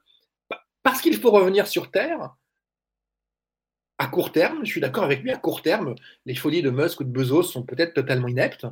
bah, 0.51 0.61
parce 0.83 1.01
qu'il 1.01 1.17
faut 1.17 1.31
revenir 1.31 1.67
sur 1.67 1.91
Terre, 1.91 2.37
à 3.97 4.09
court 4.09 4.31
terme, 4.31 4.59
je 4.63 4.71
suis 4.71 4.81
d'accord 4.83 5.05
avec 5.05 5.23
lui, 5.23 5.31
à 5.31 5.39
court 5.39 5.63
terme, 5.63 5.95
les 6.27 6.35
folies 6.35 6.61
de 6.61 6.69
Musk 6.69 7.01
ou 7.01 7.05
de 7.05 7.11
Bezos 7.11 7.45
sont 7.45 7.63
peut-être 7.63 7.95
totalement 7.95 8.29
ineptes. 8.29 8.67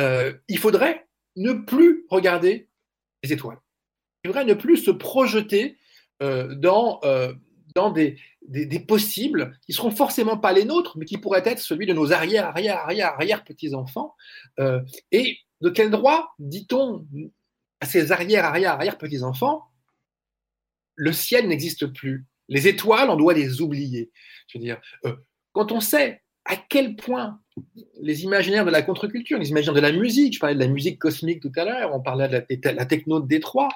Euh, 0.00 0.32
il 0.48 0.58
faudrait 0.58 1.06
ne 1.36 1.52
plus 1.52 2.04
regarder 2.10 2.68
les 3.22 3.32
étoiles. 3.32 3.58
Il 4.24 4.28
faudrait 4.28 4.44
ne 4.44 4.54
plus 4.54 4.78
se 4.78 4.90
projeter 4.90 5.78
euh, 6.20 6.52
dans, 6.56 6.98
euh, 7.04 7.32
dans 7.74 7.90
des, 7.90 8.18
des, 8.42 8.80
possibles 8.80 9.58
qui 9.66 9.72
seront 9.72 9.90
forcément 9.90 10.38
pas 10.38 10.52
les 10.52 10.64
nôtres, 10.64 10.96
mais 10.98 11.04
qui 11.04 11.18
pourraient 11.18 11.42
être 11.44 11.58
celui 11.58 11.86
de 11.86 11.92
nos 11.92 12.12
arrière, 12.12 12.46
arrière, 12.46 12.78
arrière, 12.78 13.14
arrière 13.14 13.44
petits-enfants. 13.44 14.14
Euh, 14.58 14.80
et 15.12 15.38
de 15.60 15.70
quel 15.70 15.90
droit 15.90 16.34
dit-on 16.38 17.06
à 17.80 17.86
ces 17.86 18.12
arrière, 18.12 18.44
arrière, 18.44 18.72
arrière 18.72 18.98
petits-enfants 18.98 19.68
le 20.98 21.12
ciel 21.12 21.46
n'existe 21.48 21.86
plus. 21.86 22.26
Les 22.48 22.66
étoiles, 22.66 23.08
on 23.08 23.16
doit 23.16 23.32
les 23.32 23.60
oublier. 23.60 24.10
Je 24.48 24.58
veux 24.58 24.64
dire, 24.64 24.80
euh, 25.06 25.14
quand 25.52 25.72
on 25.72 25.80
sait 25.80 26.22
à 26.48 26.56
quel 26.56 26.96
point 26.96 27.38
les 28.00 28.24
imaginaires 28.24 28.64
de 28.64 28.70
la 28.70 28.82
contre-culture, 28.82 29.38
les 29.38 29.50
imaginaires 29.50 29.74
de 29.74 29.80
la 29.80 29.92
musique, 29.92 30.34
je 30.34 30.40
parlais 30.40 30.54
de 30.54 30.60
la 30.60 30.68
musique 30.68 30.98
cosmique 30.98 31.40
tout 31.40 31.52
à 31.56 31.64
l'heure, 31.64 31.94
on 31.94 32.00
parlait 32.00 32.28
de 32.28 32.68
la, 32.70 32.86
techno 32.86 33.20
de 33.20 33.28
Détroit, 33.28 33.68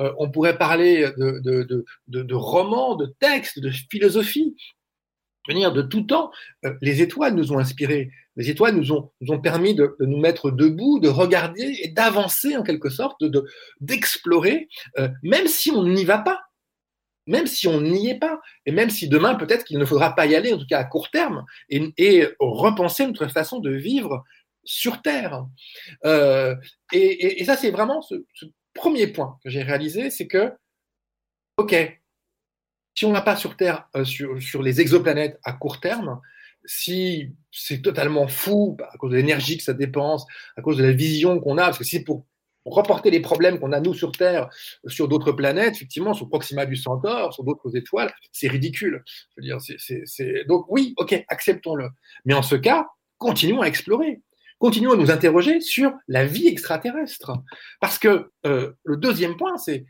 euh, 0.00 0.12
on 0.18 0.30
pourrait 0.30 0.58
parler 0.58 1.08
de, 1.16 2.34
romans, 2.34 2.96
de 2.96 3.06
textes, 3.20 3.60
de 3.60 3.70
philosophie. 3.70 4.56
Venir 5.48 5.72
de 5.72 5.82
tout 5.82 6.02
temps, 6.02 6.32
euh, 6.64 6.74
les 6.82 7.02
étoiles 7.02 7.34
nous 7.34 7.52
ont 7.52 7.58
inspirés, 7.58 8.10
les 8.34 8.50
étoiles 8.50 8.74
nous 8.74 8.92
ont, 8.92 9.40
permis 9.40 9.76
de, 9.76 9.96
nous 10.00 10.18
mettre 10.18 10.50
debout, 10.50 10.98
de 10.98 11.08
regarder 11.08 11.78
et 11.82 11.88
d'avancer 11.88 12.56
en 12.56 12.64
quelque 12.64 12.90
sorte, 12.90 13.22
d'explorer, 13.80 14.68
euh, 14.98 15.08
même 15.22 15.46
si 15.46 15.70
on 15.70 15.84
n'y 15.84 16.04
va 16.04 16.18
pas 16.18 16.45
même 17.26 17.46
si 17.46 17.66
on 17.66 17.80
n'y 17.80 18.10
est 18.10 18.18
pas, 18.18 18.40
et 18.64 18.72
même 18.72 18.90
si 18.90 19.08
demain 19.08 19.34
peut-être 19.34 19.64
qu'il 19.64 19.78
ne 19.78 19.84
faudra 19.84 20.14
pas 20.14 20.26
y 20.26 20.34
aller, 20.34 20.52
en 20.52 20.58
tout 20.58 20.66
cas 20.66 20.78
à 20.78 20.84
court 20.84 21.10
terme, 21.10 21.44
et, 21.68 22.28
repenser 22.38 23.06
notre 23.06 23.28
façon 23.28 23.58
de 23.58 23.70
vivre 23.70 24.24
sur 24.64 25.02
Terre. 25.02 25.44
Euh, 26.04 26.54
et, 26.92 27.44
ça, 27.44 27.56
c'est 27.56 27.70
vraiment 27.70 28.02
ce, 28.02 28.14
premier 28.74 29.06
point 29.06 29.38
que 29.42 29.50
j'ai 29.50 29.62
réalisé, 29.62 30.10
c'est 30.10 30.26
que, 30.26 30.52
OK, 31.56 31.74
si 32.94 33.04
on 33.04 33.12
n'a 33.12 33.22
pas 33.22 33.36
sur 33.36 33.56
Terre, 33.56 33.88
euh, 33.96 34.04
sur, 34.04 34.62
les 34.62 34.80
exoplanètes 34.80 35.38
à 35.44 35.52
court 35.52 35.80
terme, 35.80 36.20
si 36.64 37.32
c'est 37.52 37.80
totalement 37.80 38.28
fou 38.28 38.76
à 38.92 38.98
cause 38.98 39.12
de 39.12 39.16
l'énergie 39.16 39.56
que 39.56 39.62
ça 39.62 39.72
dépense, 39.72 40.26
à 40.56 40.62
cause 40.62 40.76
de 40.76 40.82
la 40.82 40.92
vision 40.92 41.40
qu'on 41.40 41.58
a, 41.58 41.64
parce 41.64 41.78
que 41.78 41.84
si 41.84 42.02
pour 42.02 42.26
reporter 42.66 43.10
les 43.10 43.20
problèmes 43.20 43.58
qu'on 43.58 43.72
a 43.72 43.80
nous 43.80 43.94
sur 43.94 44.12
Terre 44.12 44.48
sur 44.86 45.08
d'autres 45.08 45.32
planètes, 45.32 45.74
effectivement, 45.76 46.14
sur 46.14 46.28
Proxima 46.28 46.66
du 46.66 46.76
Centaure, 46.76 47.32
sur 47.32 47.44
d'autres 47.44 47.76
étoiles, 47.76 48.12
c'est 48.32 48.48
ridicule. 48.48 49.02
Je 49.06 49.40
veux 49.40 49.46
dire, 49.46 49.58
c'est, 49.78 50.46
Donc 50.46 50.66
oui, 50.68 50.94
ok, 50.96 51.24
acceptons-le. 51.28 51.88
Mais 52.24 52.34
en 52.34 52.42
ce 52.42 52.56
cas, 52.56 52.86
continuons 53.18 53.62
à 53.62 53.66
explorer. 53.66 54.20
Continuons 54.58 54.92
à 54.92 54.96
nous 54.96 55.10
interroger 55.10 55.60
sur 55.60 55.92
la 56.08 56.24
vie 56.24 56.48
extraterrestre. 56.48 57.32
Parce 57.80 57.98
que 57.98 58.30
euh, 58.46 58.72
le 58.84 58.96
deuxième 58.96 59.36
point, 59.36 59.56
c'est 59.58 59.86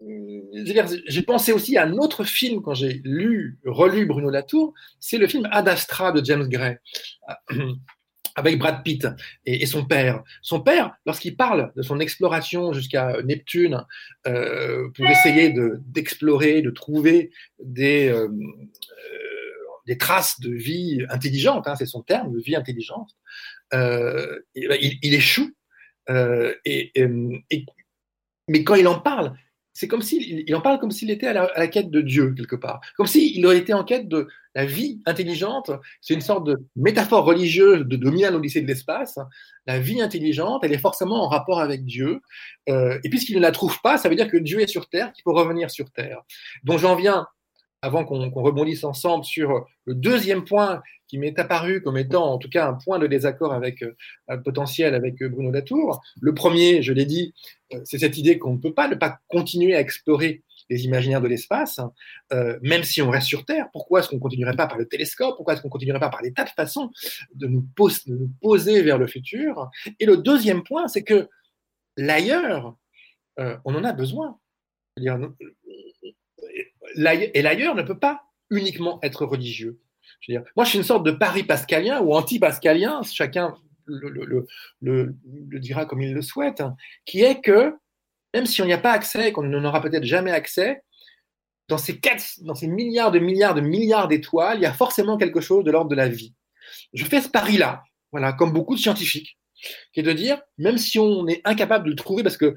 j'ai 0.00 1.22
pensé 1.22 1.52
aussi 1.52 1.76
à 1.76 1.84
un 1.84 1.92
autre 1.98 2.24
film 2.24 2.62
quand 2.62 2.72
j'ai 2.72 3.02
lu, 3.04 3.58
relu 3.66 4.06
Bruno 4.06 4.30
Latour, 4.30 4.72
c'est 4.98 5.18
le 5.18 5.26
film 5.26 5.46
Ad 5.52 5.68
Astra 5.68 6.10
de 6.10 6.24
James 6.24 6.48
Gray 6.48 6.78
avec 8.40 8.58
Brad 8.58 8.82
Pitt 8.82 9.06
et, 9.44 9.66
son 9.66 9.84
père. 9.84 10.22
Son 10.42 10.60
père, 10.60 10.96
lorsqu'il 11.06 11.36
parle 11.36 11.72
de 11.76 11.82
son 11.82 12.00
exploration 12.00 12.72
jusqu'à 12.72 13.22
Neptune 13.22 13.84
euh, 14.26 14.88
pour 14.94 15.06
essayer 15.06 15.54
d'explorer, 15.86 16.62
de, 16.62 16.70
trouver 16.70 17.30
des, 17.62 18.08
euh, 18.08 18.28
euh, 18.28 18.30
des 19.86 19.98
traces 19.98 20.40
de 20.40 20.50
vie 20.50 21.04
intelligente, 21.08 21.68
hein, 21.68 21.76
c'est 21.76 21.86
son 21.86 22.02
terme, 22.02 22.32
de 22.32 22.40
vie 22.40 22.56
intelligente, 22.56 23.10
il, 23.72 25.14
échoue. 25.14 25.50
et, 26.08 26.92
mais 28.48 28.64
quand 28.64 28.74
il 28.74 28.88
en 28.88 28.98
parle, 28.98 29.34
c'est 29.72 29.86
comme 29.86 30.02
s'il 30.02 30.44
il 30.46 30.54
en 30.56 30.60
parle 30.60 30.80
comme 30.80 30.90
s'il 30.90 31.10
était 31.10 31.28
à 31.28 31.32
la, 31.32 31.68
quête 31.68 31.90
de 31.90 32.00
Dieu, 32.00 32.34
quelque 32.34 32.56
part. 32.56 32.80
Comme 32.96 33.06
s'il 33.06 33.44
aurait 33.46 33.58
été 33.58 33.72
en 33.72 33.84
quête 33.84 34.08
de 34.08 34.28
la 34.54 34.64
vie 34.64 35.00
intelligente. 35.06 35.70
C'est 36.00 36.14
une 36.14 36.20
sorte 36.20 36.46
de 36.46 36.58
métaphore 36.76 37.24
religieuse 37.24 37.86
de 37.86 37.96
Dominique 37.96 38.30
au 38.32 38.40
lycée 38.40 38.60
de 38.60 38.66
l'espace. 38.66 39.18
La 39.66 39.78
vie 39.78 40.00
intelligente, 40.00 40.62
elle 40.64 40.72
est 40.72 40.78
forcément 40.78 41.24
en 41.24 41.28
rapport 41.28 41.60
avec 41.60 41.84
Dieu. 41.84 42.20
Euh, 42.68 42.98
et 43.04 43.10
puisqu'il 43.10 43.36
ne 43.36 43.40
la 43.40 43.52
trouve 43.52 43.80
pas, 43.82 43.98
ça 43.98 44.08
veut 44.08 44.16
dire 44.16 44.28
que 44.28 44.36
Dieu 44.36 44.60
est 44.60 44.66
sur 44.66 44.88
Terre, 44.88 45.12
qu'il 45.12 45.22
faut 45.22 45.32
revenir 45.32 45.70
sur 45.70 45.90
Terre. 45.90 46.20
Donc 46.64 46.78
j'en 46.78 46.96
viens 46.96 47.26
avant 47.82 48.04
qu'on 48.04 48.28
rebondisse 48.42 48.84
ensemble 48.84 49.24
sur 49.24 49.64
le 49.86 49.94
deuxième 49.94 50.44
point 50.44 50.82
qui 51.08 51.16
m'est 51.16 51.38
apparu 51.38 51.82
comme 51.82 51.96
étant 51.96 52.30
en 52.30 52.36
tout 52.36 52.50
cas 52.50 52.68
un 52.68 52.74
point 52.74 52.98
de 52.98 53.06
désaccord 53.06 53.54
avec 53.54 53.82
euh, 53.82 54.36
potentiel 54.44 54.94
avec 54.94 55.22
euh, 55.22 55.28
Bruno 55.28 55.50
Latour. 55.50 56.00
Le 56.20 56.34
premier, 56.34 56.82
je 56.82 56.92
l'ai 56.92 57.06
dit, 57.06 57.32
c'est 57.84 57.98
cette 57.98 58.18
idée 58.18 58.38
qu'on 58.38 58.54
ne 58.54 58.58
peut 58.58 58.74
pas 58.74 58.88
ne 58.88 58.96
pas 58.96 59.18
continuer 59.28 59.74
à 59.74 59.80
explorer 59.80 60.42
les 60.70 60.84
imaginaires 60.84 61.20
de 61.20 61.28
l'espace, 61.28 61.80
même 62.62 62.84
si 62.84 63.02
on 63.02 63.10
reste 63.10 63.26
sur 63.26 63.44
Terre. 63.44 63.68
Pourquoi 63.72 64.00
est-ce 64.00 64.08
qu'on 64.08 64.16
ne 64.16 64.20
continuerait 64.20 64.56
pas 64.56 64.66
par 64.66 64.78
le 64.78 64.86
télescope 64.86 65.36
Pourquoi 65.36 65.54
est-ce 65.54 65.62
qu'on 65.62 65.68
ne 65.68 65.72
continuerait 65.72 66.00
pas 66.00 66.08
par 66.08 66.22
des 66.22 66.32
tas 66.32 66.44
de 66.44 66.50
façons 66.50 66.90
de 67.34 67.46
nous, 67.46 67.66
poser 68.40 68.82
vers 68.82 68.96
le 68.96 69.06
futur? 69.06 69.68
Et 69.98 70.06
le 70.06 70.16
deuxième 70.16 70.62
point, 70.62 70.88
c'est 70.88 71.02
que 71.02 71.28
l'ailleurs, 71.96 72.76
on 73.36 73.74
en 73.74 73.84
a 73.84 73.92
besoin. 73.92 74.38
-dire, 74.96 75.32
et 76.96 77.42
l'ailleurs 77.42 77.74
ne 77.74 77.82
peut 77.82 77.98
pas 77.98 78.22
uniquement 78.50 78.98
être 79.02 79.24
religieux. 79.24 79.80
Je 80.20 80.34
moi, 80.56 80.64
je 80.64 80.70
suis 80.70 80.78
une 80.78 80.84
sorte 80.84 81.04
de 81.04 81.12
pari 81.12 81.44
pascalien 81.44 82.00
ou 82.00 82.14
anti-pascalien, 82.14 83.02
chacun 83.02 83.54
le, 83.86 85.16
dira 85.58 85.86
comme 85.86 86.02
il 86.02 86.12
le 86.12 86.22
souhaite, 86.22 86.60
hein, 86.60 86.76
qui 87.04 87.22
est 87.22 87.40
que 87.40 87.74
même 88.34 88.46
si 88.46 88.62
on 88.62 88.66
n'y 88.66 88.72
a 88.72 88.78
pas 88.78 88.92
accès, 88.92 89.32
qu'on 89.32 89.42
n'en 89.42 89.64
aura 89.64 89.80
peut-être 89.80 90.04
jamais 90.04 90.32
accès, 90.32 90.82
dans 91.68 91.78
ces, 91.78 91.98
quatre, 92.00 92.24
dans 92.42 92.54
ces 92.54 92.66
milliards 92.66 93.12
de 93.12 93.20
milliards 93.20 93.54
de 93.54 93.60
milliards 93.60 94.08
d'étoiles, 94.08 94.58
il 94.58 94.62
y 94.62 94.66
a 94.66 94.72
forcément 94.72 95.16
quelque 95.16 95.40
chose 95.40 95.64
de 95.64 95.70
l'ordre 95.70 95.90
de 95.90 95.94
la 95.94 96.08
vie. 96.08 96.34
Je 96.92 97.04
fais 97.04 97.20
ce 97.20 97.28
pari-là, 97.28 97.82
voilà, 98.12 98.32
comme 98.32 98.52
beaucoup 98.52 98.74
de 98.74 98.80
scientifiques, 98.80 99.38
qui 99.92 100.00
est 100.00 100.04
de 100.04 100.12
dire, 100.12 100.40
même 100.58 100.78
si 100.78 100.98
on 100.98 101.26
est 101.28 101.40
incapable 101.44 101.84
de 101.84 101.90
le 101.90 101.96
trouver, 101.96 102.22
parce 102.22 102.36
que 102.36 102.56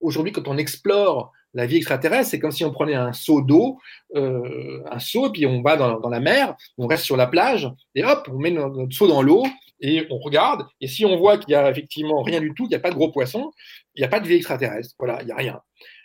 aujourd'hui, 0.00 0.32
quand 0.32 0.48
on 0.48 0.58
explore 0.58 1.32
la 1.54 1.66
vie 1.66 1.76
extraterrestre, 1.76 2.30
c'est 2.30 2.38
comme 2.38 2.52
si 2.52 2.64
on 2.64 2.72
prenait 2.72 2.94
un 2.94 3.12
seau 3.12 3.40
d'eau, 3.40 3.78
euh, 4.14 4.82
un 4.90 4.98
seau, 4.98 5.28
et 5.28 5.32
puis 5.32 5.46
on 5.46 5.62
va 5.62 5.76
dans, 5.76 6.08
la 6.08 6.20
mer, 6.20 6.54
on 6.78 6.86
reste 6.86 7.04
sur 7.04 7.16
la 7.16 7.26
plage, 7.26 7.68
et 7.94 8.04
hop, 8.04 8.28
on 8.32 8.38
met 8.38 8.50
notre, 8.50 8.92
seau 8.92 9.08
dans 9.08 9.22
l'eau, 9.22 9.44
et 9.80 10.06
on 10.10 10.18
regarde, 10.18 10.66
et 10.80 10.88
si 10.88 11.04
on 11.04 11.16
voit 11.16 11.38
qu'il 11.38 11.48
n'y 11.48 11.54
a 11.54 11.70
effectivement 11.70 12.22
rien 12.22 12.40
du 12.40 12.52
tout, 12.54 12.64
qu'il 12.64 12.70
n'y 12.70 12.76
a 12.76 12.80
pas 12.80 12.90
de 12.90 12.96
gros 12.96 13.10
poissons, 13.10 13.50
il 13.94 14.00
n'y 14.00 14.04
a 14.04 14.08
pas 14.08 14.20
de 14.20 14.28
vie 14.28 14.34
extraterrestre, 14.34 14.94
voilà, 14.98 15.20
il 15.22 15.26
n'y 15.26 15.32
a 15.32 15.36
rien. 15.36 15.60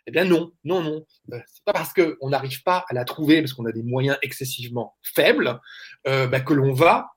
Eh 0.08 0.12
bien 0.12 0.24
non, 0.24 0.52
non, 0.64 0.82
non. 0.82 1.06
Euh, 1.34 1.40
c'est 1.48 1.64
pas 1.66 1.74
parce 1.74 1.94
qu'on 1.94 2.30
n'arrive 2.30 2.62
pas 2.64 2.86
à 2.90 2.94
la 2.94 3.06
trouver, 3.06 3.42
parce 3.42 3.54
qu'on 3.54 3.66
a 3.66 3.72
des 3.72 3.84
moyens 3.84 4.18
excessivement 4.22 4.96
faibles, 5.02 5.60
euh, 6.08 6.28
bah, 6.28 6.42
que 6.42 6.54
l'on 6.54 6.74
va 6.74 7.16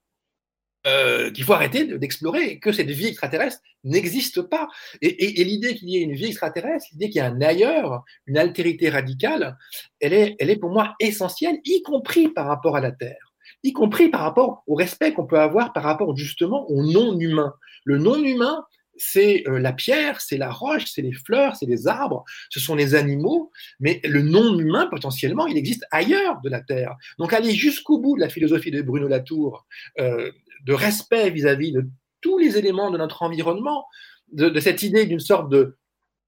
euh, 0.87 1.31
qu'il 1.33 1.45
faut 1.45 1.53
arrêter 1.53 1.85
d'explorer, 1.99 2.61
que 2.61 2.73
cette 2.73 2.91
vie 2.91 3.09
extraterrestre 3.09 3.61
n'existe 3.85 4.43
pas. 4.43 4.69
Et, 5.03 5.45
l'idée 5.45 5.75
qu'il 5.75 5.89
y 5.91 5.99
ait 5.99 6.03
une 6.03 6.15
vie 6.15 6.27
extraterrestre, 6.27 6.87
l'idée 6.93 7.11
qu'il 7.11 7.17
y 7.17 7.21
a 7.21 7.27
un 7.27 7.41
ailleurs, 7.43 8.05
une 8.27 8.39
altérité 8.39 8.89
radicale, 8.89 9.59
elle 10.01 10.13
est, 10.13 10.37
elle 10.39 10.51
est 10.51 10.57
pour 10.57 10.71
moi 10.71 10.95
essentielle, 11.01 11.59
y 11.65 11.83
compris 11.83 12.29
par 12.29 12.47
rapport 12.47 12.77
à 12.77 12.81
la 12.81 12.93
Terre, 12.93 13.28
y 13.63 13.73
compris 13.73 14.09
par 14.09 14.21
rapport 14.21 14.63
au 14.67 14.75
respect 14.75 15.13
qu'on 15.13 15.27
peut 15.27 15.41
avoir 15.41 15.73
par 15.73 15.83
rapport 15.83 16.17
justement 16.17 16.69
au 16.71 16.85
non-humain. 16.85 17.55
Le 17.85 17.99
non-humain, 17.99 18.65
c'est 18.99 19.45
euh, 19.47 19.59
la 19.59 19.73
pierre, 19.73 20.21
c'est 20.21 20.37
la 20.37 20.51
roche, 20.51 20.87
c'est 20.87 21.03
les 21.03 21.13
fleurs, 21.13 21.57
c'est 21.57 21.67
les 21.67 21.87
arbres, 21.87 22.25
ce 22.51 22.61
sont 22.61 22.75
les 22.75 22.95
animaux, 22.95 23.51
mais 23.81 24.01
le 24.05 24.23
non-humain, 24.23 24.87
potentiellement, 24.89 25.47
il 25.47 25.57
existe 25.57 25.87
ailleurs 25.91 26.41
de 26.43 26.51
la 26.51 26.61
Terre. 26.61 26.97
Donc 27.19 27.33
aller 27.33 27.53
jusqu'au 27.53 27.99
bout 27.99 28.17
de 28.17 28.21
la 28.21 28.29
philosophie 28.29 28.71
de 28.71 28.83
Bruno 28.83 29.09
Latour, 29.09 29.67
euh, 30.01 30.31
de 30.65 30.73
respect 30.73 31.31
vis-à-vis 31.31 31.73
de 31.73 31.87
tous 32.21 32.39
les 32.39 32.59
éléments 32.59 32.91
de 32.91 32.99
notre 32.99 33.23
environnement, 33.23 33.87
de, 34.33 34.59
cette 34.61 34.83
idée 34.83 35.07
d'une 35.07 35.21
sorte 35.21 35.49
de, 35.49 35.77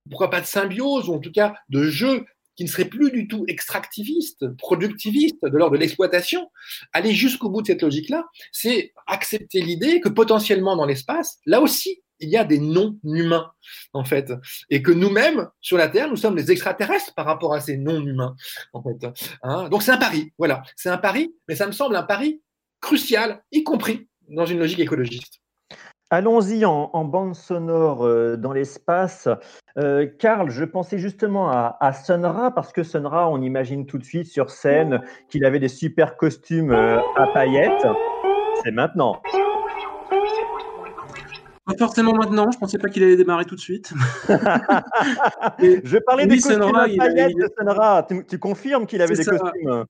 pourquoi 0.08 0.30
pas 0.30 0.40
de 0.40 0.46
symbiose, 0.46 1.08
ou 1.08 1.14
en 1.14 1.18
tout 1.18 1.32
cas 1.32 1.54
de 1.68 1.82
jeu 1.84 2.24
qui 2.60 2.64
ne 2.64 2.68
serait 2.68 2.90
plus 2.90 3.10
du 3.10 3.26
tout 3.26 3.46
extractiviste, 3.48 4.54
productiviste, 4.58 5.42
de 5.42 5.56
l'ordre 5.56 5.76
de 5.76 5.80
l'exploitation, 5.80 6.50
aller 6.92 7.14
jusqu'au 7.14 7.48
bout 7.48 7.62
de 7.62 7.68
cette 7.68 7.80
logique-là, 7.80 8.26
c'est 8.52 8.92
accepter 9.06 9.62
l'idée 9.62 9.98
que 10.02 10.10
potentiellement 10.10 10.76
dans 10.76 10.84
l'espace, 10.84 11.38
là 11.46 11.62
aussi, 11.62 12.02
il 12.18 12.28
y 12.28 12.36
a 12.36 12.44
des 12.44 12.58
non-humains, 12.58 13.50
en 13.94 14.04
fait. 14.04 14.30
Et 14.68 14.82
que 14.82 14.90
nous-mêmes, 14.90 15.48
sur 15.62 15.78
la 15.78 15.88
Terre, 15.88 16.10
nous 16.10 16.16
sommes 16.16 16.34
des 16.34 16.52
extraterrestres 16.52 17.14
par 17.14 17.24
rapport 17.24 17.54
à 17.54 17.60
ces 17.60 17.78
non-humains, 17.78 18.36
en 18.74 18.82
fait. 18.82 19.06
Hein. 19.42 19.70
Donc 19.70 19.82
c'est 19.82 19.92
un 19.92 19.96
pari, 19.96 20.30
voilà. 20.36 20.62
C'est 20.76 20.90
un 20.90 20.98
pari, 20.98 21.34
mais 21.48 21.56
ça 21.56 21.66
me 21.66 21.72
semble 21.72 21.96
un 21.96 22.02
pari 22.02 22.42
crucial, 22.82 23.42
y 23.52 23.64
compris 23.64 24.06
dans 24.28 24.44
une 24.44 24.58
logique 24.58 24.80
écologiste. 24.80 25.40
Allons-y 26.12 26.64
en, 26.64 27.04
bande 27.04 27.36
sonore 27.36 28.04
euh, 28.04 28.36
dans 28.36 28.52
l'espace. 28.52 29.28
Euh, 29.78 30.08
Karl, 30.18 30.50
je 30.50 30.64
pensais 30.64 30.98
justement 30.98 31.48
à, 31.52 31.76
à, 31.78 31.92
Sonra, 31.92 32.50
parce 32.52 32.72
que 32.72 32.82
Sonra, 32.82 33.30
on 33.30 33.40
imagine 33.40 33.86
tout 33.86 33.96
de 33.96 34.02
suite 34.02 34.26
sur 34.26 34.50
scène 34.50 35.02
qu'il 35.28 35.44
avait 35.44 35.60
des 35.60 35.68
super 35.68 36.16
costumes 36.16 36.72
euh, 36.72 36.98
à 37.14 37.28
paillettes. 37.32 37.86
C'est 38.64 38.72
maintenant. 38.72 39.22
Pas 41.64 41.76
forcément 41.78 42.14
maintenant, 42.14 42.50
je 42.50 42.58
pensais 42.58 42.78
pas 42.78 42.88
qu'il 42.88 43.04
allait 43.04 43.16
démarrer 43.16 43.44
tout 43.44 43.54
de 43.54 43.60
suite. 43.60 43.92
je 44.28 45.98
parlais 45.98 46.26
des 46.26 46.40
costumes 46.40 46.74
à 46.74 46.88
paillettes 46.88 47.36
de 47.36 47.48
Sonra. 47.56 48.04
Tu, 48.28 48.38
confirmes 48.40 48.86
qu'il 48.86 49.00
avait 49.00 49.14
des 49.14 49.24
costumes? 49.24 49.84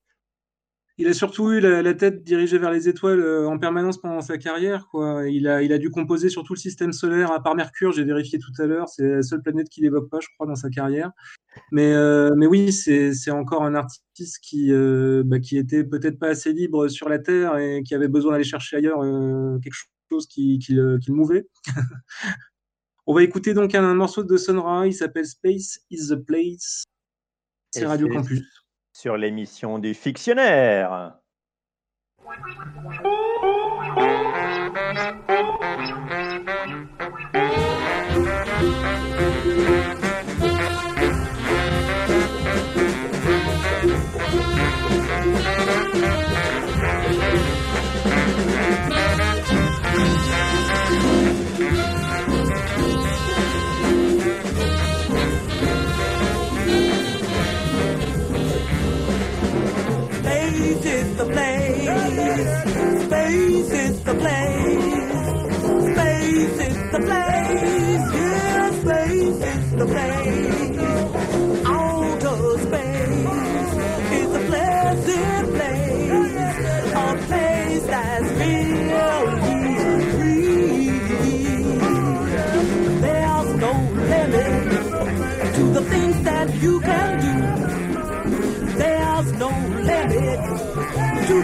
Il 0.97 1.07
a 1.07 1.13
surtout 1.13 1.51
eu 1.51 1.59
la, 1.59 1.93
tête 1.93 2.23
dirigée 2.23 2.57
vers 2.57 2.71
les 2.71 2.87
étoiles 2.89 3.21
euh, 3.21 3.47
en 3.47 3.57
permanence 3.57 3.99
pendant 3.99 4.21
sa 4.21 4.37
carrière. 4.37 4.87
Quoi. 4.91 5.27
Il, 5.29 5.47
a, 5.47 5.61
il 5.61 5.73
a 5.73 5.77
dû 5.77 5.89
composer 5.89 6.29
sur 6.29 6.43
tout 6.43 6.53
le 6.53 6.59
système 6.59 6.91
solaire, 6.91 7.31
à 7.31 7.41
part 7.41 7.55
Mercure, 7.55 7.91
j'ai 7.91 8.03
vérifié 8.03 8.39
tout 8.39 8.51
à 8.61 8.65
l'heure, 8.65 8.89
c'est 8.89 9.07
la 9.07 9.23
seule 9.23 9.41
planète 9.41 9.69
qu'il 9.69 9.83
n'évoque 9.83 10.09
pas, 10.09 10.19
je 10.19 10.27
crois, 10.35 10.47
dans 10.47 10.55
sa 10.55 10.69
carrière. 10.69 11.11
Mais, 11.71 11.93
euh, 11.93 12.31
mais 12.35 12.45
oui, 12.45 12.71
c'est 12.71 13.31
encore 13.31 13.63
un 13.63 13.75
artiste 13.75 14.39
qui, 14.41 14.71
euh, 14.71 15.23
bah, 15.25 15.39
qui 15.39 15.57
était 15.57 15.83
peut-être 15.83 16.19
pas 16.19 16.29
assez 16.29 16.53
libre 16.53 16.87
sur 16.87 17.09
la 17.09 17.19
Terre 17.19 17.57
et 17.57 17.83
qui 17.83 17.95
avait 17.95 18.07
besoin 18.07 18.33
d'aller 18.33 18.43
chercher 18.43 18.77
ailleurs 18.77 19.01
quelque 19.61 19.75
chose 20.11 20.27
qui, 20.27 20.59
qui, 20.59 20.73
le, 20.73 20.99
qui 20.99 21.09
le 21.09 21.15
mouvait. 21.15 21.47
On 23.07 23.13
va 23.13 23.23
écouter 23.23 23.53
donc 23.53 23.73
un, 23.75 23.93
morceau 23.95 24.23
de 24.23 24.37
Sonra, 24.37 24.85
il 24.85 24.93
s'appelle 24.93 25.25
Space 25.25 25.79
is 25.89 26.09
the 26.09 26.15
Place. 26.15 26.83
C'est 27.71 27.85
Radio 27.85 28.07
Campus 28.07 28.43
sur 28.93 29.17
l'émission 29.17 29.79
du 29.79 29.93
fictionnaire. 29.93 31.13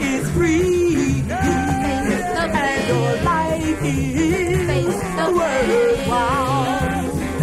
is 0.00 0.30
free, 0.30 1.24
and 1.28 2.88
your 2.88 3.12
life 3.22 3.82
is 3.84 5.06
worthwhile. 5.36 6.80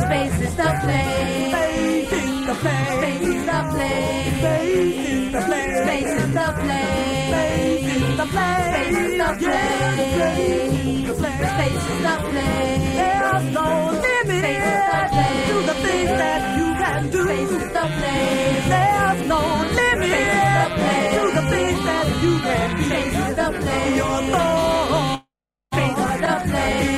Space 0.06 0.39
is 0.41 0.56
the 0.56 0.70
place. 0.84 1.54
Faith 1.54 2.48
the 2.48 2.56
place. 2.64 2.91
Space 2.98 3.45
the 3.45 3.60
place. 3.72 4.34
Faith 4.41 5.32
the 5.34 5.41
place. 5.48 5.78
Space 5.84 6.16
the 6.34 6.50
place. 6.64 7.30
Faith 7.34 7.88
is 7.95 8.18
the 8.18 8.26
place. 8.34 8.66
Space 8.68 8.98
is 8.98 9.14
the 9.18 9.30
place. 9.38 9.68
Space 11.18 11.86
is 11.93 12.00
the 12.08 12.16
place. 12.30 12.86
There's 12.98 13.45
no 13.54 13.68
limit 13.91 14.58
to 15.48 15.56
the 15.68 15.76
things 15.84 16.12
that. 16.18 16.57
Space 17.28 17.51
is 17.51 17.73
the 17.73 17.86
place. 17.99 18.67
There's 18.69 19.28
no 19.28 19.41
limit 19.80 20.69
to 21.15 21.23
the 21.36 21.43
things 21.51 21.80
that 21.88 22.07
you 22.23 22.39
can 22.39 22.78
be. 22.78 22.84
Space 22.86 23.17
is 23.30 23.36
the 23.36 23.49
place. 23.61 23.97
Your 23.97 24.21
is 26.15 26.21
the 26.21 26.51
place. 26.51 26.97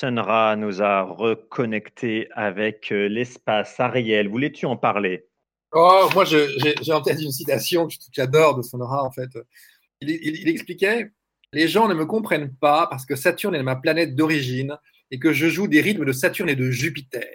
Sunra. 0.00 0.56
nous 0.56 0.82
a 0.82 1.02
reconnecté 1.02 2.28
avec 2.32 2.90
euh, 2.90 3.08
l'espace. 3.08 3.78
Ariel, 3.78 4.28
voulais-tu 4.28 4.66
en 4.66 4.76
parler? 4.76 5.26
Oh, 5.72 6.08
moi, 6.14 6.24
j'ai 6.24 6.92
en 6.92 7.02
tête 7.02 7.20
une 7.20 7.30
citation 7.30 7.86
que 7.86 7.94
j'adore 8.12 8.56
de 8.56 8.62
Sunra, 8.62 9.04
en 9.04 9.10
fait. 9.10 9.28
Il, 10.00 10.48
expliquait 10.48 11.10
Les 11.52 11.68
gens 11.68 11.86
ne 11.86 11.94
me 11.94 12.06
comprennent 12.06 12.54
pas 12.54 12.86
parce 12.88 13.04
que 13.04 13.14
Saturne 13.14 13.54
est 13.54 13.62
ma 13.62 13.76
planète 13.76 14.16
d'origine 14.16 14.76
et 15.10 15.18
que 15.18 15.32
je 15.32 15.48
joue 15.48 15.68
des 15.68 15.80
rythmes 15.80 16.04
de 16.04 16.12
Saturne 16.12 16.48
et 16.48 16.56
de 16.56 16.70
Jupiter. 16.70 17.28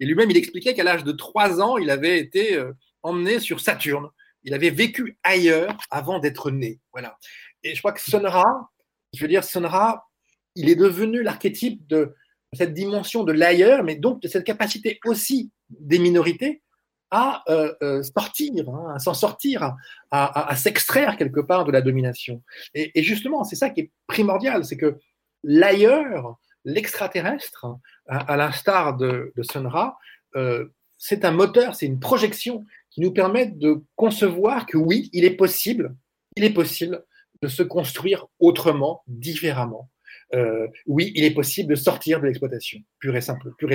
Et 0.00 0.06
lui-même, 0.06 0.30
il 0.30 0.36
expliquait 0.36 0.74
qu'à 0.74 0.84
l'âge 0.84 1.04
de 1.04 1.12
3 1.12 1.62
ans, 1.62 1.78
il 1.78 1.90
avait 1.90 2.18
été 2.18 2.56
euh, 2.56 2.72
emmené 3.02 3.40
sur 3.40 3.60
Saturne. 3.60 4.08
Il 4.42 4.52
avait 4.54 4.70
vécu 4.70 5.18
ailleurs 5.22 5.76
avant 5.90 6.18
d'être 6.18 6.50
né. 6.50 6.80
Voilà. 6.92 7.16
Et 7.62 7.74
je 7.74 7.80
crois 7.80 7.92
que 7.92 8.00
Sonra, 8.00 8.70
je 9.14 9.20
veux 9.22 9.28
dire, 9.28 9.44
Sonra, 9.44 10.06
il 10.54 10.68
est 10.68 10.76
devenu 10.76 11.22
l'archétype 11.22 11.86
de 11.86 12.14
cette 12.52 12.74
dimension 12.74 13.24
de 13.24 13.32
l'ailleurs, 13.32 13.84
mais 13.84 13.96
donc 13.96 14.22
de 14.22 14.28
cette 14.28 14.44
capacité 14.44 14.98
aussi 15.04 15.50
des 15.70 15.98
minorités 15.98 16.62
à 17.10 17.44
euh, 17.48 17.72
euh, 17.82 18.02
sortir, 18.02 18.68
hein, 18.68 18.94
à 18.94 18.98
s'en 18.98 19.14
sortir, 19.14 19.74
à, 20.10 20.56
s'extraire 20.56 21.16
quelque 21.16 21.40
part 21.40 21.64
de 21.64 21.72
la 21.72 21.80
domination. 21.80 22.42
Et, 22.74 23.02
justement, 23.02 23.44
c'est 23.44 23.56
ça 23.56 23.70
qui 23.70 23.82
est 23.82 23.90
primordial, 24.06 24.64
c'est 24.64 24.76
que 24.76 24.98
l'ailleurs, 25.44 26.36
l'extraterrestre, 26.64 27.66
à, 28.08 28.36
l'instar 28.36 28.96
de, 28.96 29.32
de 29.36 29.42
Sunra, 29.42 29.98
euh, 30.34 30.66
c'est 30.98 31.24
un 31.24 31.30
moteur, 31.30 31.74
c'est 31.74 31.86
une 31.86 32.00
projection 32.00 32.64
qui 32.90 33.00
nous 33.00 33.12
permet 33.12 33.46
de 33.46 33.82
concevoir 33.94 34.66
que 34.66 34.78
oui, 34.78 35.10
il 35.12 35.24
est 35.24 35.36
possible, 35.36 35.94
il 36.36 36.44
est 36.44 36.52
possible 36.52 37.04
de 37.42 37.48
se 37.48 37.62
construire 37.62 38.26
autrement, 38.38 39.02
différemment. 39.06 39.90
Euh, 40.34 40.66
oui, 40.86 41.12
il 41.14 41.24
est 41.24 41.34
possible 41.34 41.70
de 41.70 41.74
sortir 41.74 42.20
de 42.20 42.26
l'exploitation, 42.26 42.80
pure 42.98 43.16
et 43.16 43.20
simple. 43.20 43.50
Pure 43.58 43.70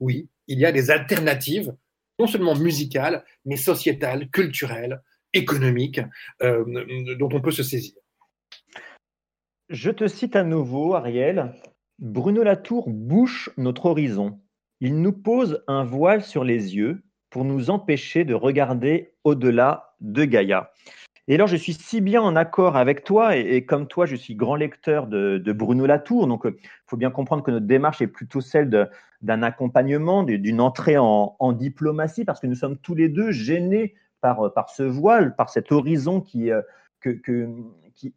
oui, 0.00 0.28
il 0.48 0.58
y 0.58 0.66
a 0.66 0.72
des 0.72 0.90
alternatives, 0.90 1.74
non 2.18 2.26
seulement 2.26 2.54
musicales, 2.54 3.24
mais 3.44 3.56
sociétales, 3.56 4.28
culturelles, 4.30 5.00
économiques, 5.32 6.00
euh, 6.42 6.64
dont 7.18 7.28
on 7.32 7.40
peut 7.40 7.50
se 7.50 7.62
saisir. 7.62 7.94
Je 9.70 9.90
te 9.90 10.06
cite 10.06 10.36
à 10.36 10.44
nouveau, 10.44 10.94
Ariel. 10.94 11.54
Bruno 11.98 12.42
Latour 12.42 12.88
bouche 12.88 13.50
notre 13.56 13.86
horizon. 13.86 14.40
Il 14.80 15.00
nous 15.00 15.12
pose 15.12 15.64
un 15.68 15.84
voile 15.84 16.22
sur 16.22 16.44
les 16.44 16.76
yeux 16.76 17.02
pour 17.30 17.44
nous 17.44 17.70
empêcher 17.70 18.24
de 18.24 18.34
regarder 18.34 19.14
au-delà 19.24 19.96
de 20.00 20.24
Gaïa. 20.24 20.70
Et 21.26 21.34
alors, 21.34 21.46
je 21.46 21.56
suis 21.56 21.72
si 21.72 22.02
bien 22.02 22.20
en 22.20 22.36
accord 22.36 22.76
avec 22.76 23.02
toi, 23.02 23.34
et, 23.36 23.64
comme 23.64 23.86
toi, 23.86 24.04
je 24.04 24.14
suis 24.14 24.34
grand 24.34 24.56
lecteur 24.56 25.06
de, 25.06 25.52
Bruno 25.52 25.86
Latour. 25.86 26.26
Donc, 26.26 26.42
il 26.44 26.48
euh, 26.48 26.56
faut 26.86 26.98
bien 26.98 27.10
comprendre 27.10 27.42
que 27.42 27.50
notre 27.50 27.66
démarche 27.66 28.02
est 28.02 28.06
plutôt 28.06 28.42
celle 28.42 28.90
d'un 29.22 29.42
accompagnement, 29.42 30.22
d'une 30.22 30.60
entrée 30.60 30.98
en, 30.98 31.52
diplomatie, 31.52 32.26
parce 32.26 32.40
que 32.40 32.46
nous 32.46 32.54
sommes 32.54 32.76
tous 32.76 32.94
les 32.94 33.08
deux 33.08 33.30
gênés 33.30 33.94
par, 34.20 34.52
par 34.52 34.68
ce 34.68 34.82
voile, 34.82 35.34
par 35.34 35.48
cet 35.48 35.72
horizon 35.72 36.20
qui, 36.20 36.50
euh, 36.50 36.60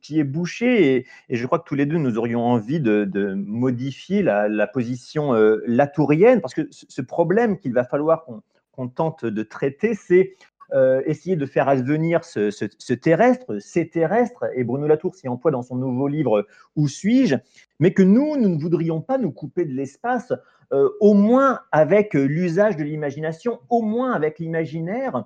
qui, 0.01 0.20
est 0.20 0.24
bouché. 0.26 1.05
Et, 1.30 1.36
je 1.38 1.45
crois 1.45 1.60
que 1.60 1.68
tous 1.68 1.76
les 1.76 1.86
deux, 1.86 1.97
nous 1.97 2.18
aurions 2.18 2.43
envie 2.43 2.82
de, 2.82 3.34
modifier 3.36 4.22
la, 4.22 4.68
position 4.68 5.34
euh, 5.34 5.64
latourienne, 5.66 6.41
parce 6.41 6.53
que 6.53 6.68
ce 6.72 7.01
problème 7.01 7.58
qu'il 7.58 7.72
va 7.72 7.86
falloir 7.86 8.26
qu'on 8.74 8.89
tente 8.89 9.24
de 9.24 9.43
traiter, 9.43 9.93
c'est 9.95 10.36
euh, 10.74 11.01
essayer 11.05 11.36
de 11.36 11.45
faire 11.45 11.70
advenir 11.70 12.24
ce, 12.26 12.93
terrestre, 12.93 13.57
ces 13.59 13.89
terrestres, 13.89 14.45
et 14.53 14.63
Bruno 14.63 14.88
Latour 14.88 15.15
s'y 15.15 15.28
emploie 15.28 15.51
dans 15.51 15.61
son 15.63 15.76
nouveau 15.76 16.07
livre 16.07 16.45
Où 16.76 16.88
suis-je? 16.88 17.36
Mais 17.80 17.93
que 17.93 18.03
nous, 18.03 18.38
nous 18.38 18.49
ne 18.49 18.59
voudrions 18.59 19.01
pas 19.01 19.18
nous 19.18 19.32
couper 19.32 19.65
de 19.65 19.74
l'espace, 19.74 20.34
euh, 20.74 20.89
au 20.99 21.13
moins 21.13 21.61
avec 21.72 22.13
l'usage 22.13 22.76
de 22.76 22.84
l'imagination, 22.84 23.59
au 23.70 23.82
moins 23.82 24.11
avec 24.11 24.39
l'imaginaire. 24.39 25.26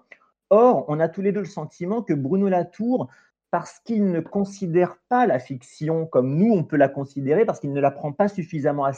Or, 0.49 0.85
on 0.87 0.99
a 0.99 1.07
tous 1.07 1.21
les 1.21 1.31
deux 1.31 1.39
le 1.41 1.45
sentiment 1.45 2.01
que 2.01 2.13
Bruno 2.13 2.47
Latour 2.47 3.09
parce 3.51 3.79
qu'il 3.79 4.09
ne 4.11 4.21
considère 4.21 4.97
pas 5.09 5.27
la 5.27 5.37
fiction 5.37 6.05
comme 6.05 6.35
nous, 6.37 6.53
on 6.53 6.63
peut 6.63 6.77
la 6.77 6.87
considérer, 6.87 7.45
parce 7.45 7.59
qu'il 7.59 7.73
ne 7.73 7.81
la 7.81 7.91
prend 7.91 8.13
pas 8.13 8.29
suffisamment 8.29 8.89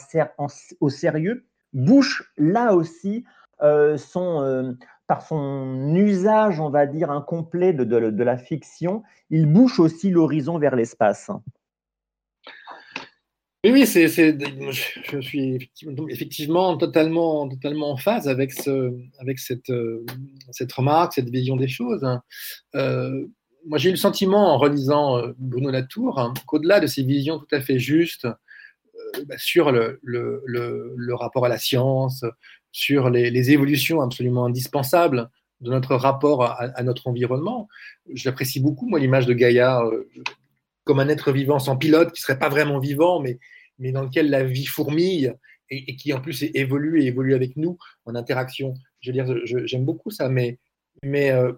au 0.80 0.88
sérieux, 0.88 1.44
bouche 1.72 2.32
là 2.38 2.74
aussi 2.74 3.24
euh, 3.62 3.96
euh, 4.16 4.72
par 5.06 5.26
son 5.26 5.94
usage, 5.94 6.60
on 6.60 6.70
va 6.70 6.86
dire, 6.86 7.10
incomplet 7.10 7.72
de, 7.72 8.22
la 8.22 8.38
fiction, 8.38 9.02
il 9.30 9.46
bouche 9.46 9.78
aussi 9.78 10.10
l'horizon 10.10 10.58
vers 10.58 10.76
l'espace. 10.76 11.30
Oui, 13.64 13.72
oui, 13.72 13.86
c'est, 13.86 14.08
je 14.08 15.20
suis 15.20 15.70
effectivement, 16.10 16.76
totalement, 16.76 17.48
totalement 17.48 17.92
en 17.92 17.96
phase 17.96 18.28
avec, 18.28 18.52
ce, 18.52 18.94
avec 19.18 19.38
cette, 19.38 19.70
euh, 19.70 20.04
cette 20.50 20.72
remarque, 20.72 21.14
cette 21.14 21.30
vision 21.30 21.56
des 21.56 21.68
choses. 21.68 22.04
Hein. 22.04 22.22
moi, 23.66 23.78
j'ai 23.78 23.88
eu 23.88 23.92
le 23.92 23.98
sentiment, 23.98 24.54
en 24.54 24.58
relisant 24.58 25.22
Bruno 25.38 25.70
Latour, 25.70 26.18
hein, 26.18 26.34
qu'au-delà 26.46 26.80
de 26.80 26.86
ces 26.86 27.02
visions 27.02 27.38
tout 27.38 27.54
à 27.54 27.60
fait 27.60 27.78
justes 27.78 28.28
bah, 29.26 29.36
sur 29.38 29.72
le, 29.72 31.14
rapport 31.14 31.46
à 31.46 31.48
la 31.48 31.58
science, 31.58 32.24
sur 32.74 33.08
les, 33.08 33.50
évolutions 33.52 34.00
absolument 34.00 34.46
indispensables 34.46 35.30
de 35.60 35.70
notre 35.70 35.94
rapport 35.94 36.42
à, 36.42 36.82
notre 36.82 37.06
environnement. 37.06 37.68
J'apprécie 38.12 38.58
beaucoup, 38.58 38.88
moi, 38.88 38.98
l'image 38.98 39.26
de 39.26 39.32
Gaïa 39.32 39.80
euh, 39.84 40.10
comme 40.82 40.98
un 40.98 41.08
être 41.08 41.30
vivant 41.30 41.60
sans 41.60 41.76
pilote, 41.76 42.12
qui 42.12 42.20
serait 42.20 42.38
pas 42.38 42.48
vraiment 42.48 42.80
vivant, 42.80 43.20
mais, 43.20 43.38
dans 43.92 44.02
lequel 44.02 44.28
la 44.28 44.42
vie 44.42 44.66
fourmille 44.66 45.32
et, 45.70 45.94
qui 45.94 46.12
en 46.12 46.20
plus 46.20 46.42
évolue 46.52 47.00
et 47.00 47.06
évolue 47.06 47.34
avec 47.34 47.56
nous 47.56 47.78
en 48.06 48.16
interaction. 48.16 48.74
Je 49.00 49.12
veux 49.12 49.14
dire, 49.14 49.66
j'aime 49.66 49.84
beaucoup 49.84 50.10
ça, 50.10 50.28
mais, 50.28 50.58
euh, 51.04 51.52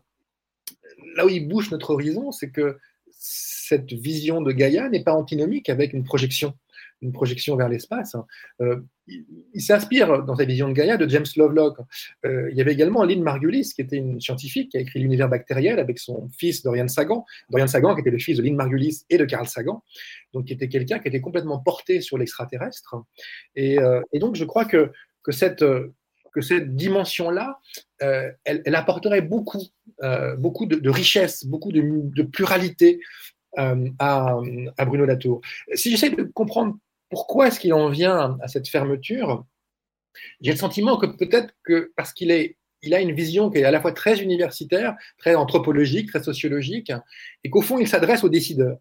là 1.16 1.24
où 1.24 1.30
il 1.30 1.48
bouge 1.48 1.70
notre 1.70 1.90
horizon, 1.90 2.30
c'est 2.30 2.50
que 2.50 2.76
cette 3.08 3.94
vision 3.94 4.42
de 4.42 4.52
Gaïa 4.52 4.90
n'est 4.90 5.02
pas 5.02 5.14
antinomique 5.14 5.70
avec 5.70 5.94
une 5.94 6.04
projection 6.04 6.52
une 7.02 7.12
projection 7.12 7.56
vers 7.56 7.68
l'espace. 7.68 8.14
Hein. 8.14 8.26
Euh, 8.60 8.80
il, 9.06 9.60
s'inspire 9.60 10.24
dans 10.24 10.34
sa 10.34 10.44
vision 10.44 10.68
de 10.68 10.72
Gaïa 10.72 10.96
de 10.96 11.08
James 11.08 11.26
Lovelock. 11.36 11.78
Euh, 12.24 12.48
il 12.50 12.56
y 12.56 12.60
avait 12.60 12.72
également 12.72 13.04
Lynn 13.04 13.22
Margulis, 13.22 13.72
qui 13.74 13.82
était 13.82 13.96
une 13.96 14.20
scientifique 14.20 14.70
qui 14.70 14.78
a 14.78 14.80
écrit 14.80 15.00
l'univers 15.00 15.28
bactériel 15.28 15.78
avec 15.78 15.98
son 15.98 16.28
fils 16.38 16.62
Dorian 16.62 16.88
Sagan. 16.88 17.24
Dorian 17.50 17.66
Sagan, 17.66 17.94
qui 17.94 18.00
était 18.00 18.10
le 18.10 18.18
fils 18.18 18.38
de 18.38 18.42
Lynn 18.42 18.56
Margulis 18.56 19.04
et 19.10 19.18
de 19.18 19.24
Carl 19.24 19.46
Sagan, 19.46 19.82
donc 20.32 20.46
qui 20.46 20.52
était 20.52 20.68
quelqu'un 20.68 20.98
qui 20.98 21.08
était 21.08 21.20
complètement 21.20 21.58
porté 21.58 22.00
sur 22.00 22.18
l'extraterrestre. 22.18 22.96
Et, 23.54 23.78
euh, 23.78 24.00
donc, 24.14 24.34
je 24.34 24.44
crois 24.44 24.64
que, 24.64 24.90
que 25.22 25.32
cette 25.32 25.64
que 26.32 26.42
cette 26.42 26.76
dimension-là, 26.76 27.58
elle, 27.98 28.74
apporterait 28.74 29.22
beaucoup, 29.22 29.62
beaucoup 30.36 30.66
de, 30.66 30.90
richesse, 30.90 31.46
beaucoup 31.46 31.72
de, 31.72 32.22
pluralité 32.24 33.00
à, 33.56 34.36
Bruno 34.84 35.06
Latour. 35.06 35.40
Si 35.72 35.90
j'essaie 35.90 36.10
de 36.10 36.24
comprendre 36.24 36.76
pourquoi 37.10 37.48
est-ce 37.48 37.60
qu'il 37.60 37.74
en 37.74 37.88
vient 37.88 38.38
à 38.42 38.48
cette 38.48 38.68
fermeture? 38.68 39.44
J'ai 40.40 40.52
le 40.52 40.56
sentiment 40.56 40.96
que 40.96 41.06
peut-être 41.06 41.54
parce 41.96 42.12
qu'il 42.12 42.32
a 42.32 43.00
une 43.00 43.12
vision 43.12 43.50
qui 43.50 43.58
est 43.58 43.64
à 43.64 43.70
la 43.70 43.80
fois 43.80 43.92
très 43.92 44.22
universitaire, 44.22 44.96
très 45.18 45.34
anthropologique, 45.34 46.08
très 46.08 46.22
sociologique, 46.22 46.92
et 47.44 47.50
qu'au 47.50 47.62
fond, 47.62 47.78
il 47.78 47.88
s'adresse 47.88 48.24
aux 48.24 48.28
décideurs. 48.28 48.78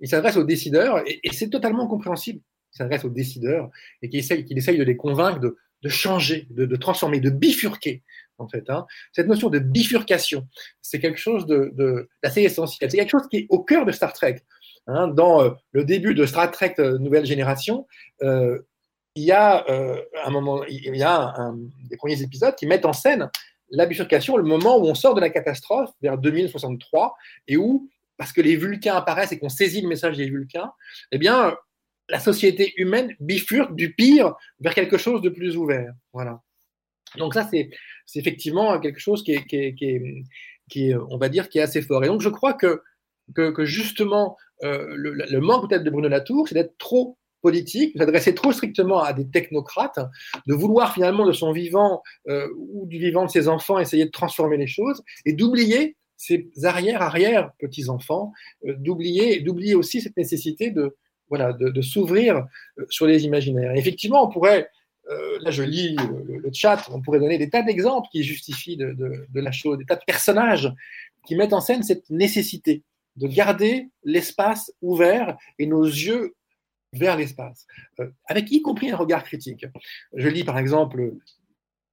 Il 0.00 0.08
s'adresse 0.08 0.36
aux 0.36 0.44
décideurs, 0.44 1.02
et, 1.06 1.20
c'est 1.32 1.50
totalement 1.50 1.86
compréhensible. 1.86 2.40
Il 2.74 2.76
s'adresse 2.76 3.04
aux 3.04 3.10
décideurs 3.10 3.70
et 4.02 4.08
qu'il 4.08 4.20
essaye, 4.20 4.78
de 4.78 4.84
les 4.84 4.96
convaincre 4.96 5.40
de, 5.40 5.88
changer, 5.88 6.46
de, 6.50 6.76
transformer, 6.76 7.20
de 7.20 7.30
bifurquer. 7.30 8.02
En 8.38 8.48
hein. 8.68 8.86
cette 9.12 9.26
notion 9.26 9.50
de 9.50 9.58
bifurcation, 9.58 10.48
c'est 10.80 10.98
quelque 10.98 11.18
chose 11.18 11.46
d'assez 11.46 12.42
essentiel. 12.42 12.90
C'est 12.90 12.96
quelque 12.96 13.10
chose 13.10 13.28
qui 13.28 13.38
est 13.38 13.46
au 13.50 13.62
cœur 13.62 13.84
de 13.84 13.92
Star 13.92 14.14
Trek. 14.14 14.42
Hein, 14.86 15.08
dans 15.08 15.42
euh, 15.42 15.50
le 15.72 15.84
début 15.84 16.14
de 16.14 16.26
Star 16.26 16.50
euh, 16.78 16.98
Nouvelle 16.98 17.26
Génération, 17.26 17.86
euh, 18.22 18.58
il 19.14 19.24
y 19.24 19.32
a 19.32 19.66
un 20.24 20.30
moment, 20.30 20.62
il 20.66 20.96
y 20.96 21.02
a 21.02 21.34
des 21.90 21.96
premiers 21.96 22.22
épisodes 22.22 22.54
qui 22.54 22.66
mettent 22.66 22.86
en 22.86 22.92
scène 22.92 23.28
la 23.70 23.86
bifurcation, 23.86 24.36
le 24.36 24.44
moment 24.44 24.78
où 24.78 24.86
on 24.86 24.94
sort 24.94 25.14
de 25.14 25.20
la 25.20 25.30
catastrophe 25.30 25.90
vers 26.00 26.16
2063 26.16 27.16
et 27.48 27.56
où, 27.56 27.90
parce 28.16 28.32
que 28.32 28.40
les 28.40 28.54
Vulcains 28.54 28.94
apparaissent 28.94 29.32
et 29.32 29.38
qu'on 29.40 29.48
saisit 29.48 29.80
le 29.80 29.88
message 29.88 30.16
des 30.16 30.30
Vulcains, 30.30 30.70
eh 31.10 31.18
bien, 31.18 31.56
la 32.08 32.20
société 32.20 32.72
humaine 32.76 33.16
bifurque 33.18 33.74
du 33.74 33.94
pire 33.94 34.36
vers 34.60 34.74
quelque 34.74 34.96
chose 34.96 35.22
de 35.22 35.28
plus 35.28 35.56
ouvert. 35.56 35.92
Voilà. 36.12 36.40
Donc 37.16 37.34
ça, 37.34 37.48
c'est 37.50 37.68
effectivement 38.14 38.78
quelque 38.78 39.00
chose 39.00 39.24
qui 39.24 39.32
est, 39.32 39.44
qui, 39.44 39.56
est, 39.56 39.74
qui, 39.74 39.84
est, 39.86 40.24
qui 40.68 40.90
est, 40.90 40.94
on 40.94 41.18
va 41.18 41.28
dire, 41.28 41.48
qui 41.48 41.58
est 41.58 41.62
assez 41.62 41.82
fort. 41.82 42.04
Et 42.04 42.06
donc 42.06 42.20
je 42.20 42.28
crois 42.28 42.54
que 42.54 42.80
que, 43.34 43.64
justement, 43.64 44.36
euh, 44.62 44.94
le, 44.94 45.40
manque 45.40 45.68
peut-être 45.68 45.84
de 45.84 45.90
Bruno 45.90 46.08
Latour, 46.08 46.48
c'est 46.48 46.54
d'être 46.54 46.76
trop 46.78 47.16
politique, 47.42 47.94
de 47.94 48.00
s'adresser 48.00 48.34
trop 48.34 48.52
strictement 48.52 49.02
à 49.02 49.14
des 49.14 49.26
technocrates, 49.26 49.98
de 50.46 50.54
vouloir 50.54 50.92
finalement 50.92 51.26
de 51.26 51.32
son 51.32 51.52
vivant 51.52 52.02
euh, 52.28 52.46
ou 52.58 52.86
du 52.86 52.98
vivant 52.98 53.24
de 53.24 53.30
ses 53.30 53.48
enfants 53.48 53.78
essayer 53.78 54.04
de 54.04 54.10
transformer 54.10 54.58
les 54.58 54.66
choses 54.66 55.02
et 55.24 55.32
d'oublier 55.32 55.96
ses 56.18 56.50
arrière-arrière 56.64 57.50
petits-enfants, 57.58 58.32
euh, 58.66 58.74
d'oublier 58.76 59.40
d'oublier 59.40 59.74
aussi 59.74 60.02
cette 60.02 60.18
nécessité 60.18 60.70
de, 60.70 60.96
voilà, 61.30 61.54
de, 61.54 61.80
s'ouvrir 61.80 62.46
sur 62.90 63.06
les 63.06 63.24
imaginaires. 63.24 63.72
effectivement, 63.74 64.26
on 64.26 64.28
pourrait, 64.30 64.68
là 65.40 65.50
je 65.50 65.62
lis 65.62 65.96
le, 66.26 66.50
chat, 66.52 66.90
on 66.92 67.00
pourrait 67.00 67.20
donner 67.20 67.38
des 67.38 67.48
tas 67.48 67.62
d'exemples 67.62 68.08
qui 68.12 68.22
justifient 68.22 68.76
de, 68.76 68.92
de, 68.92 69.40
la 69.40 69.52
chose, 69.52 69.78
des 69.78 69.86
tas 69.86 69.96
de 69.96 70.04
personnages 70.06 70.70
qui 71.26 71.36
mettent 71.36 71.54
en 71.54 71.60
scène 71.60 71.82
cette 71.82 72.10
nécessité 72.10 72.82
de 73.20 73.28
garder 73.28 73.90
l'espace 74.02 74.72
ouvert 74.80 75.36
et 75.58 75.66
nos 75.66 75.84
yeux 75.84 76.34
vers 76.92 77.16
l'espace, 77.16 77.66
euh, 78.00 78.10
avec 78.26 78.50
y 78.50 78.62
compris 78.62 78.90
un 78.90 78.96
regard 78.96 79.22
critique. 79.22 79.66
Je 80.14 80.28
lis 80.28 80.42
par 80.42 80.58
exemple 80.58 81.12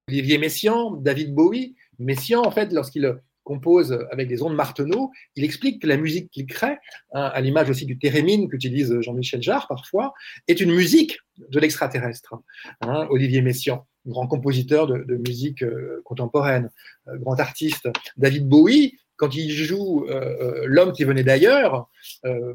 Olivier 0.08 0.38
Messiaen, 0.38 0.96
David 0.96 1.34
Bowie. 1.34 1.76
Messiaen, 1.98 2.40
en 2.40 2.50
fait, 2.50 2.72
lorsqu'il 2.72 3.14
compose 3.44 4.06
avec 4.10 4.28
des 4.28 4.42
ondes 4.42 4.54
Marteneau, 4.54 5.10
il 5.36 5.44
explique 5.44 5.80
que 5.82 5.86
la 5.86 5.96
musique 5.96 6.30
qu'il 6.30 6.46
crée, 6.46 6.76
hein, 7.12 7.30
à 7.32 7.40
l'image 7.40 7.70
aussi 7.70 7.86
du 7.86 7.98
thérémine 7.98 8.48
qu'utilise 8.48 9.00
Jean-Michel 9.00 9.42
Jarre 9.42 9.68
parfois, 9.68 10.12
est 10.48 10.60
une 10.60 10.74
musique 10.74 11.18
de 11.38 11.58
l'extraterrestre. 11.58 12.34
Hein, 12.82 13.06
Olivier 13.10 13.40
Messiaen, 13.40 13.86
grand 14.06 14.26
compositeur 14.26 14.86
de, 14.86 15.16
musique 15.16 15.62
euh, 15.62 16.02
contemporaine, 16.04 16.70
euh, 17.08 17.16
grand 17.18 17.38
artiste. 17.40 17.88
David 18.16 18.48
Bowie, 18.48 18.98
quand 19.18 19.34
il 19.34 19.50
joue 19.50 20.06
euh, 20.08 20.14
euh, 20.40 20.62
L'homme 20.64 20.92
qui 20.92 21.04
venait 21.04 21.24
d'ailleurs, 21.24 21.90
euh, 22.24 22.54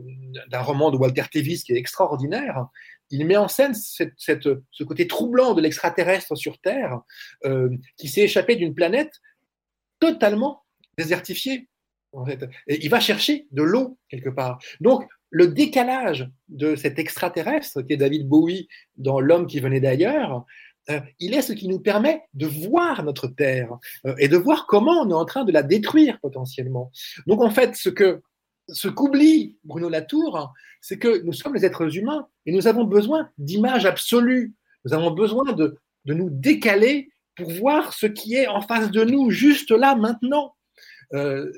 d'un 0.50 0.62
roman 0.62 0.90
de 0.90 0.98
Walter 0.98 1.26
Tevis 1.32 1.64
qui 1.64 1.74
est 1.74 1.78
extraordinaire, 1.78 2.68
il 3.12 3.28
met 3.28 3.38
en 3.38 3.48
scène 3.48 3.76
ce 3.76 4.84
côté 4.84 5.08
troublant 5.08 5.54
de 5.54 5.62
l'extraterrestre 5.62 6.36
sur 6.36 6.58
Terre 6.60 7.02
qui 7.98 8.08
s'est 8.08 8.22
échappé 8.22 8.56
d'une 8.56 8.74
planète 8.74 9.22
totalement 10.00 10.64
désertifiée. 10.98 11.70
Et 12.68 12.84
il 12.84 12.90
va 12.90 13.00
chercher 13.00 13.46
de 13.52 13.62
l'eau 13.62 14.00
quelque 14.10 14.30
part. 14.30 14.58
Donc, 14.80 15.06
le 15.30 15.48
décalage 15.48 16.28
de 16.48 16.76
cet 16.76 16.98
extraterrestre 16.98 17.84
qui 17.84 17.94
est 17.94 17.98
David 17.98 18.28
Bowie 18.28 18.68
dans 18.96 19.20
L'homme 19.20 19.46
qui 19.46 19.60
venait 19.60 19.82
d'ailleurs, 19.82 20.46
euh, 20.90 21.00
il 21.20 21.34
est 21.34 21.42
ce 21.42 21.54
qui 21.54 21.68
nous 21.68 21.80
permet 21.80 22.24
de 22.34 22.46
voir 22.46 23.04
notre 23.04 23.28
Terre 23.28 23.70
euh, 24.06 24.16
et 24.18 24.28
de 24.28 24.36
voir 24.36 24.68
comment 24.68 25.02
on 25.02 25.10
est 25.10 25.14
en 25.14 25.26
train 25.26 25.46
de 25.46 25.52
la 25.52 25.64
détruire 25.64 26.20
potentiellement. 26.20 26.92
Donc 27.26 27.42
en 27.42 27.50
fait, 27.50 27.76
ce 27.76 27.90
que 27.90 28.22
ce 28.70 28.88
qu'oublie 28.88 29.58
Bruno 29.64 29.90
Latour, 29.90 30.54
c'est 30.82 30.98
que 30.98 31.22
nous 31.24 31.34
sommes 31.34 31.54
les 31.54 31.66
êtres 31.66 31.98
humains 31.98 32.28
et 32.46 32.52
nous 32.52 32.68
avons 32.68 32.86
besoin 32.86 33.30
d'images 33.38 33.86
absolues. 33.86 34.54
Nous 34.86 34.94
avons 34.94 35.12
besoin 35.12 35.54
de, 35.54 35.78
de, 36.06 36.14
nous 36.14 36.30
décaler 36.30 37.10
pour 37.36 37.50
voir 37.52 37.94
ce 37.94 38.06
qui 38.06 38.36
est 38.36 38.48
en 38.48 38.62
face 38.62 38.92
de 38.92 39.04
nous, 39.04 39.32
juste 39.32 39.72
là, 39.72 39.96
maintenant. 39.96 40.56
Euh, 41.14 41.52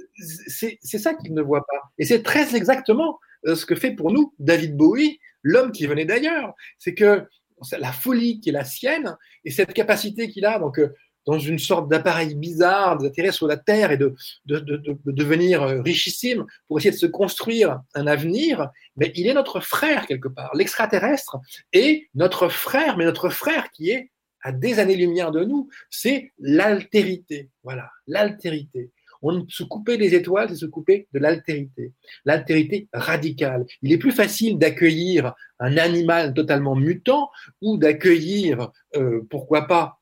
c'est 0.48 0.80
ça 0.82 1.14
qu'il 1.14 1.34
ne 1.34 1.42
voit 1.42 1.66
pas. 1.66 1.92
Et 1.98 2.06
c'est 2.06 2.24
très 2.24 2.56
exactement 2.56 3.20
ce 3.46 3.66
que 3.66 3.76
fait 3.76 3.92
pour 3.92 4.12
nous 4.12 4.34
David 4.40 4.76
Bowie, 4.76 5.20
l'homme 5.44 5.72
qui 5.72 5.86
venait 5.86 6.06
d'ailleurs. 6.06 6.54
C'est 6.80 6.96
que 6.96 7.28
la 7.78 7.92
folie 7.92 8.40
qui 8.40 8.50
est 8.50 8.54
la 8.54 8.66
sienne 8.66 9.18
et 9.44 9.52
cette 9.52 9.74
capacité 9.74 10.30
qu'il 10.30 10.46
a 10.46 10.60
donc 10.60 10.80
euh, 10.80 10.94
dans 11.26 11.40
une 11.40 11.60
sorte 11.60 11.90
d'appareil 11.90 12.36
bizarre 12.36 12.98
d'atterrir 12.98 13.34
sur 13.34 13.48
la 13.48 13.58
Terre 13.58 13.92
et 13.92 13.98
de, 13.98 14.14
de, 14.46 14.62
devenir 15.06 15.64
euh, 15.64 15.82
richissime 15.82 16.46
pour 16.68 16.78
essayer 16.78 16.92
de 16.92 16.98
se 16.98 17.06
construire 17.06 17.82
un 17.96 18.08
avenir, 18.08 18.70
mais 18.96 19.12
il 19.16 19.28
est 19.28 19.34
notre 19.34 19.60
frère 19.60 20.06
quelque 20.06 20.28
part. 20.28 20.54
L'extraterrestre 20.56 21.38
est 21.74 22.10
notre 22.14 22.48
frère, 22.48 22.98
mais 22.98 23.06
notre 23.06 23.30
frère 23.30 23.72
qui 23.72 23.90
est 23.90 24.12
à 24.42 24.52
des 24.52 24.78
années-lumière 24.78 25.32
de 25.32 25.44
nous, 25.44 25.70
c'est 25.90 26.32
l'altérité. 26.38 27.50
Voilà, 27.64 27.90
l'altérité. 28.06 28.92
On 29.28 29.44
se 29.50 29.64
couper 29.64 29.98
des 29.98 30.14
étoiles, 30.14 30.50
c'est 30.50 30.56
se 30.56 30.68
couper 30.68 31.08
de 31.12 31.18
l'altérité, 31.18 31.94
l'altérité 32.26 32.88
radicale. 32.94 33.66
Il 33.82 33.92
est 33.92 33.98
plus 33.98 34.12
facile 34.12 34.60
d'accueillir 34.60 35.34
un 35.60 35.78
animal 35.78 36.36
totalement 36.36 36.76
mutant 36.76 37.32
ou 37.60 37.78
d'accueillir, 37.78 38.70
euh, 38.96 39.22
pourquoi 39.32 39.66
pas, 39.66 40.00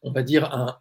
on 0.00 0.12
va 0.12 0.22
dire, 0.22 0.50
un, 0.54 0.78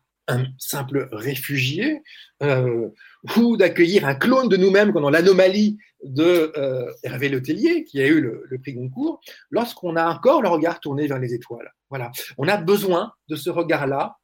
simple 0.58 1.08
réfugié 1.14 2.02
euh, 2.44 2.90
ou 3.38 3.56
d'accueillir 3.56 4.06
un 4.06 4.14
clone 4.14 4.50
de 4.50 4.58
nous-mêmes 4.58 4.92
comme 4.92 5.04
dans 5.04 5.10
l'anomalie 5.10 5.78
de 6.04 6.52
euh, 6.58 6.92
Hervé 7.04 7.30
Letellier, 7.30 7.86
qui 7.86 8.02
a 8.02 8.08
eu 8.08 8.20
le, 8.20 8.44
le 8.46 8.60
prix 8.60 8.74
Goncourt, 8.74 9.22
lorsqu'on 9.52 9.96
a 9.96 10.06
encore 10.06 10.42
le 10.42 10.50
regard 10.50 10.82
tourné 10.82 11.08
vers 11.08 11.20
les 11.20 11.34
étoiles. 11.34 11.72
Voilà. 11.90 12.12
On 12.38 12.48
a 12.48 12.58
besoin 12.58 13.14
de 13.30 13.36
ce 13.38 13.50
regard-là 13.50 14.18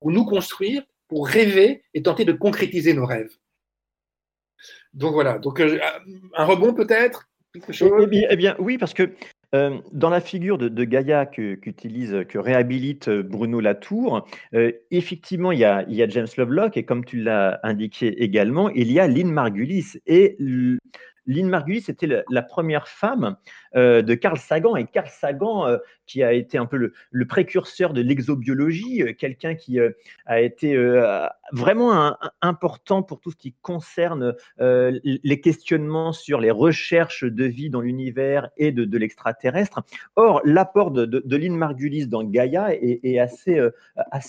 pour 0.00 0.10
nous 0.10 0.24
construire, 0.24 0.82
pour 1.14 1.28
rêver 1.28 1.84
et 1.94 2.02
tenter 2.02 2.24
de 2.24 2.32
concrétiser 2.32 2.92
nos 2.92 3.06
rêves. 3.06 3.30
Donc 4.94 5.12
voilà. 5.12 5.38
Donc 5.38 5.60
euh, 5.60 5.78
un 6.36 6.44
rebond 6.44 6.74
peut-être 6.74 7.28
Eh 7.54 8.06
bien, 8.08 8.26
eh 8.30 8.34
bien, 8.34 8.56
oui, 8.58 8.78
parce 8.78 8.94
que 8.94 9.14
euh, 9.54 9.78
dans 9.92 10.10
la 10.10 10.20
figure 10.20 10.58
de, 10.58 10.66
de 10.66 10.82
Gaïa 10.82 11.24
que, 11.24 11.54
qu'utilise, 11.54 12.24
que 12.28 12.36
réhabilite 12.36 13.06
euh, 13.06 13.22
Bruno 13.22 13.60
Latour, 13.60 14.26
euh, 14.54 14.72
effectivement, 14.90 15.52
il 15.52 15.60
y, 15.60 15.64
a, 15.64 15.84
il 15.88 15.94
y 15.94 16.02
a 16.02 16.08
James 16.08 16.26
Lovelock 16.36 16.76
et 16.76 16.82
comme 16.84 17.04
tu 17.04 17.22
l'as 17.22 17.60
indiqué 17.62 18.08
également, 18.20 18.68
il 18.70 18.90
y 18.90 18.98
a 18.98 19.06
Lynn 19.06 19.30
Margulis. 19.30 20.00
Et 20.06 20.36
Lynn 21.26 21.48
Margulis 21.48 21.84
était 21.88 22.08
la, 22.28 22.42
première 22.42 22.88
femme 22.88 23.36
euh, 23.76 24.02
de 24.02 24.14
Carl 24.14 24.38
Sagan. 24.38 24.76
Et 24.76 24.84
Carl 24.84 25.08
Sagan, 25.08 25.66
euh, 25.66 25.78
qui 26.06 26.22
a 26.22 26.32
été 26.32 26.58
un 26.58 26.66
peu 26.66 26.90
le, 27.10 27.26
précurseur 27.26 27.92
de 27.92 28.00
l'exobiologie, 28.00 29.02
euh, 29.02 29.12
quelqu'un 29.12 29.54
qui 29.54 29.78
a 30.26 30.40
été 30.40 30.76
vraiment 31.52 32.16
important 32.42 33.02
pour 33.02 33.20
tout 33.20 33.30
ce 33.30 33.36
qui 33.36 33.54
concerne 33.62 34.34
les 34.58 35.40
questionnements 35.40 36.12
sur 36.12 36.40
les 36.40 36.50
recherches 36.50 37.24
de 37.24 37.44
vie 37.44 37.70
dans 37.70 37.80
l'univers 37.80 38.50
et 38.56 38.72
de, 38.72 38.98
l'extraterrestre. 38.98 39.82
Or, 40.16 40.40
l'apport 40.44 40.90
de, 40.90 41.36
Lynn 41.36 41.56
Margulis 41.56 42.06
dans 42.06 42.22
Gaïa 42.24 42.74
est, 42.74 43.18
assez, 43.18 43.70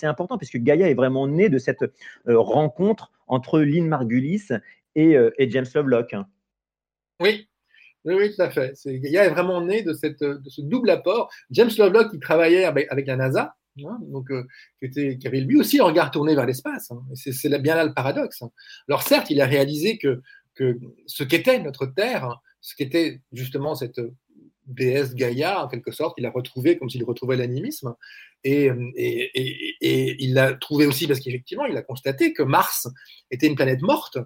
important, 0.06 0.38
puisque 0.38 0.58
Gaïa 0.58 0.88
est 0.88 0.94
vraiment 0.94 1.26
né 1.26 1.48
de 1.48 1.58
cette 1.58 1.84
rencontre 2.26 3.12
entre 3.26 3.60
Lynn 3.60 3.86
Margulis 3.86 4.48
et 4.94 5.50
James 5.50 5.66
Lovelock. 5.74 6.14
Oui, 7.20 7.48
oui, 8.04 8.34
tout 8.34 8.42
à 8.42 8.50
fait. 8.50 8.74
Gaïa 8.86 9.24
est 9.24 9.30
vraiment 9.30 9.60
né 9.60 9.82
de, 9.82 9.92
cette, 9.92 10.22
de 10.22 10.48
ce 10.48 10.60
double 10.60 10.90
apport. 10.90 11.30
James 11.50 11.70
Lovelock, 11.76 12.12
qui 12.12 12.18
travaillait 12.20 12.64
avec, 12.64 13.06
la 13.06 13.16
NASA, 13.16 13.56
hein, 13.84 13.98
donc, 14.02 14.30
euh, 14.30 14.44
qui, 14.78 14.86
était, 14.86 15.18
avait 15.26 15.40
lui 15.40 15.58
aussi 15.58 15.78
le 15.78 15.84
regard 15.84 16.10
tourné 16.10 16.34
vers 16.34 16.46
l'espace. 16.46 16.90
hein. 16.90 17.02
C'est 17.14 17.48
bien 17.62 17.74
là 17.74 17.84
le 17.84 17.94
paradoxe. 17.94 18.42
hein. 18.42 18.50
Alors 18.88 19.02
certes, 19.02 19.30
il 19.30 19.40
a 19.40 19.46
réalisé 19.46 19.98
que, 19.98 20.22
que 20.54 20.78
ce 21.06 21.24
qu'était 21.24 21.58
notre 21.58 21.86
Terre, 21.86 22.40
ce 22.60 22.74
qu'était 22.76 23.20
justement 23.32 23.74
cette 23.74 24.00
déesse 24.66 25.14
Gaïa, 25.14 25.64
en 25.64 25.68
quelque 25.68 25.92
sorte, 25.92 26.14
il 26.18 26.26
a 26.26 26.30
retrouvé 26.30 26.76
comme 26.76 26.90
s'il 26.90 27.04
retrouvait 27.04 27.36
l'animisme. 27.36 27.94
Et, 28.44 28.70
et 28.96 30.16
il 30.22 30.34
l'a 30.34 30.54
trouvé 30.54 30.86
aussi 30.86 31.08
parce 31.08 31.18
qu'effectivement, 31.18 31.66
il 31.66 31.76
a 31.76 31.82
constaté 31.82 32.32
que 32.32 32.44
Mars 32.44 32.88
était 33.30 33.48
une 33.48 33.56
planète 33.56 33.82
morte. 33.82 34.18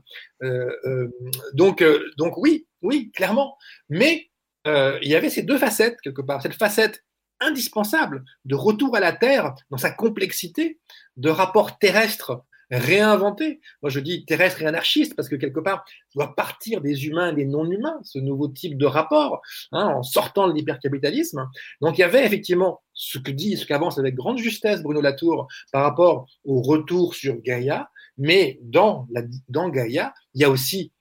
Euh, 0.43 0.71
euh, 0.85 1.09
donc, 1.55 1.81
euh, 1.81 2.05
donc 2.19 2.37
oui, 2.37 2.67
oui, 2.83 3.11
clairement. 3.13 3.57
Mais 3.89 4.31
euh, 4.67 4.99
il 5.03 5.09
y 5.09 5.15
avait 5.15 5.31
ces 5.31 5.43
deux 5.43 5.59
facettes, 5.59 6.01
quelque 6.01 6.23
part. 6.23 6.43
Cette 6.43 6.55
facette 6.55 7.05
indispensable 7.41 8.25
de 8.45 8.55
retour 8.55 8.97
à 8.97 9.01
la 9.01 9.13
Terre 9.13 9.55
dans 9.71 9.79
sa 9.79 9.91
complexité, 9.91 10.79
de 11.17 11.31
rapport 11.31 11.79
terrestre 11.79 12.45
réinventé. 12.71 13.61
Moi, 13.83 13.91
je 13.91 14.01
dis 14.01 14.25
terrestre 14.25 14.63
et 14.63 14.67
anarchiste 14.67 15.17
parce 15.17 15.29
que 15.29 15.37
quelque 15.37 15.61
part, 15.61 15.85
doit 16.15 16.35
partir 16.35 16.81
des 16.81 17.07
humains 17.07 17.33
et 17.33 17.35
des 17.35 17.45
non-humains, 17.45 17.99
ce 18.05 18.19
nouveau 18.19 18.49
type 18.49 18.79
de 18.79 18.87
rapport, 18.87 19.41
hein, 19.73 19.87
en 19.87 20.03
sortant 20.03 20.49
de 20.49 20.55
l'hypercapitalisme. 20.55 21.49
Donc, 21.81 21.99
il 21.99 22.03
y 22.03 22.05
avait 22.05 22.25
effectivement 22.25 22.81
ce 22.95 23.19
que 23.19 23.31
dit, 23.31 23.57
ce 23.57 23.67
qu'avance 23.67 23.99
avec 23.99 24.15
grande 24.15 24.39
justesse 24.39 24.83
Bruno 24.83 25.01
Latour 25.01 25.49
par 25.73 25.83
rapport 25.83 26.27
au 26.45 26.63
retour 26.63 27.15
sur 27.15 27.41
Gaïa, 27.41 27.91
mais 28.19 28.59
dans, 28.63 29.09
dans 29.49 29.69
Gaïa, 29.69 30.13
il 30.35 30.43
y 30.43 30.45
a 30.45 30.51
aussi 30.51 30.93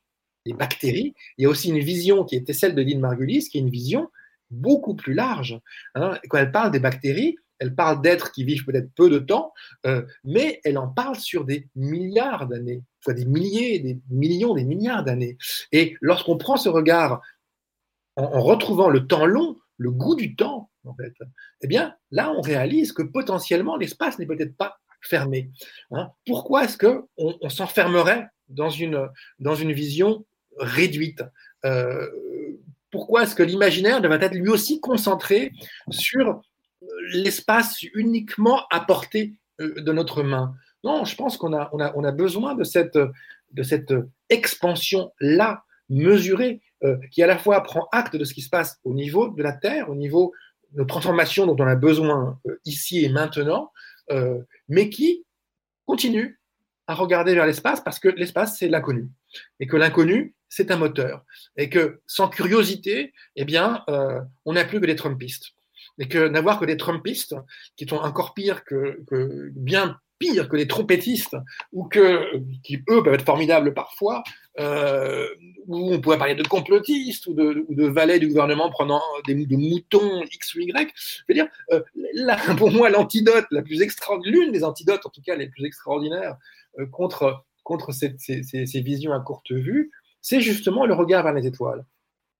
bactéries, 0.54 1.14
il 1.38 1.43
y 1.43 1.45
a 1.45 1.50
aussi 1.50 1.70
une 1.70 1.80
vision 1.80 2.24
qui 2.24 2.36
était 2.36 2.54
celle 2.54 2.76
de 2.76 2.82
Lynn 2.82 3.00
Margulis, 3.00 3.50
qui 3.50 3.58
est 3.58 3.62
une 3.62 3.70
vision 3.70 4.10
beaucoup 4.52 4.95
plus 4.95 5.14
large. 5.14 5.60
Hein. 5.95 6.18
Quand 6.30 6.38
elle 6.38 6.52
parle 6.52 6.72
des 6.72 6.80
bactéries, 6.80 7.38
elle 7.60 7.76
parle 7.76 8.02
d'êtres 8.02 8.32
qui 8.32 8.43
vivent 8.43 8.66
peut-être 8.66 8.91
peu 8.95 9.10
de 9.10 9.20
temps, 9.20 9.54
euh, 9.86 10.04
mais 10.24 10.62
elle 10.64 10.78
en 10.78 10.88
parle 10.88 11.18
sur 11.18 11.45
des 11.45 11.68
milliards 11.76 12.47
d'années, 12.47 12.84
soit 13.02 13.14
des 13.14 13.26
milliers, 13.26 13.80
des 13.80 14.00
millions, 14.10 14.54
des 14.54 14.64
milliards 14.64 15.04
d'années. 15.04 15.38
Et 15.72 15.95
lorsqu'on 16.00 16.38
prend 16.38 16.58
ce 16.58 16.70
regard 16.70 17.22
en, 18.16 18.24
en, 18.24 18.41
retrouvant 18.41 18.89
le 18.89 19.08
temps 19.08 19.26
long, 19.26 19.58
le 19.78 19.91
goût 19.91 20.16
du 20.16 20.36
temps, 20.36 20.70
en 20.86 20.95
fait, 20.95 21.14
eh 21.62 21.68
bien, 21.68 21.95
là, 22.12 22.32
on 22.32 22.41
réalise 22.41 22.93
que 22.93 23.04
potentiellement, 23.04 23.76
l'espace 23.76 24.20
n'est 24.20 24.26
peut-être 24.26 24.56
pas 24.56 24.80
fermé. 25.02 25.52
Hein. 25.91 26.12
Pourquoi 26.26 26.64
est-ce 26.66 26.78
qu'on 26.78 27.08
on 27.18 27.50
s'enfermerait 27.50 28.28
dans 28.47 28.70
une, 28.70 29.10
dans 29.39 29.56
une 29.56 29.72
vision 29.72 30.26
réduite 30.60 31.24
euh, 31.66 32.07
Pourquoi 32.91 33.24
est-ce 33.24 33.36
que 33.36 33.43
l'imaginaire 33.43 34.01
devrait 34.01 34.24
être 34.24 34.36
lui 34.36 34.49
aussi 34.49 34.80
concentré 34.80 35.51
sur 35.89 36.41
l'espace 37.12 37.82
uniquement 37.93 38.64
à 38.70 38.82
portée 38.82 39.34
de 39.60 39.91
notre 39.91 40.24
main? 40.24 40.55
Non, 40.84 41.03
je 41.05 41.16
pense 41.16 41.38
qu'on 41.38 41.53
a, 41.53 42.12
besoin 42.12 42.55
de 42.55 42.64
cette, 42.64 43.93
expansion-là, 44.30 45.64
mesurée, 45.89 46.62
euh, 46.84 46.97
qui 47.12 47.24
à 47.24 47.28
la 47.28 47.38
fois 47.38 47.62
prend 47.62 47.88
acte 47.91 48.16
de 48.16 48.24
ce 48.24 48.34
qui 48.34 48.41
se 48.41 48.49
passe 48.49 48.80
au 48.84 48.93
niveau 48.93 49.30
de 49.30 49.43
la 49.43 49.51
Terre, 49.51 49.89
au 49.89 49.95
niveau 49.95 50.34
de 50.72 50.80
nos 50.80 50.86
transformations 50.86 51.45
dont 51.45 51.55
on 51.60 51.68
a 51.68 51.76
besoin 51.76 52.39
euh, 52.47 52.60
ici 52.64 53.03
et 53.03 53.10
maintenant, 53.10 53.72
euh, 54.12 54.39
mais 54.70 54.89
qui 54.89 55.26
continue 55.86 56.39
à 56.88 56.93
regarder 56.93 57.34
vers 57.34 57.45
l'espace 57.45 57.82
parce 57.82 57.99
que 57.99 58.07
l'espace, 58.07 58.57
c'est 58.57 58.70
l'inconnu. 58.70 59.10
Et 59.60 59.68
que 59.68 59.76
l'inconnu, 59.76 60.36
c'est 60.50 60.72
un 60.72 60.78
moteur. 60.78 61.24
Et 61.58 61.70
que 61.70 62.02
sans 62.08 62.28
curiosité, 62.28 63.14
eh 63.36 63.45
bien, 63.45 63.84
on 64.45 64.54
n'a 64.54 64.66
plus 64.66 64.82
que 64.82 64.86
des 64.86 64.95
Trumpistes 64.95 65.54
et 66.00 66.08
que 66.08 66.28
n'avoir 66.28 66.60
que 66.60 66.66
des 66.66 66.78
Trumpistes, 66.78 67.36
qui 67.76 67.86
sont 67.86 67.97
encore 67.97 68.34
pires 68.34 68.64
que, 68.64 69.04
bien 69.56 70.00
pire 70.18 70.50
que 70.50 70.58
les 70.58 70.68
trompettistes, 70.68 71.38
ou 71.72 71.86
que, 71.86 72.26
qui 72.64 72.78
eux 72.89 73.04
peuvent 73.04 73.14
être 73.14 73.26
formidables 73.26 73.74
parfois, 73.74 74.24
euh, 74.60 75.28
où 75.68 75.93
on 75.93 76.02
pourrait 76.02 76.18
parler 76.18 76.36
de 76.36 76.43
complotistes 76.43 77.28
ou 77.28 77.34
de, 77.34 77.86
valets 77.88 78.20
du 78.20 78.28
gouvernement 78.28 78.70
prenant 78.70 79.02
des 79.28 79.34
de 79.34 79.56
moutons 79.56 80.24
X 80.24 80.56
ou 80.56 80.60
Y. 80.60 80.93
Je 80.95 81.24
veux 81.30 81.36
dire, 81.36 81.47
euh, 81.72 81.82
là, 82.14 82.38
pour 82.58 82.72
moi, 82.72 82.89
l'antidote 82.89 83.45
la 83.52 83.62
plus 83.62 83.82
extraordinaire, 83.82 84.41
l'une 84.41 84.52
des 84.52 84.66
antidotes 84.66 85.06
en 85.06 85.10
tout 85.10 85.22
cas 85.22 85.36
les 85.36 85.47
plus 85.47 85.64
extraordinaires 85.64 86.36
euh, 86.80 86.86
contre, 86.88 87.45
contre 87.64 87.93
ces 87.93 88.82
visions 88.82 89.14
à 89.14 89.22
courte 89.22 89.52
vue, 89.52 89.91
c'est 90.22 90.41
justement 90.41 90.86
le 90.86 90.93
regard 90.93 91.24
vers 91.24 91.34
les 91.34 91.47
étoiles. 91.47 91.86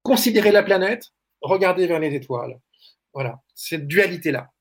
Considérer 0.04 0.52
la 0.52 0.64
planète, 0.64 1.12
regarder 1.42 1.88
vers 1.88 2.00
les 2.00 2.14
étoiles. 2.14 2.60
Voilà, 3.14 3.42
cette 3.56 3.88
dualité-là. 3.88 4.52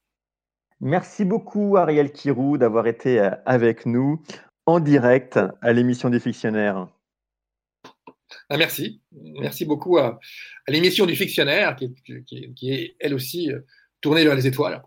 Merci 0.81 1.25
beaucoup, 1.25 1.77
Ariel 1.77 2.13
Kirou, 2.13 2.57
d'avoir 2.57 2.87
été 2.87 3.19
avec 3.47 3.85
nous 3.85 4.23
en 4.67 4.81
direct 4.81 5.39
à 5.61 5.73
l'émission 5.73 6.09
des 6.11 6.21
fictionnaires. 6.21 6.89
Ah, 8.49 8.57
merci. 8.57 9.03
Merci 9.41 9.65
beaucoup 9.65 9.99
à, 9.99 10.19
à 10.67 10.71
l'émission 10.71 11.07
du 11.07 11.17
fictionnaire, 11.17 11.77
qui, 11.77 11.95
qui, 12.25 12.55
qui, 12.55 12.73
est 12.73 12.97
elle 13.01 13.15
aussi 13.15 13.51
tournée 14.01 14.25
vers 14.25 14.35
les 14.35 14.47
étoiles. 14.47 14.83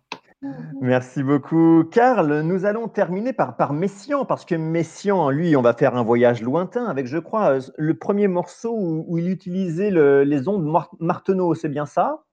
Merci 0.82 1.22
beaucoup, 1.22 1.84
Karl. 1.92 2.42
Nous 2.42 2.66
allons 2.66 2.88
terminer 2.88 3.32
par, 3.32 3.56
par 3.56 3.74
Messian, 3.74 4.26
parce 4.26 4.44
que 4.44 4.56
Messian, 4.56 5.30
lui, 5.30 5.56
on 5.56 5.62
va 5.62 5.74
faire 5.74 5.96
un 5.96 6.04
voyage 6.04 6.42
lointain 6.42 6.86
avec, 6.86 7.06
je 7.06 7.20
crois, 7.20 7.60
le 7.78 7.98
premier 7.98 8.28
morceau 8.28 8.76
où, 8.76 9.06
où 9.08 9.18
il 9.20 9.30
utilisait 9.30 9.92
le, 9.92 10.24
les 10.24 10.48
ondes 10.48 10.66
Marteneau, 11.00 11.54
c'est 11.54 11.70
bien 11.70 11.86
ça? 11.86 12.24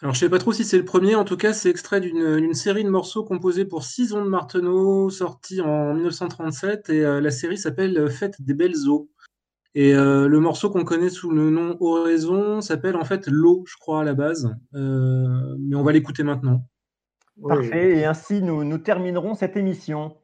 Alors, 0.00 0.14
je 0.14 0.20
sais 0.20 0.28
pas 0.28 0.38
trop 0.38 0.52
si 0.52 0.64
c'est 0.64 0.78
le 0.78 0.84
premier, 0.84 1.16
en 1.16 1.24
tout 1.24 1.36
cas, 1.36 1.52
c'est 1.52 1.70
extrait 1.70 2.00
d'une 2.00 2.54
série 2.54 2.84
de 2.84 2.88
morceaux 2.88 3.24
composés 3.24 3.64
pour 3.64 3.82
six 3.82 4.12
ondes 4.12 4.28
Marteneau, 4.28 5.10
sortis 5.10 5.60
en 5.60 5.94
1937, 5.94 6.90
et 6.90 7.04
euh, 7.04 7.20
la 7.20 7.32
série 7.32 7.58
s'appelle 7.58 8.08
Fête 8.08 8.40
des 8.40 8.54
belles 8.54 8.88
eaux. 8.88 9.10
Et 9.74 9.94
euh, 9.94 10.28
le 10.28 10.38
morceau 10.38 10.70
qu'on 10.70 10.84
connaît 10.84 11.10
sous 11.10 11.30
le 11.30 11.50
nom 11.50 11.76
Oraison 11.80 12.60
s'appelle 12.60 12.96
en 12.96 13.04
fait 13.04 13.26
L'eau, 13.26 13.64
je 13.66 13.76
crois, 13.76 14.02
à 14.02 14.04
la 14.04 14.14
base. 14.14 14.54
Euh, 14.74 15.56
mais 15.58 15.74
on 15.74 15.82
va 15.82 15.90
l'écouter 15.90 16.22
maintenant. 16.22 16.64
Parfait, 17.46 17.92
oui. 17.92 18.00
et 18.00 18.04
ainsi 18.04 18.42
nous, 18.42 18.64
nous 18.64 18.78
terminerons 18.78 19.34
cette 19.34 19.56
émission. 19.56 20.16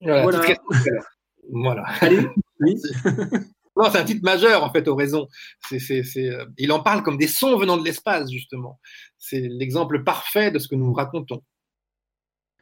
Voilà. 0.00 0.22
voilà. 0.22 0.38
Très, 0.38 0.54
très 0.54 0.90
voilà. 1.50 1.84
Allez, 2.00 2.26
oui. 2.60 2.80
Non, 3.78 3.84
c'est 3.92 3.98
un 3.98 4.04
titre 4.04 4.24
majeur, 4.24 4.64
en 4.64 4.72
fait, 4.72 4.88
Oraison. 4.88 5.28
C 5.68 5.76
est, 5.76 6.02
c 6.02 6.20
est, 6.20 6.36
il 6.56 6.72
en 6.72 6.80
parle 6.80 7.04
comme 7.04 7.16
des 7.16 7.28
sons 7.28 7.56
venant 7.56 7.76
de 7.76 7.84
l'espace, 7.84 8.28
justement. 8.28 8.80
C'est 9.18 9.40
l'exemple 9.40 10.02
parfait 10.02 10.50
de 10.50 10.58
ce 10.58 10.66
que 10.66 10.74
nous 10.74 10.92
racontons. 10.92 11.42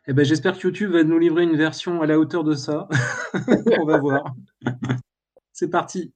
Eh 0.07 0.12
ben, 0.12 0.26
J'espère 0.26 0.59
que 0.59 0.62
YouTube 0.62 0.92
va 0.92 1.04
nous 1.04 1.18
livrer 1.18 1.44
une 1.44 1.57
version 1.57 2.02
à 2.02 2.07
la 2.07 2.18
hauteur 2.18 2.44
de 2.44 2.54
ça. 2.54 2.86
On 3.80 3.86
va 3.86 3.98
voir. 3.98 4.34
c'est 5.52 5.70
parti. 5.70 6.12